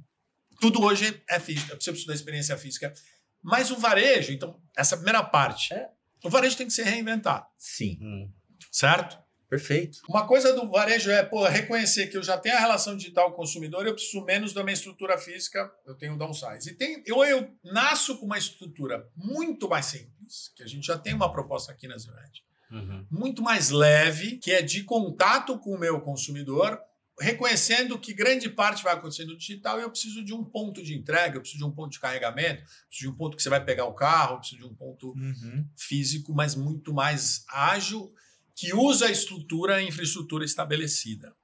[0.61, 2.93] tudo hoje é física, você precisa da experiência física.
[3.41, 5.89] Mas o varejo, então, essa primeira parte, É.
[6.25, 8.31] o varejo tem que ser reinventado, Sim, Hum,
[8.73, 9.19] certo?
[9.53, 9.99] Perfeito.
[10.09, 13.35] Uma coisa do varejo é pô, reconhecer que eu já tenho a relação digital com
[13.35, 16.71] o consumidor, eu preciso menos da minha estrutura física, eu tenho downsize.
[16.71, 20.97] E tem, eu, eu nasço com uma estrutura muito mais simples, que a gente já
[20.97, 23.07] tem uma proposta aqui na Zinet, uhum.
[23.11, 26.81] muito mais leve, que é de contato com o meu consumidor,
[27.21, 30.95] reconhecendo que grande parte vai acontecer no digital e eu preciso de um ponto de
[30.95, 33.63] entrega, eu preciso de um ponto de carregamento, preciso de um ponto que você vai
[33.63, 35.69] pegar o carro, eu preciso de um ponto Uhum.
[35.77, 38.15] físico, mas muito mais ágil,
[38.55, 41.35] que usa a estrutura, a infraestrutura estabelecida,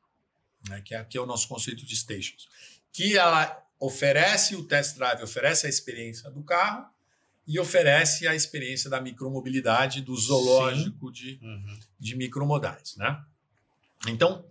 [0.68, 0.80] né?
[0.82, 2.48] que, é, que é o nosso conceito de stations.
[2.92, 6.86] Que ela oferece o test drive, oferece a experiência do carro
[7.46, 11.78] e oferece a experiência da micromobilidade, do zoológico de, Uhum.
[11.98, 12.96] de micromodais.
[12.96, 13.24] Né?
[14.08, 14.44] Então,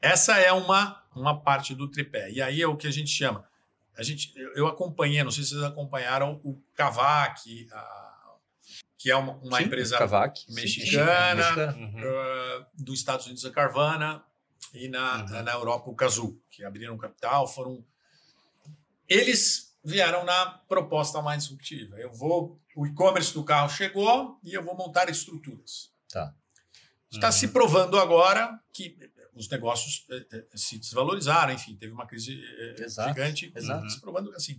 [0.00, 2.30] essa é uma, uma parte do tripé.
[2.30, 3.44] E aí é o que a gente chama.
[3.96, 8.03] A gente, eu, eu acompanhei, não sei se vocês acompanharam o Cavac, a-
[9.04, 11.76] que é uma, uma Sim, empresa sim, mexicana, mexicana.
[11.76, 12.00] Uhum.
[12.00, 14.24] uh, dos Estados Unidos a Carvana
[14.72, 15.42] e na, Uhum.
[15.42, 17.84] na Europa o Kazoo, que abriram capital, foram
[19.06, 21.96] eles vieram na proposta mais disruptiva.
[21.98, 25.90] Eu vou o e-commerce do carro chegou e eu vou montar estruturas.
[26.10, 26.34] Tá.
[27.12, 27.32] Está Uhum.
[27.32, 28.96] se provando agora que
[29.34, 33.90] os negócios eh, eh, se desvalorizaram, enfim, teve uma crise eh, Exato, gigante, exato.
[33.90, 34.58] se provando assim.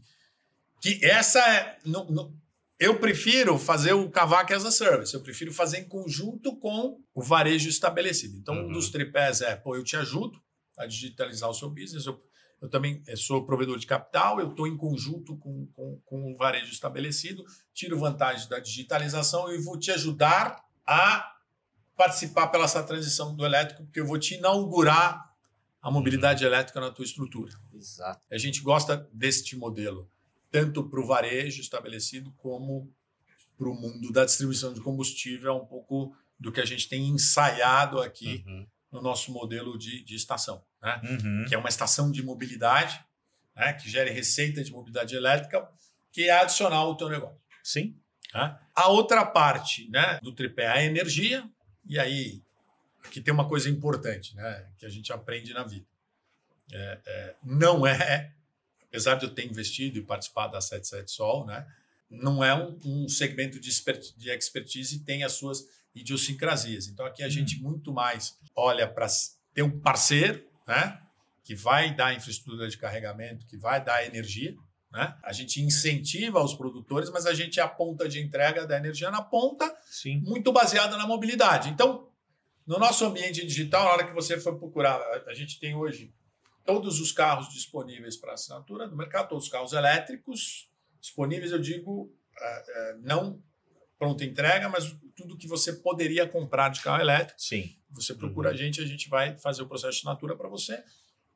[0.79, 2.44] Que essa é no- no-
[2.79, 7.21] eu prefiro fazer o Cavac as a service, eu prefiro fazer em conjunto com o
[7.21, 8.37] varejo estabelecido.
[8.37, 8.71] Então, um Uhum.
[8.73, 10.41] dos tripés é, pô, eu te ajudo
[10.77, 12.21] a digitalizar o seu business, eu,
[12.61, 16.71] eu também sou provedor de capital, eu estou em conjunto com, com, com o varejo
[16.71, 17.43] estabelecido,
[17.73, 21.31] tiro vantagem da digitalização e vou te ajudar a
[21.95, 25.33] participar pela essa transição do elétrico, porque eu vou te inaugurar
[25.81, 27.53] a mobilidade elétrica na tua estrutura.
[27.73, 28.19] Exato.
[28.29, 30.09] A gente gosta deste modelo,
[30.55, 32.89] tanto para o varejo estabelecido como
[33.57, 37.07] para o mundo da distribuição de combustível, é um pouco do que a gente tem
[37.09, 38.67] ensaiado aqui Uhum.
[38.91, 41.01] no nosso modelo de, de estação, né?
[41.03, 41.45] Uhum.
[41.47, 43.03] que é uma estação de mobilidade,
[43.55, 43.73] né?
[43.73, 45.67] que gere receita de mobilidade elétrica,
[46.11, 47.41] que é adicional ao teu negócio.
[47.61, 47.97] Sim.
[48.31, 48.61] Tá?
[48.73, 51.49] A outra parte né, do tripé é a energia,
[51.85, 52.41] e aí
[53.03, 55.85] aqui tem uma coisa importante né, que a gente aprende na vida.
[56.71, 58.33] É, é, não é,
[58.95, 61.67] apesar de eu ter investido e participado da 77 Sol, né,
[62.09, 63.69] não é um, um segmento de,
[64.15, 66.87] de expertise e tem as suas idiosincrasias.
[66.87, 69.07] Então aqui a gente muito mais olha para
[69.53, 71.01] ter um parceiro né,
[71.43, 74.55] que vai dar infraestrutura de carregamento, que vai dar energia,
[74.91, 75.13] né?
[75.23, 79.11] A gente incentiva os produtores, mas a gente é a ponta de entrega da energia
[79.11, 80.21] na ponta, Sim.
[80.21, 81.69] muito baseada na mobilidade.
[81.69, 82.07] Então,
[82.65, 84.97] no nosso ambiente digital, na hora que você for procurar,
[85.27, 86.13] a gente tem hoje
[86.65, 90.69] todos os carros disponíveis para assinatura no mercado, todos os carros elétricos
[91.05, 92.11] disponíveis, eu digo,
[92.41, 93.41] eh, eh, não
[93.97, 97.39] pronta entrega, mas tudo que você poderia comprar de carro elétrico.
[97.39, 97.75] Sim.
[97.91, 100.83] Você procura a gente, a gente vai fazer o processo de assinatura para você.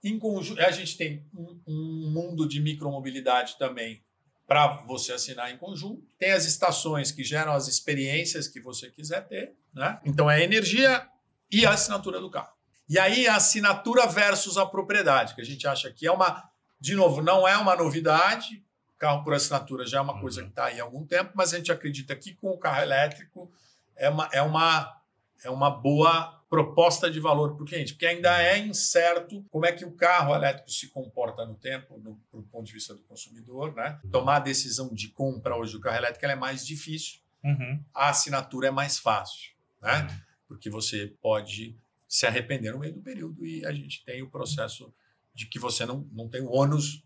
[0.03, 4.03] Em conjunto, a gente tem um, um mundo de micromobilidade também
[4.47, 6.03] para você assinar em conjunto.
[6.17, 9.55] Tem as estações que geram as experiências que você quiser ter.
[9.73, 9.99] Né?
[10.03, 11.07] Então é a energia
[11.51, 12.58] e a assinatura do carro.
[12.89, 16.49] E aí a assinatura versus a propriedade, que a gente acha que é uma,
[16.79, 18.63] de novo, não é uma novidade.
[18.97, 20.47] Carro por assinatura já é uma coisa Uhum.
[20.47, 23.49] que está aí há algum tempo, mas a gente acredita que com o carro elétrico
[23.95, 24.97] é uma, é uma,
[25.43, 29.71] é uma boa proposta de valor para o cliente, porque ainda é incerto como é
[29.71, 33.73] que o carro elétrico se comporta no tempo, do ponto de vista do consumidor.
[33.75, 33.99] Né?
[34.11, 37.81] Tomar a decisão de compra hoje do carro elétrico é mais difícil, Uhum.
[37.93, 39.51] a assinatura é mais fácil,
[39.81, 40.07] né?
[40.47, 41.77] porque você pode
[42.09, 44.93] se arrepender no meio do período e a gente tem o processo
[45.33, 47.03] de que você não, não tem o ônus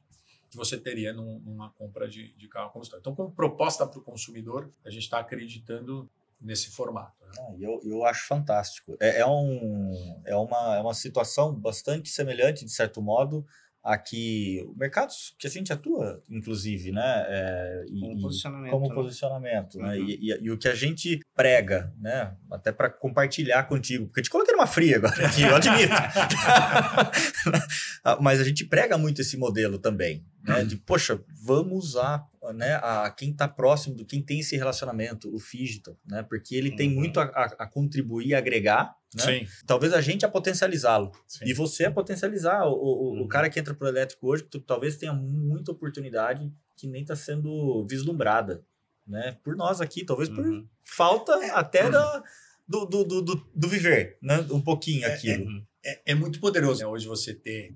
[0.50, 3.00] que você teria num- numa compra de, de carro combustão.
[3.00, 6.10] Então, como proposta para o consumidor, a gente está acreditando
[6.40, 7.26] nesse formato.
[7.26, 7.32] né?
[7.40, 8.96] Ah, Eu, eu acho fantástico.
[9.00, 13.46] É, é, um, é, uma, é uma situação bastante semelhante, de certo modo,
[13.84, 17.26] a que mercados que a gente atua, inclusive, né?
[17.28, 18.72] é, e- Como e- posicionamento.
[18.72, 18.96] como né?
[18.96, 19.98] posicionamento, né?
[19.98, 20.08] Uhum.
[20.08, 22.34] E, e- e o que a gente prega, né?
[22.50, 25.92] Até para compartilhar contigo, porque eu te coloquei numa fria agora aqui, eu admito.
[28.22, 30.64] Mas a gente prega muito esse modelo também, né?
[30.65, 35.38] De, poxa, vamos usar né, a quem está próximo, do quem tem esse relacionamento, o
[35.38, 36.22] Digital, né?
[36.24, 36.95] Porque ele tem Uhum.
[36.95, 39.24] muito a, a, a contribuir, a agregar, né?
[39.24, 39.48] Sim.
[39.65, 41.11] Talvez a gente a potencializá-lo.
[41.44, 42.65] E você a potencializar.
[42.65, 43.28] O, o, o Uhum.
[43.28, 47.86] cara que entra pro elétrico hoje, tu, talvez tenha muita oportunidade que nem está sendo
[47.90, 48.61] vislumbrada,
[49.07, 49.38] né?
[49.44, 50.68] Por nós aqui, talvez por Uhum.
[50.84, 52.22] falta até da,
[52.68, 54.45] do, do, do, do, do viver, né?
[54.52, 55.45] Um pouquinho É, aquilo.
[55.45, 55.65] Uhum.
[55.86, 57.74] é, é muito poderoso né, hoje você ter.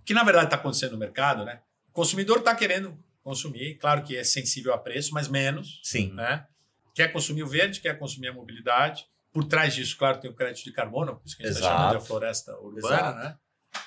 [0.00, 1.60] O que na verdade está acontecendo no mercado, né?
[1.92, 6.10] O consumidor está querendo consumir, claro que é sensível a preço, mas menos, Sim.
[6.14, 6.46] né?
[6.94, 9.06] Quer consumir o verde, quer consumir a mobilidade.
[9.30, 11.68] Por trás disso, claro, tem o crédito de carbono, por isso que a gente está
[11.68, 13.18] chamando de floresta urbana, Exato.
[13.18, 13.38] né?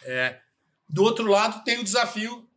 [0.03, 0.39] É,
[0.87, 2.47] do outro lado, tem o desafio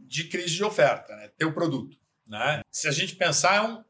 [0.00, 1.30] de crise de oferta, né?
[1.38, 1.96] Ter o produto,
[2.26, 2.60] né?
[2.68, 3.84] Se a gente pensar, é, um,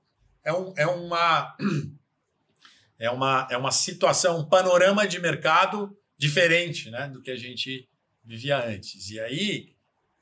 [0.44, 1.56] é, um, é uma
[2.98, 7.88] é uma é uma situação, um panorama de mercado diferente, né, do que a gente
[8.22, 9.08] vivia antes.
[9.08, 9.74] E aí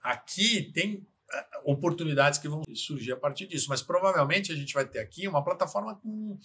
[0.03, 4.87] aqui tem ah, oportunidades que vão surgir a partir disso, mas provavelmente a gente vai
[4.87, 6.39] ter aqui uma plataforma com,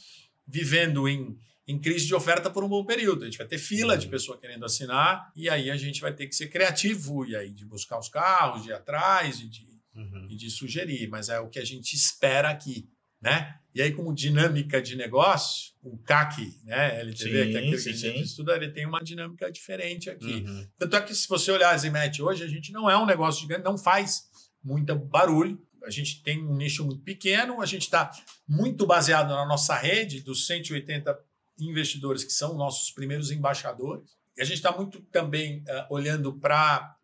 [0.47, 3.23] vivendo em, em crise de oferta por um bom período.
[3.23, 4.11] A gente vai ter fila de Uhum.
[4.11, 7.65] pessoa querendo assinar e aí a gente vai ter que ser criativo e aí de
[7.65, 10.27] buscar os carros, de ir atrás e de Uhum.
[10.27, 12.89] e de sugerir, mas é o que a gente espera aqui,
[13.23, 13.55] né?
[13.73, 17.83] E aí, como dinâmica de negócio, o CAC, né, LTV, Sim, que é aquele sim,
[17.83, 18.23] que a gente sim.
[18.23, 20.43] estuda, ele tem uma dinâmica diferente aqui.
[20.45, 20.67] Uhum.
[20.77, 23.41] Tanto é que se você olhar a Zimet hoje, a gente não é um negócio
[23.41, 24.25] gigante, não faz
[24.63, 25.59] muito barulho.
[25.83, 28.11] A gente tem um nicho muito pequeno, a gente está
[28.47, 31.17] muito baseado na nossa rede dos 180
[31.59, 34.07] investidores que são nossos primeiros embaixadores.
[34.37, 36.95] E a gente está muito também eh, olhando para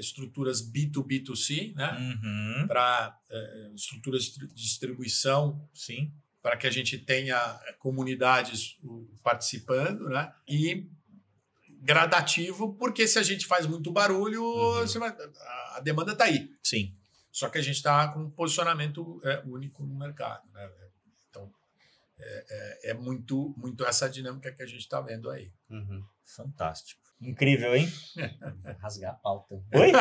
[0.00, 1.96] estruturas B2B2C, né?
[1.98, 2.66] Uhum.
[2.66, 6.12] para eh, estruturas de distribuição, Sim.
[6.42, 7.36] para que a gente tenha
[7.66, 8.78] eh, comunidades
[9.22, 10.32] participando, né?
[10.48, 10.88] E
[11.80, 14.86] gradativo, porque se a gente faz muito barulho, Uhum.
[14.98, 15.16] vai-
[15.76, 16.50] a, demanda está aí.
[16.62, 16.94] Sim.
[17.30, 20.68] Só que a gente está com um posicionamento eh, único no mercado, né?
[21.30, 21.52] Então
[22.18, 22.44] é,
[22.88, 25.52] é- é muito, muito essa dinâmica que a gente está vendo aí.
[25.70, 26.02] Uhum.
[26.24, 27.00] Fantástico.
[27.20, 27.92] Incrível, hein?
[28.80, 29.56] Rasgar a pauta.
[29.74, 29.90] Oi?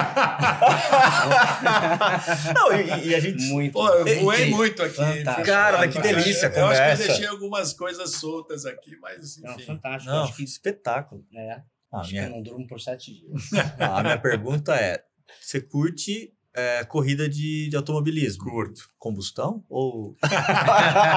[2.53, 3.41] Não, e, e a gente.
[3.45, 3.73] Muito.
[3.73, 4.95] Pô, eu voei Ei, muito aqui.
[4.95, 5.45] fantástico.
[5.47, 9.53] Cara, que delícia a Eu acho que eu deixei algumas coisas soltas aqui, mas Não,
[9.55, 9.63] enfim.
[9.65, 10.11] fantástico.
[10.13, 11.23] Não, Acho que, espetáculo.
[11.35, 11.61] é,
[11.91, 13.41] Ah, acho minha- que eu não durmo por sete dias.
[13.79, 15.03] Não, a minha pergunta é:
[15.41, 18.43] você curte é, corrida de, de automobilismo?
[18.43, 18.81] Curto.
[18.97, 19.63] Combustão?
[19.69, 20.15] Ou.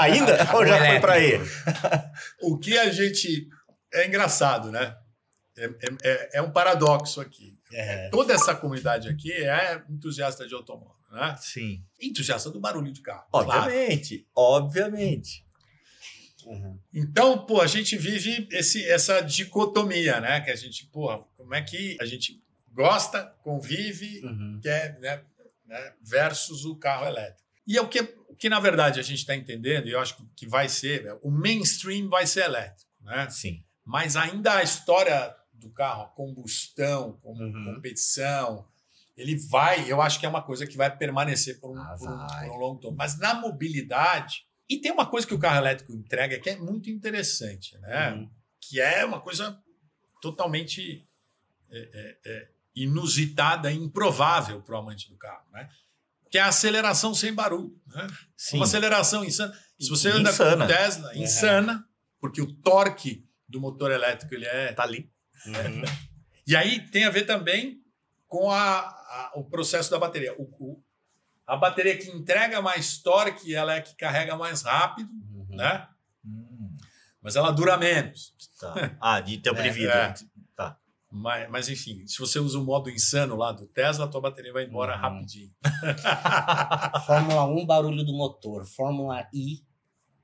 [0.00, 0.32] Ainda?
[0.54, 1.40] Ou já foi pra aí?
[2.42, 3.48] O que a gente.
[3.92, 4.94] É engraçado, né?
[5.64, 7.58] É, é- é- é um paradoxo aqui.
[7.72, 8.08] É.
[8.10, 11.36] Toda essa comunidade aqui é entusiasta de automóvel, né?
[11.40, 11.84] Sim.
[12.00, 13.26] Entusiasta do barulho de carro.
[13.30, 13.50] claro.
[13.50, 14.26] Obviamente.
[14.34, 15.44] Obviamente.
[16.46, 16.78] Uhum.
[16.92, 20.40] Então, pô, a gente vive esse, essa dicotomia, né?
[20.40, 22.42] Que a gente, pô, como é que a gente
[22.72, 24.58] gosta, convive, Uhum.
[24.62, 25.22] quer, né,
[25.66, 27.40] né, versus o carro elétrico.
[27.66, 30.16] E é o que, o que, na verdade, a gente está entendendo, e eu acho
[30.16, 33.28] que- que vai ser, né, o mainstream vai ser elétrico, né?
[33.28, 33.62] Sim.
[33.84, 37.74] Mas ainda a história do carro, a combustão, como Uhum.
[37.74, 38.66] competição,
[39.16, 42.08] ele vai, eu acho que é uma coisa que vai permanecer por um, Ah, por
[42.08, 42.94] um- por um longo tempo.
[42.96, 46.88] Mas na mobilidade, e tem uma coisa que o carro elétrico entrega que é muito
[46.90, 48.12] interessante, né?
[48.12, 48.30] Uhum.
[48.60, 49.60] Que é uma coisa
[50.20, 51.06] totalmente
[51.72, 55.68] é, é, é, inusitada e improvável para o amante do carro, né?
[56.30, 58.06] Que é a aceleração sem barulho, né?
[58.36, 58.56] Sim.
[58.56, 59.56] Uma aceleração insana.
[59.78, 60.66] Se você anda Insana.
[60.66, 61.22] com Tesla, Uhum.
[61.22, 61.88] insana,
[62.20, 64.72] porque o torque do motor elétrico ele é.
[64.72, 65.10] Tá ali.
[65.46, 65.82] Uhum.
[66.46, 67.80] E aí tem a ver também
[68.26, 70.34] com a, a- o processo da bateria.
[70.36, 70.82] O, o-
[71.46, 75.46] a bateria que entrega mais torque, ela é que carrega mais rápido, Uhum.
[75.50, 75.86] né?
[76.24, 76.76] Hum,
[77.22, 78.34] Mas ela dura menos.
[78.58, 78.96] tá.
[79.00, 79.92] Ah, de tempo de É, vida.
[79.92, 80.14] é.
[80.56, 80.76] Tá.
[81.12, 84.52] Mas, mas enfim, se você usa o modo insano lá do Tesla, a tua bateria
[84.52, 85.00] vai embora Uhum.
[85.02, 85.52] rapidinho.
[87.06, 88.64] Fórmula 1, barulho do motor.
[88.66, 89.62] Fórmula I,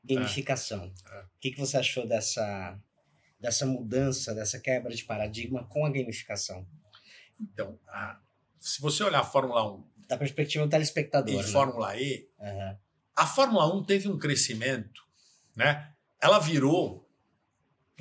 [0.05, 0.93] gamificação.
[1.12, 1.20] É.
[1.22, 2.78] O que, que você achou dessa,
[3.38, 6.66] dessa mudança, dessa quebra de paradigma com a gamificação?
[7.40, 8.20] Então, a-
[8.58, 11.32] se você olhar a Fórmula 1 Da perspectiva do telespectador.
[11.32, 11.42] e né?
[11.42, 12.78] Fórmula E, Aham.
[13.14, 15.02] A Fórmula 1 teve um crescimento,
[15.54, 15.92] né?
[16.20, 17.08] Ela virou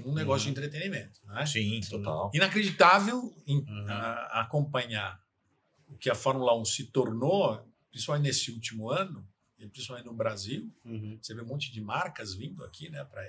[0.06, 0.54] um negócio Uhum.
[0.54, 1.46] de entretenimento, né?
[1.46, 2.30] Sim, total.
[2.34, 3.86] Inacreditável em- Uhum.
[3.88, 5.24] a- acompanhar
[5.88, 9.26] o que a Fórmula 1 se tornou, principalmente nesse último ano,
[9.58, 10.70] e principalmente no Brasil.
[10.84, 11.18] Uhum.
[11.22, 13.04] Você vê um monte de marcas vindo aqui, né?
[13.06, 13.24] Para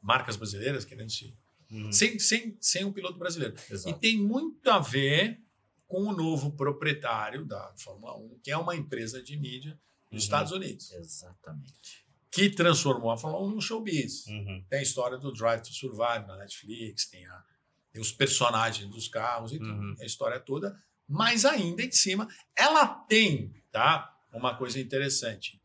[0.00, 1.36] marcas brasileiras querendo se.
[1.70, 1.92] Uhum.
[1.92, 3.54] Sem, sem, sem um piloto brasileiro.
[3.70, 3.98] E Exato.
[3.98, 5.40] tem muito a ver
[5.86, 9.72] com o novo proprietário da Fórmula 1, que é uma empresa de mídia
[10.10, 10.18] dos Uhum.
[10.18, 10.90] Estados Unidos.
[10.92, 12.06] Exatamente.
[12.30, 14.26] que transformou a Fórmula 1 num showbiz.
[14.26, 14.62] Uhum.
[14.68, 17.44] Tem a história do Drive to Survive na Netflix, tem, a-
[17.90, 19.70] tem os personagens dos carros e tudo.
[19.72, 19.96] Uhum.
[20.00, 20.78] A história toda
[21.10, 24.14] mas ainda em cima, ela tem, tá?
[24.30, 25.57] Uma coisa interessante.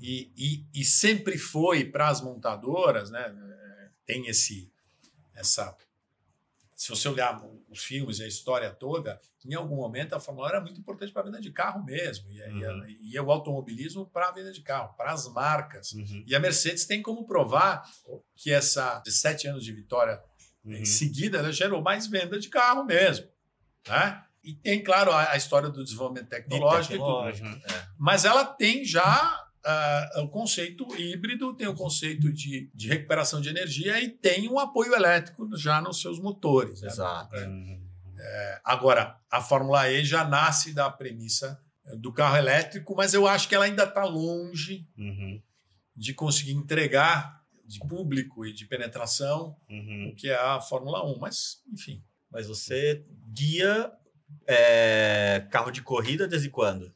[0.00, 3.34] E, e, e sempre foi para as montadoras, né?
[4.06, 4.72] Tem esse,
[5.34, 5.76] essa.
[6.74, 10.50] Se você olhar os filmes e a história toda, em algum momento a Fórmula 1
[10.50, 12.30] era muito importante para a venda de carro mesmo.
[12.30, 12.86] E, uhum.
[12.86, 15.92] e, e o automobilismo para a venda de carro, para as marcas.
[15.92, 16.24] Uhum.
[16.26, 17.82] E a Mercedes tem como provar
[18.36, 20.22] que essa de sete anos de vitória
[20.64, 20.74] uhum.
[20.74, 23.26] em seguida ela gerou mais venda de carro mesmo.
[23.88, 24.24] Né?
[24.44, 27.74] E tem, claro, a, a história do desenvolvimento tecnológico, e, tecnológico e tudo.
[27.74, 27.88] É.
[27.98, 33.48] Mas ela tem já uh, o conceito híbrido, tem o conceito de, de recuperação de
[33.48, 36.80] energia e tem um apoio elétrico já nos seus motores.
[36.80, 36.88] Né?
[36.88, 37.36] Exato.
[37.36, 37.78] Né?
[38.18, 41.60] É, agora, a Fórmula E já nasce da premissa
[41.96, 45.40] do carro elétrico, mas eu acho que ela ainda está longe uhum.
[45.96, 50.10] de conseguir entregar de público e de penetração uhum.
[50.10, 51.18] o que é a Fórmula 1.
[51.18, 52.02] Mas, enfim.
[52.30, 53.92] Mas você guia
[54.46, 56.94] é, carro de corrida desde quando?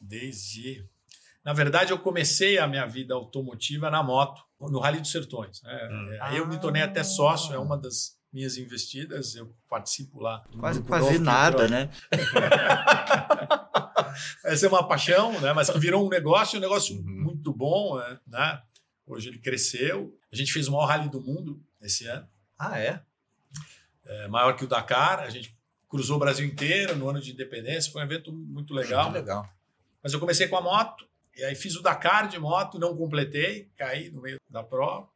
[0.00, 0.84] Desde.
[1.44, 5.62] Na verdade, eu comecei a minha vida automotiva na moto, no Rally dos Sertões.
[5.62, 5.88] Né?
[5.90, 6.18] Hum.
[6.20, 10.44] Aí eu me tornei até sócio, é uma das minhas investidas, eu participo lá.
[10.58, 11.90] Quase quase nada, né?
[14.44, 15.52] Essa é uma paixão, né?
[15.52, 17.04] mas que virou um negócio, um negócio uhum.
[17.04, 17.98] muito bom.
[18.26, 18.62] Né?
[19.06, 20.14] Hoje ele cresceu.
[20.32, 22.26] A gente fez o maior rally do mundo esse ano.
[22.58, 23.00] Ah, é?
[24.04, 25.20] é maior que o Dakar.
[25.20, 25.56] A gente
[25.88, 27.92] cruzou o Brasil inteiro no ano de independência.
[27.92, 29.04] Foi um evento muito legal.
[29.04, 29.48] Muito legal.
[30.02, 31.07] Mas eu comecei com a moto,
[31.38, 35.08] e aí fiz o Dakar de moto, não completei, caí no meio da prova.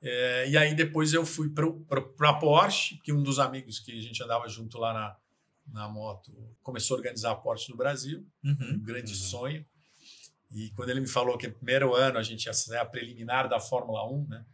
[0.00, 4.00] É, e aí depois eu fui para a Porsche, que um dos amigos que a
[4.00, 5.16] gente andava junto lá na,
[5.80, 6.32] na moto
[6.62, 9.18] começou a organizar a Porsche no Brasil, uhum, um grande uhum.
[9.18, 9.66] sonho.
[10.50, 13.48] E quando ele me falou que no primeiro ano a gente ia ser a preliminar
[13.48, 14.46] da Fórmula 1, né?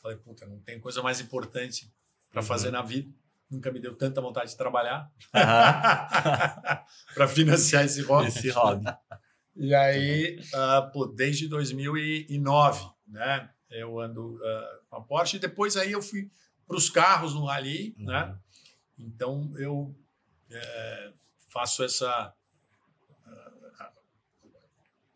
[0.00, 1.92] Falei, puta, não tem coisa mais importante
[2.30, 2.46] para uhum.
[2.46, 3.12] fazer na vida
[3.52, 5.12] nunca me deu tanta vontade de trabalhar
[7.14, 8.28] para financiar esse hobby.
[8.28, 8.86] Esse hobby.
[9.54, 13.50] E aí, uh, pô, desde 2009, né?
[13.70, 16.30] Eu ando uh, com a Porsche e depois aí eu fui
[16.66, 18.06] para os carros no Rally, uhum.
[18.06, 18.36] né?
[18.98, 19.94] Então eu
[20.50, 21.12] é,
[21.48, 22.34] faço essa
[23.26, 23.86] uh,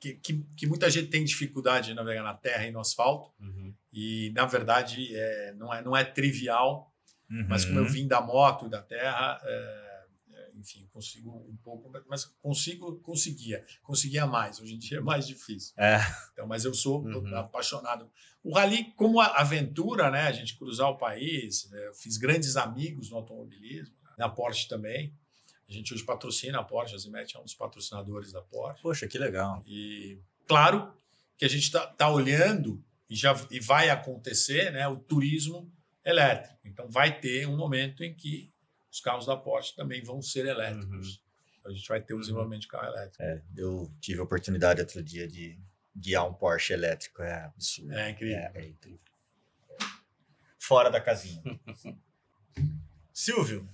[0.00, 3.74] que, que, que, muita gente tem dificuldade de navegar na terra e no asfalto uhum.
[3.92, 6.92] e na verdade é, não é não é trivial
[7.30, 7.46] Uhum.
[7.48, 7.90] Mas como eu uhum.
[7.90, 9.85] vim da moto e da terra, é,
[10.66, 14.60] enfim, consigo um pouco, mas consigo, conseguia, conseguia mais.
[14.60, 15.72] Hoje em dia é mais difícil.
[15.78, 15.98] É.
[16.32, 17.36] Então, mas eu sou uhum.
[17.36, 18.10] apaixonado.
[18.43, 20.22] O rally, como aventura, né?
[20.22, 24.68] A gente cruzar o país, né, eu fiz grandes amigos no automobilismo, né, na Porsche
[24.68, 25.14] também.
[25.68, 28.82] A gente hoje patrocina a Porsche, a Zimet é um dos patrocinadores da Porsche.
[28.82, 29.62] Poxa, que legal.
[29.66, 30.93] E claro
[31.38, 34.86] que a gente está tá olhando e já e vai acontecer, né?
[34.88, 35.72] O turismo
[36.05, 36.56] elétrico.
[36.64, 38.52] Então, vai ter um momento em que
[38.97, 41.16] os carros da Porsche também vão ser elétricos.
[41.16, 41.70] Uhum.
[41.70, 43.23] A gente vai ter o desenvolvimento de carro elétrico.
[43.23, 45.59] É, eu tive a oportunidade outro dia de
[45.94, 47.23] guiar um Porsche elétrico.
[47.23, 47.93] É absurdo.
[47.93, 48.36] É incrível.
[48.36, 49.01] É, é incrível.
[50.59, 51.43] Fora da casinha.
[53.12, 53.68] Silvio,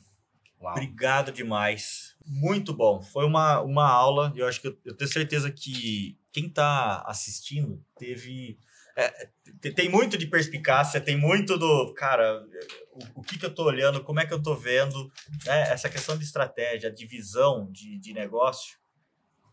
[0.61, 0.73] Uau.
[0.73, 2.17] obrigado demais.
[2.27, 3.01] Muito bom.
[3.01, 4.33] Foi uma, uma aula.
[4.35, 8.59] Eu acho que eu, eu tenho certeza que quem está assistindo teve
[8.97, 9.29] é,
[9.75, 12.45] tem muito de perspicácia, tem muito do, cara,
[12.91, 15.11] o, o que, que eu estou olhando, como é que eu estou vendo,
[15.47, 15.73] né?
[15.73, 18.79] essa questão de estratégia, de visão de, de negócio,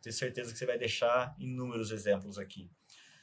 [0.02, 2.70] tenho certeza que você vai deixar inúmeros exemplos aqui.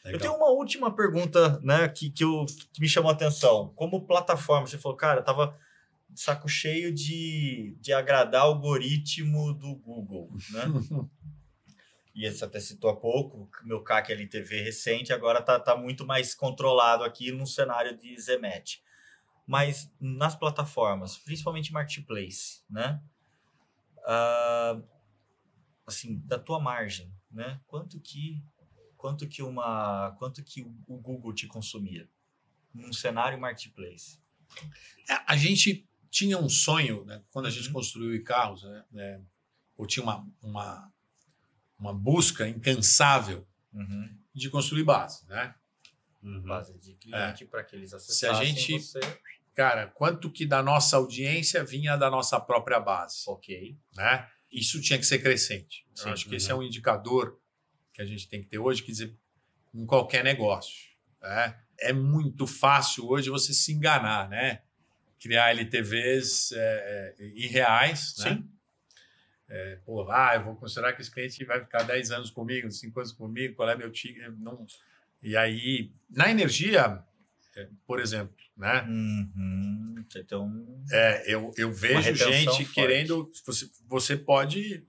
[0.05, 0.13] Legal.
[0.13, 3.73] Eu tenho uma última pergunta né, que, que, eu, que me chamou a atenção.
[3.75, 5.59] Como plataforma, você falou, cara, eu tava
[6.15, 10.63] saco cheio de, de agradar o algoritmo do Google, né?
[12.17, 16.35] e você até citou há pouco, meu CAC LTV recente agora está tá muito mais
[16.35, 18.83] controlado aqui no cenário de Zemet.
[19.47, 23.03] Mas nas plataformas, principalmente Marketplace, né?
[23.99, 24.83] Uh,
[25.87, 27.61] assim, da tua margem, né?
[27.67, 28.43] Quanto que
[28.97, 32.09] quanto que uma quanto que o Google te consumia
[32.73, 34.19] num cenário marketplace?
[35.09, 37.23] É, a gente tinha um sonho, né?
[37.31, 37.75] Quando a gente uhum.
[37.75, 38.85] construiu carros, né?
[38.95, 39.21] É,
[39.77, 40.93] ou tinha uma, uma
[41.79, 44.09] uma busca incansável uhum.
[44.35, 45.55] de construir base, né?
[46.23, 46.43] Uhum.
[46.43, 47.47] Base de cliente é.
[47.47, 49.01] para que eles acessassem Se a gente, você.
[49.55, 53.23] Cara, quanto que da nossa audiência vinha da nossa própria base?
[53.27, 53.79] Ok.
[53.95, 54.29] Né?
[54.51, 55.87] Isso tinha que ser crescente.
[55.95, 56.61] Sim, Eu acho que esse é uhum.
[56.61, 57.41] um indicador
[57.93, 59.17] que a gente tem que ter hoje, quer dizer,
[59.75, 60.91] em qualquer negócio.
[61.23, 61.59] Né?
[61.81, 64.63] É muito fácil hoje você se enganar, né?
[65.19, 68.25] Criar LTVs é, é, irreais, né?
[68.25, 68.35] Sim.
[68.37, 68.45] né?
[69.49, 72.99] É, pô, ah, eu vou considerar que esse cliente vai ficar 10 anos comigo, 5
[72.99, 74.21] anos comigo, qual é meu time?
[74.39, 74.67] Não...
[75.23, 77.03] E aí, na energia,
[77.57, 78.83] é, por exemplo, né?
[78.83, 80.05] Uhum.
[80.15, 82.73] Então, É, eu, eu vejo gente forte.
[82.73, 83.31] querendo.
[83.45, 84.85] Você, você pode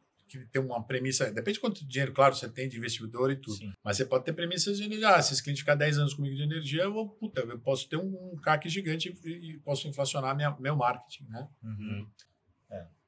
[0.52, 1.32] ter uma premissa.
[1.32, 3.58] Depende de quanto dinheiro, claro, você tem de investidor e tudo.
[3.58, 3.72] sim.
[3.84, 5.10] Mas você pode ter premissas de energia.
[5.10, 7.88] Ah, se esse cliente ficar 10 anos comigo de energia, eu vou, puta, eu posso
[7.88, 11.48] ter um, um CAC gigante e, e posso inflacionar minha, meu marketing, né?
[11.64, 12.08] Uhum.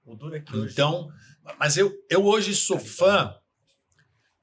[0.10, 0.14] É.
[0.14, 1.12] O duro é que hoje- Então,
[1.60, 3.36] mas eu, eu hoje sou Tá fã,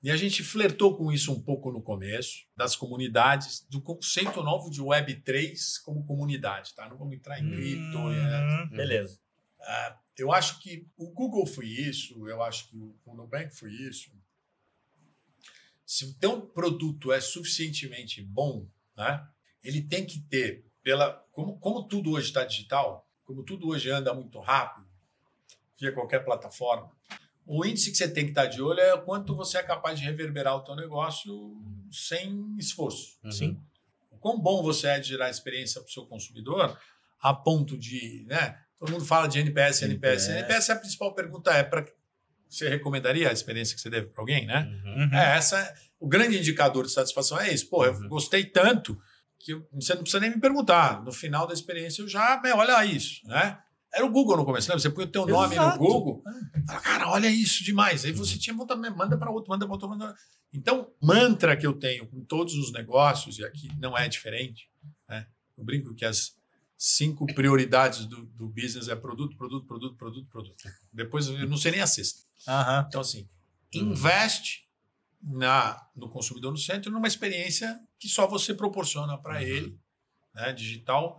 [0.02, 4.70] e a gente flertou com isso um pouco no começo, das comunidades, do conceito novo
[4.70, 6.88] de Web3 como comunidade, tá?
[6.88, 7.98] Não vamos entrar em cripto.
[8.10, 8.40] né?
[8.70, 8.76] Uhum.
[8.76, 9.18] Beleza.
[9.60, 14.10] Ah, eu acho que o Google foi isso, eu acho que o Nubank foi isso.
[15.84, 19.26] Se o teu produto é suficientemente bom, né,
[19.62, 24.14] ele tem que ter, pela, como, como tudo hoje está digital, como tudo hoje anda
[24.14, 24.85] muito rápido,
[25.78, 26.90] via qualquer plataforma,
[27.46, 29.98] o índice que você tem que estar de olho é o quanto você é capaz
[29.98, 31.32] de reverberar o teu negócio
[31.92, 33.18] sem esforço.
[33.22, 33.30] Uhum.
[33.30, 33.60] Sim.
[34.10, 36.76] O quão bom você é de gerar experiência para o seu consumidor,
[37.20, 38.24] a ponto de.
[38.26, 40.28] Né, todo mundo fala de NPS, NPS.
[40.28, 40.28] NPS.
[40.28, 41.86] NPS, a principal pergunta é: para
[42.48, 44.68] você recomendaria a experiência que você deve para alguém, né?
[44.84, 45.10] Uhum.
[45.16, 47.68] É, essa é- o grande indicador de satisfação é isso.
[47.68, 48.08] Pô, eu Uhum.
[48.08, 49.00] gostei tanto
[49.38, 51.02] que você não precisa nem me perguntar.
[51.04, 53.58] No final da experiência eu já, "Meu, olha isso, né?
[53.96, 54.80] Era o Google no começo, lembra?
[54.82, 55.78] Você põe o teu nome Exato.
[55.80, 56.22] no Google,
[56.66, 58.04] fala, cara, olha isso demais.
[58.04, 60.14] Aí você tinha vontade, manda para outro, manda para outro, manda.
[60.52, 64.68] Então, mantra que eu tenho com todos os negócios, e aqui não é diferente,
[65.08, 65.26] né?
[65.56, 66.36] Eu brinco que as
[66.76, 70.64] cinco prioridades do, do business é produto, produto, produto, produto, produto.
[70.92, 72.20] Depois eu não sei nem a sexta.
[72.46, 72.84] Aham.
[72.86, 73.26] Então, assim,
[73.74, 73.92] Uhum.
[73.92, 74.66] investe
[75.22, 79.40] na, no consumidor no centro numa experiência que só você proporciona para Uhum.
[79.40, 79.80] ele,
[80.34, 81.18] né, digital,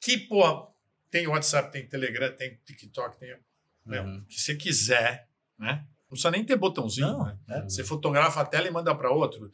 [0.00, 0.68] que, pô,
[1.18, 3.36] tem WhatsApp, tem Telegram, tem TikTok, tem
[3.84, 4.18] meu, Uhum.
[4.18, 5.28] o que você quiser,
[5.58, 5.86] né?
[6.02, 7.38] Não precisa nem ter botãozinho, Não, né?
[7.48, 7.62] é.
[7.62, 9.50] Você fotografa a tela e manda para outro.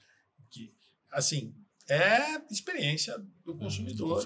[0.50, 0.70] Que,
[1.10, 1.54] assim,
[1.88, 4.24] é experiência do consumidor.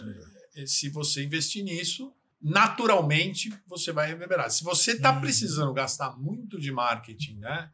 [0.54, 4.50] E Se você investir nisso, naturalmente você vai reverberar.
[4.50, 5.20] Se você está Hum.
[5.20, 7.70] precisando gastar muito de marketing, né?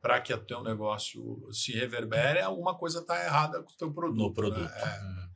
[0.00, 4.18] Para que o teu negócio se reverbere, alguma coisa está errada com o teu produto.
[4.18, 4.60] No produto.
[4.60, 5.28] né?
[5.30, 5.33] É.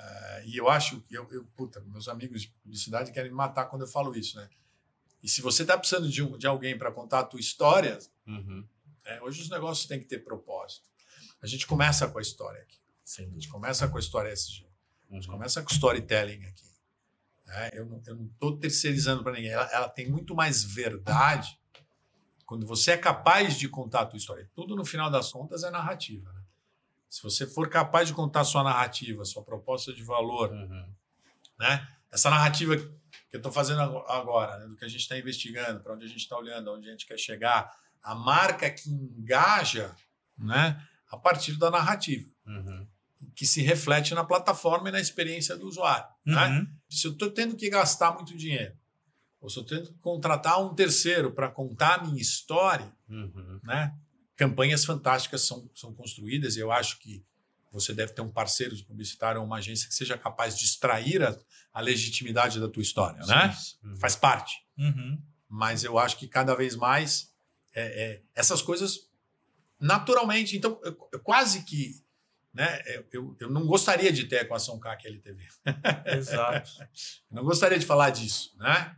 [0.00, 3.82] É, E eu acho, eu, eu, puta, meus amigos de publicidade querem me matar quando
[3.82, 4.48] eu falo isso, né?
[5.22, 8.64] E se você está precisando de, um- de alguém para contar a tua história, Uhum.
[9.04, 10.86] é, hoje os negócios têm que ter propósito.
[11.42, 12.78] A gente começa com a história aqui.
[13.18, 14.66] A gente começa com a história SG.
[15.10, 15.34] A gente Uhum.
[15.34, 16.66] começa com storytelling aqui.
[17.46, 17.70] né?
[17.74, 19.50] eu não estou terceirizando para ninguém.
[19.50, 21.58] Ela, ela tem muito mais verdade
[22.44, 24.50] quando você é capaz de contar a tua história.
[24.54, 26.30] Tudo, no final das contas, é narrativa.
[26.32, 26.37] né?
[27.08, 30.92] Se você for capaz de contar sua narrativa, sua proposta de valor, Uhum.
[31.58, 31.88] né?
[32.10, 34.66] Essa narrativa que eu estou fazendo ago- agora, né?
[34.66, 37.06] do que a gente está investigando, para onde a gente está olhando, aonde a gente
[37.06, 37.70] quer chegar,
[38.02, 39.94] a marca que engaja,
[40.38, 40.82] né?
[41.10, 42.86] A partir da narrativa, Uhum.
[43.34, 46.06] que se reflete na plataforma e na experiência do usuário.
[46.24, 46.46] Né?
[46.48, 46.66] Uhum.
[46.88, 48.76] Se eu estou tendo que gastar muito dinheiro,
[49.40, 53.60] ou se eu tendo que contratar um terceiro para contar a minha história, Uhum.
[53.62, 53.94] né?
[54.38, 57.22] Campanhas fantásticas são, são construídas e eu acho que
[57.70, 61.22] você deve ter um parceiro de publicitário ou uma agência que seja capaz de extrair
[61.22, 61.38] a,
[61.74, 63.54] a legitimidade da tua história, né?
[63.84, 63.96] Uhum.
[63.96, 64.54] Faz parte.
[64.78, 65.20] Uhum.
[65.46, 67.34] Mas eu acho que cada vez mais
[67.74, 69.08] é, é, essas coisas
[69.78, 70.56] naturalmente.
[70.56, 72.02] Então, eu, eu quase que.
[72.52, 75.46] Né, eu, eu, eu não gostaria de ter a equação CAC LTV.
[76.06, 76.70] Exato.
[77.30, 78.96] Eu não gostaria de falar disso, né?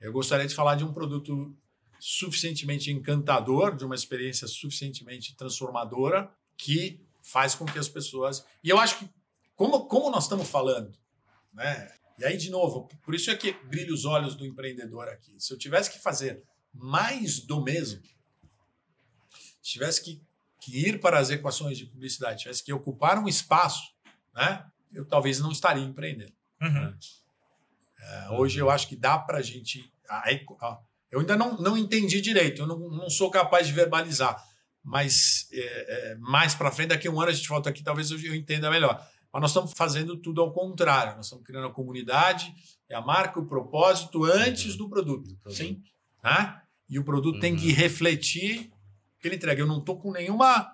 [0.00, 1.54] Eu gostaria de falar de um produto
[1.98, 8.44] suficientemente encantador, de uma experiência suficientemente transformadora que faz com que as pessoas.
[8.62, 9.10] E eu acho que,
[9.54, 10.96] como, como nós estamos falando,
[11.52, 11.92] né?
[12.18, 15.40] E aí, de novo, por isso é que brilha os olhos do empreendedor aqui.
[15.40, 16.42] Se eu tivesse que fazer
[16.72, 18.02] mais do mesmo,
[19.62, 20.20] se tivesse que,
[20.60, 23.92] que ir para as equações de publicidade, tivesse que ocupar um espaço,
[24.34, 24.66] né?
[24.92, 26.32] Eu talvez não estaria empreendendo.
[26.60, 26.96] Uhum.
[28.00, 29.92] É, Hoje eu acho que dá para a gente.
[31.10, 34.36] Eu ainda não, não entendi direito, eu não, não sou capaz de verbalizar.
[34.82, 35.60] Mas é,
[36.12, 38.34] é, mais para frente, daqui a um ano a gente volta aqui, talvez eu, eu
[38.34, 39.04] entenda melhor.
[39.32, 41.16] Mas nós estamos fazendo tudo ao contrário.
[41.16, 42.52] Nós estamos criando a comunidade,
[42.88, 45.36] é a marca, o propósito antes do produto.
[45.50, 45.82] Sim.
[46.24, 46.60] Né?
[46.88, 47.58] E o produto tem Uhum.
[47.58, 48.70] que refletir
[49.16, 49.60] o que ele entrega.
[49.60, 50.72] Eu não estou com nenhuma.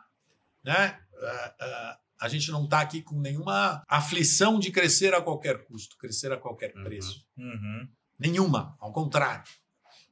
[0.62, 0.98] Né?
[1.23, 5.97] ah, ah, a gente não está aqui com nenhuma aflição de crescer a qualquer custo,
[5.98, 6.85] crescer a qualquer Uhum.
[6.85, 7.27] preço.
[7.36, 7.89] Uhum.
[8.19, 9.43] Nenhuma, ao contrário.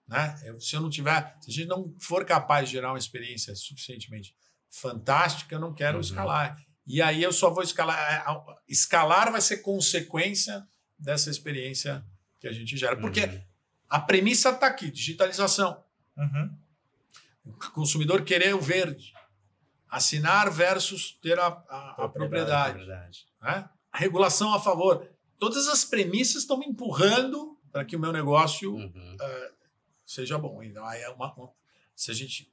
[0.09, 0.41] Né?
[0.45, 3.55] Eu- se eu não tiver, se a gente não for capaz de gerar uma experiência
[3.55, 4.35] suficientemente
[4.70, 6.01] fantástica, eu não quero Uhum.
[6.03, 6.57] escalar.
[6.87, 7.97] E aí eu só vou escalar.
[8.12, 10.66] é, a- Escalar vai ser consequência
[10.99, 12.05] dessa experiência
[12.41, 12.97] que a gente gera.
[12.97, 13.43] Porque Uhum.
[13.89, 15.83] a premissa está aqui: digitalização.
[16.16, 16.57] Uhum.
[17.45, 19.12] O consumidor querer o verde.
[19.89, 22.74] Assinar versus ter a, a- a propriedade.
[22.79, 23.27] Propriedade.
[23.41, 23.69] né?
[23.95, 25.07] regulação a favor.
[25.39, 29.16] Todas as premissas estão me empurrando para que o meu negócio Uhum.
[30.13, 30.63] Seja bom.
[30.63, 31.53] Então, aí é uma, uma-
[31.95, 32.53] se a gente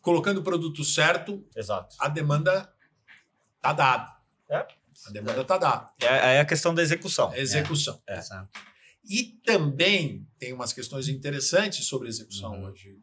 [0.00, 1.96] colocando o produto certo, Exato.
[1.98, 2.72] a demanda
[3.60, 4.16] tá dada.
[4.48, 4.66] É.
[5.06, 5.92] A demanda tá dada.
[6.00, 7.32] É, é a questão da execução.
[7.32, 8.00] É execução.
[8.06, 8.18] É.
[8.18, 8.48] Exato.
[9.04, 12.64] E também tem umas questões interessantes sobre execução Uhum.
[12.66, 12.98] hoje.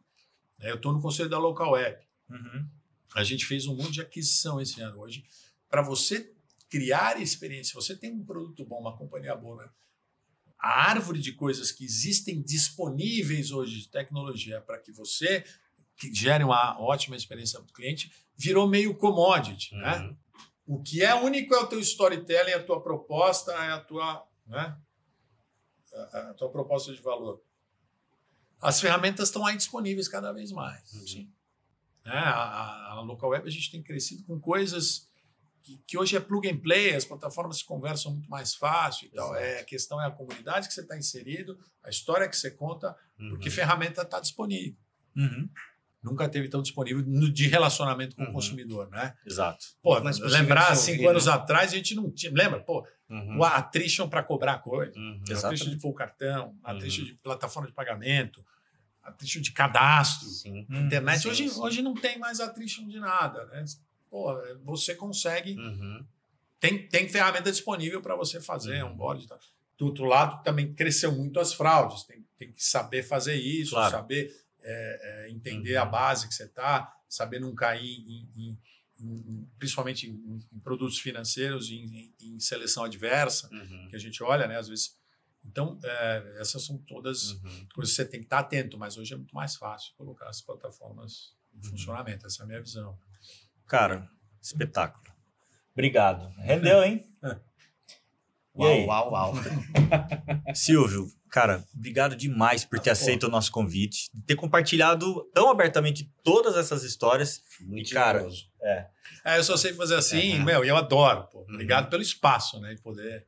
[0.60, 2.04] É, Eu estou no conselho da Local Web.
[2.30, 2.68] Uhum.
[3.14, 5.24] A gente fez um monte de aquisição esse ano hoje.
[5.68, 6.32] Para você
[6.68, 9.70] criar experiência, você tem um produto bom, uma companhia boa, né?
[10.58, 15.44] A árvore de coisas que existem disponíveis hoje de tecnologia para que você
[15.96, 19.98] que gere uma ótima experiência para o cliente virou meio commodity, né?
[19.98, 20.16] Uhum.
[20.66, 24.76] O que é único é o teu storytelling, a tua proposta, é a tua, né?
[26.12, 27.40] a, a tua proposta de valor.
[28.60, 30.92] As ferramentas estão aí disponíveis cada vez mais.
[30.92, 31.06] Uhum.
[31.06, 31.32] Sim.
[32.04, 32.12] Né?
[32.12, 35.08] A, a, a local web a gente tem crescido com coisas
[35.66, 39.10] que, que hoje é plug and play, as plataformas se conversam muito mais fácil e
[39.10, 39.34] tal.
[39.34, 39.44] Exato.
[39.44, 42.96] É, a questão é a comunidade que você está inserido, a história que você conta,
[43.30, 43.54] porque Uhum.
[43.54, 44.76] ferramenta está disponível.
[45.16, 45.48] Uhum.
[46.02, 48.30] Nunca teve tão disponível no- de relacionamento com Uhum.
[48.30, 49.14] o consumidor, né?
[49.26, 49.66] Exato.
[49.82, 51.32] Pô, possível lembrar cinco ouvir, anos né?
[51.32, 52.30] atrás a gente não tinha.
[52.32, 52.60] Lembra?
[52.62, 53.38] Pô, Uhum.
[53.38, 55.20] o attrition para cobrar coisa, Uhum.
[55.28, 55.46] Exato.
[55.46, 57.06] attrition de pôr o cartão, attrition Uhum.
[57.08, 58.44] de plataforma de pagamento,
[59.02, 60.28] attrition de cadastro.
[60.28, 60.64] Sim.
[60.70, 61.60] Internet sim, hoje, sim.
[61.60, 63.64] hoje não tem mais attrition de nada, né?
[64.10, 64.34] Pô,
[64.64, 65.54] você consegue.
[65.58, 66.04] Uhum.
[66.60, 68.90] Tem, tem ferramenta disponível para você fazer Uhum.
[68.92, 69.26] um board.
[69.26, 69.38] tal.
[69.78, 72.04] Do outro lado, também cresceu muito as fraudes.
[72.04, 73.90] Tem, tem que saber fazer isso, Claro.
[73.90, 74.34] saber
[74.68, 75.82] é, é, entender Uhum.
[75.82, 82.12] a base que você está, saber não cair em, em- principalmente em, produtos financeiros, em,
[82.40, 83.86] seleção adversa, Uhum.
[83.88, 84.56] que a gente olha, né?
[84.58, 84.96] Às vezes.
[85.44, 87.66] Então, é, essas são todas Uhum.
[87.74, 90.40] coisas que você tem que estar atento, mas hoje é muito mais fácil colocar as
[90.40, 91.62] plataformas em Uhum.
[91.70, 92.26] funcionamento.
[92.26, 92.98] Essa é a minha visão.
[93.66, 94.08] Cara,
[94.42, 95.04] espetáculo.
[95.72, 96.30] Obrigado.
[96.38, 97.04] Rendeu, hein?
[98.58, 99.34] Uau, uau, uau.
[100.54, 105.50] Silvio, cara, obrigado demais por ter Ah, aceito o nosso convite, de ter compartilhado tão
[105.50, 107.42] abertamente todas essas histórias.
[107.60, 108.44] Muito Cara, generoso.
[108.62, 108.86] É,
[109.36, 110.44] eu só sei fazer assim, Uhum.
[110.44, 111.24] meu, e eu adoro.
[111.30, 111.40] Pô.
[111.40, 111.52] Uhum.
[111.54, 112.72] Obrigado pelo espaço, né?
[112.72, 113.26] E poder,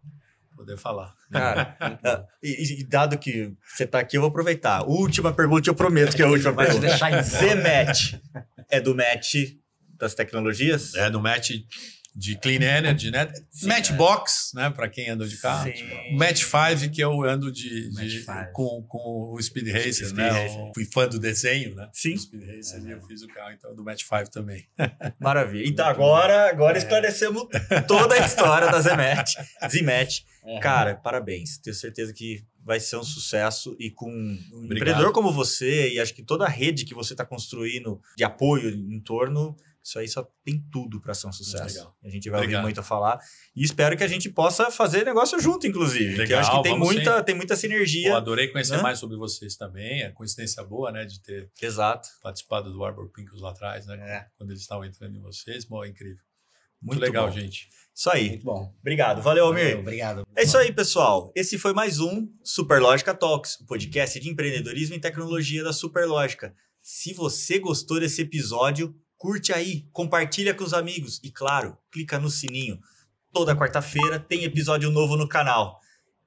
[0.57, 1.15] poder falar.
[1.31, 1.77] Cara,
[2.43, 4.83] e, e dado que você tá aqui, eu vou aproveitar.
[4.89, 6.81] Última pergunta, eu prometo que é a última pergunta.
[6.87, 8.15] deixar em Zmatch
[8.71, 9.35] é do match
[9.99, 10.95] das tecnologias?
[10.95, 11.51] É, no match
[12.15, 13.31] de Clean Energy, né?
[13.51, 14.71] Sim, Matchbox, né?
[14.71, 15.71] Para quem anda de carro.
[15.71, 16.17] Sim.
[16.17, 20.29] Match 5, que eu ando de, de- com, com o Speed Racer, Speed né?
[20.31, 20.59] Racer.
[20.59, 21.89] Eu fui fã do desenho, né?
[21.93, 22.15] Sim.
[22.15, 24.67] Do Speed Racer, e eu fiz o carro, então, do Match 5 também.
[25.21, 25.69] Maravilha.
[25.69, 26.81] Então agora, agora É.
[26.83, 27.45] esclarecemos
[27.87, 29.35] toda a história da Zmatch.
[29.71, 30.23] Zmatch.
[30.43, 30.59] Uhum.
[30.61, 31.59] Cara, parabéns.
[31.59, 34.73] Tenho certeza que vai ser um sucesso e com um Obrigado.
[34.77, 38.69] empreendedor como você e acho que toda a rede que você está construindo de apoio
[38.71, 39.57] em torno,
[39.89, 41.79] isso aí só tem tudo para ser um sucesso.
[41.79, 41.97] Legal.
[42.05, 42.61] A gente vai Obrigado.
[42.61, 43.19] ouvir muito a falar
[43.57, 46.15] e espero que a gente possa fazer negócio junto, inclusive.
[46.15, 48.15] que eu Legal, acho que tem muita, tem muita Pô, sinergia.
[48.17, 48.83] adorei conhecer Né?
[48.83, 50.03] mais sobre vocês também.
[50.03, 51.07] É coincidência boa, né?
[51.07, 52.07] De ter Exato.
[52.23, 53.97] participado do Arbor Pincos lá atrás, né?
[53.97, 54.27] É.
[54.37, 55.65] Quando eles estavam entrando em vocês.
[55.65, 56.23] Bom, é incrível.
[56.81, 57.33] Muito, Muito, legal, bom.
[57.33, 57.69] gente.
[57.95, 58.29] Isso aí.
[58.29, 58.73] Muito bom.
[58.81, 59.21] Obrigado.
[59.23, 59.65] Valeu, Almir.
[59.69, 60.27] Valeu, Obrigado.
[60.37, 61.33] É isso aí, pessoal.
[61.35, 66.55] Esse foi mais um Superlógica Talks, o podcast de empreendedorismo e tecnologia da Superlógica.
[66.83, 72.31] Se você gostou desse episódio, curte aí, compartilha com os amigos e, claro, clica no
[72.31, 72.79] sininho.
[73.33, 75.79] Toda quarta-feira tem episódio novo no canal.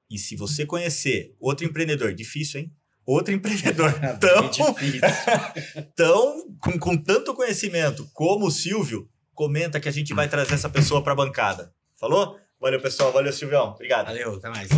[0.08, 2.72] E se você conhecer outro empreendedor, difícil, hein?
[3.04, 5.00] Outro empreendedor tão, Que difícil.
[5.96, 10.68] tão com, com tanto conhecimento como o Silvio, comenta que a gente vai trazer essa
[10.68, 11.74] pessoa para a bancada.
[11.98, 12.38] Falou?
[12.60, 13.10] Valeu, pessoal.
[13.10, 13.70] Valeu, Silvião.
[13.70, 14.06] Obrigado.
[14.06, 14.68] Valeu, até mais.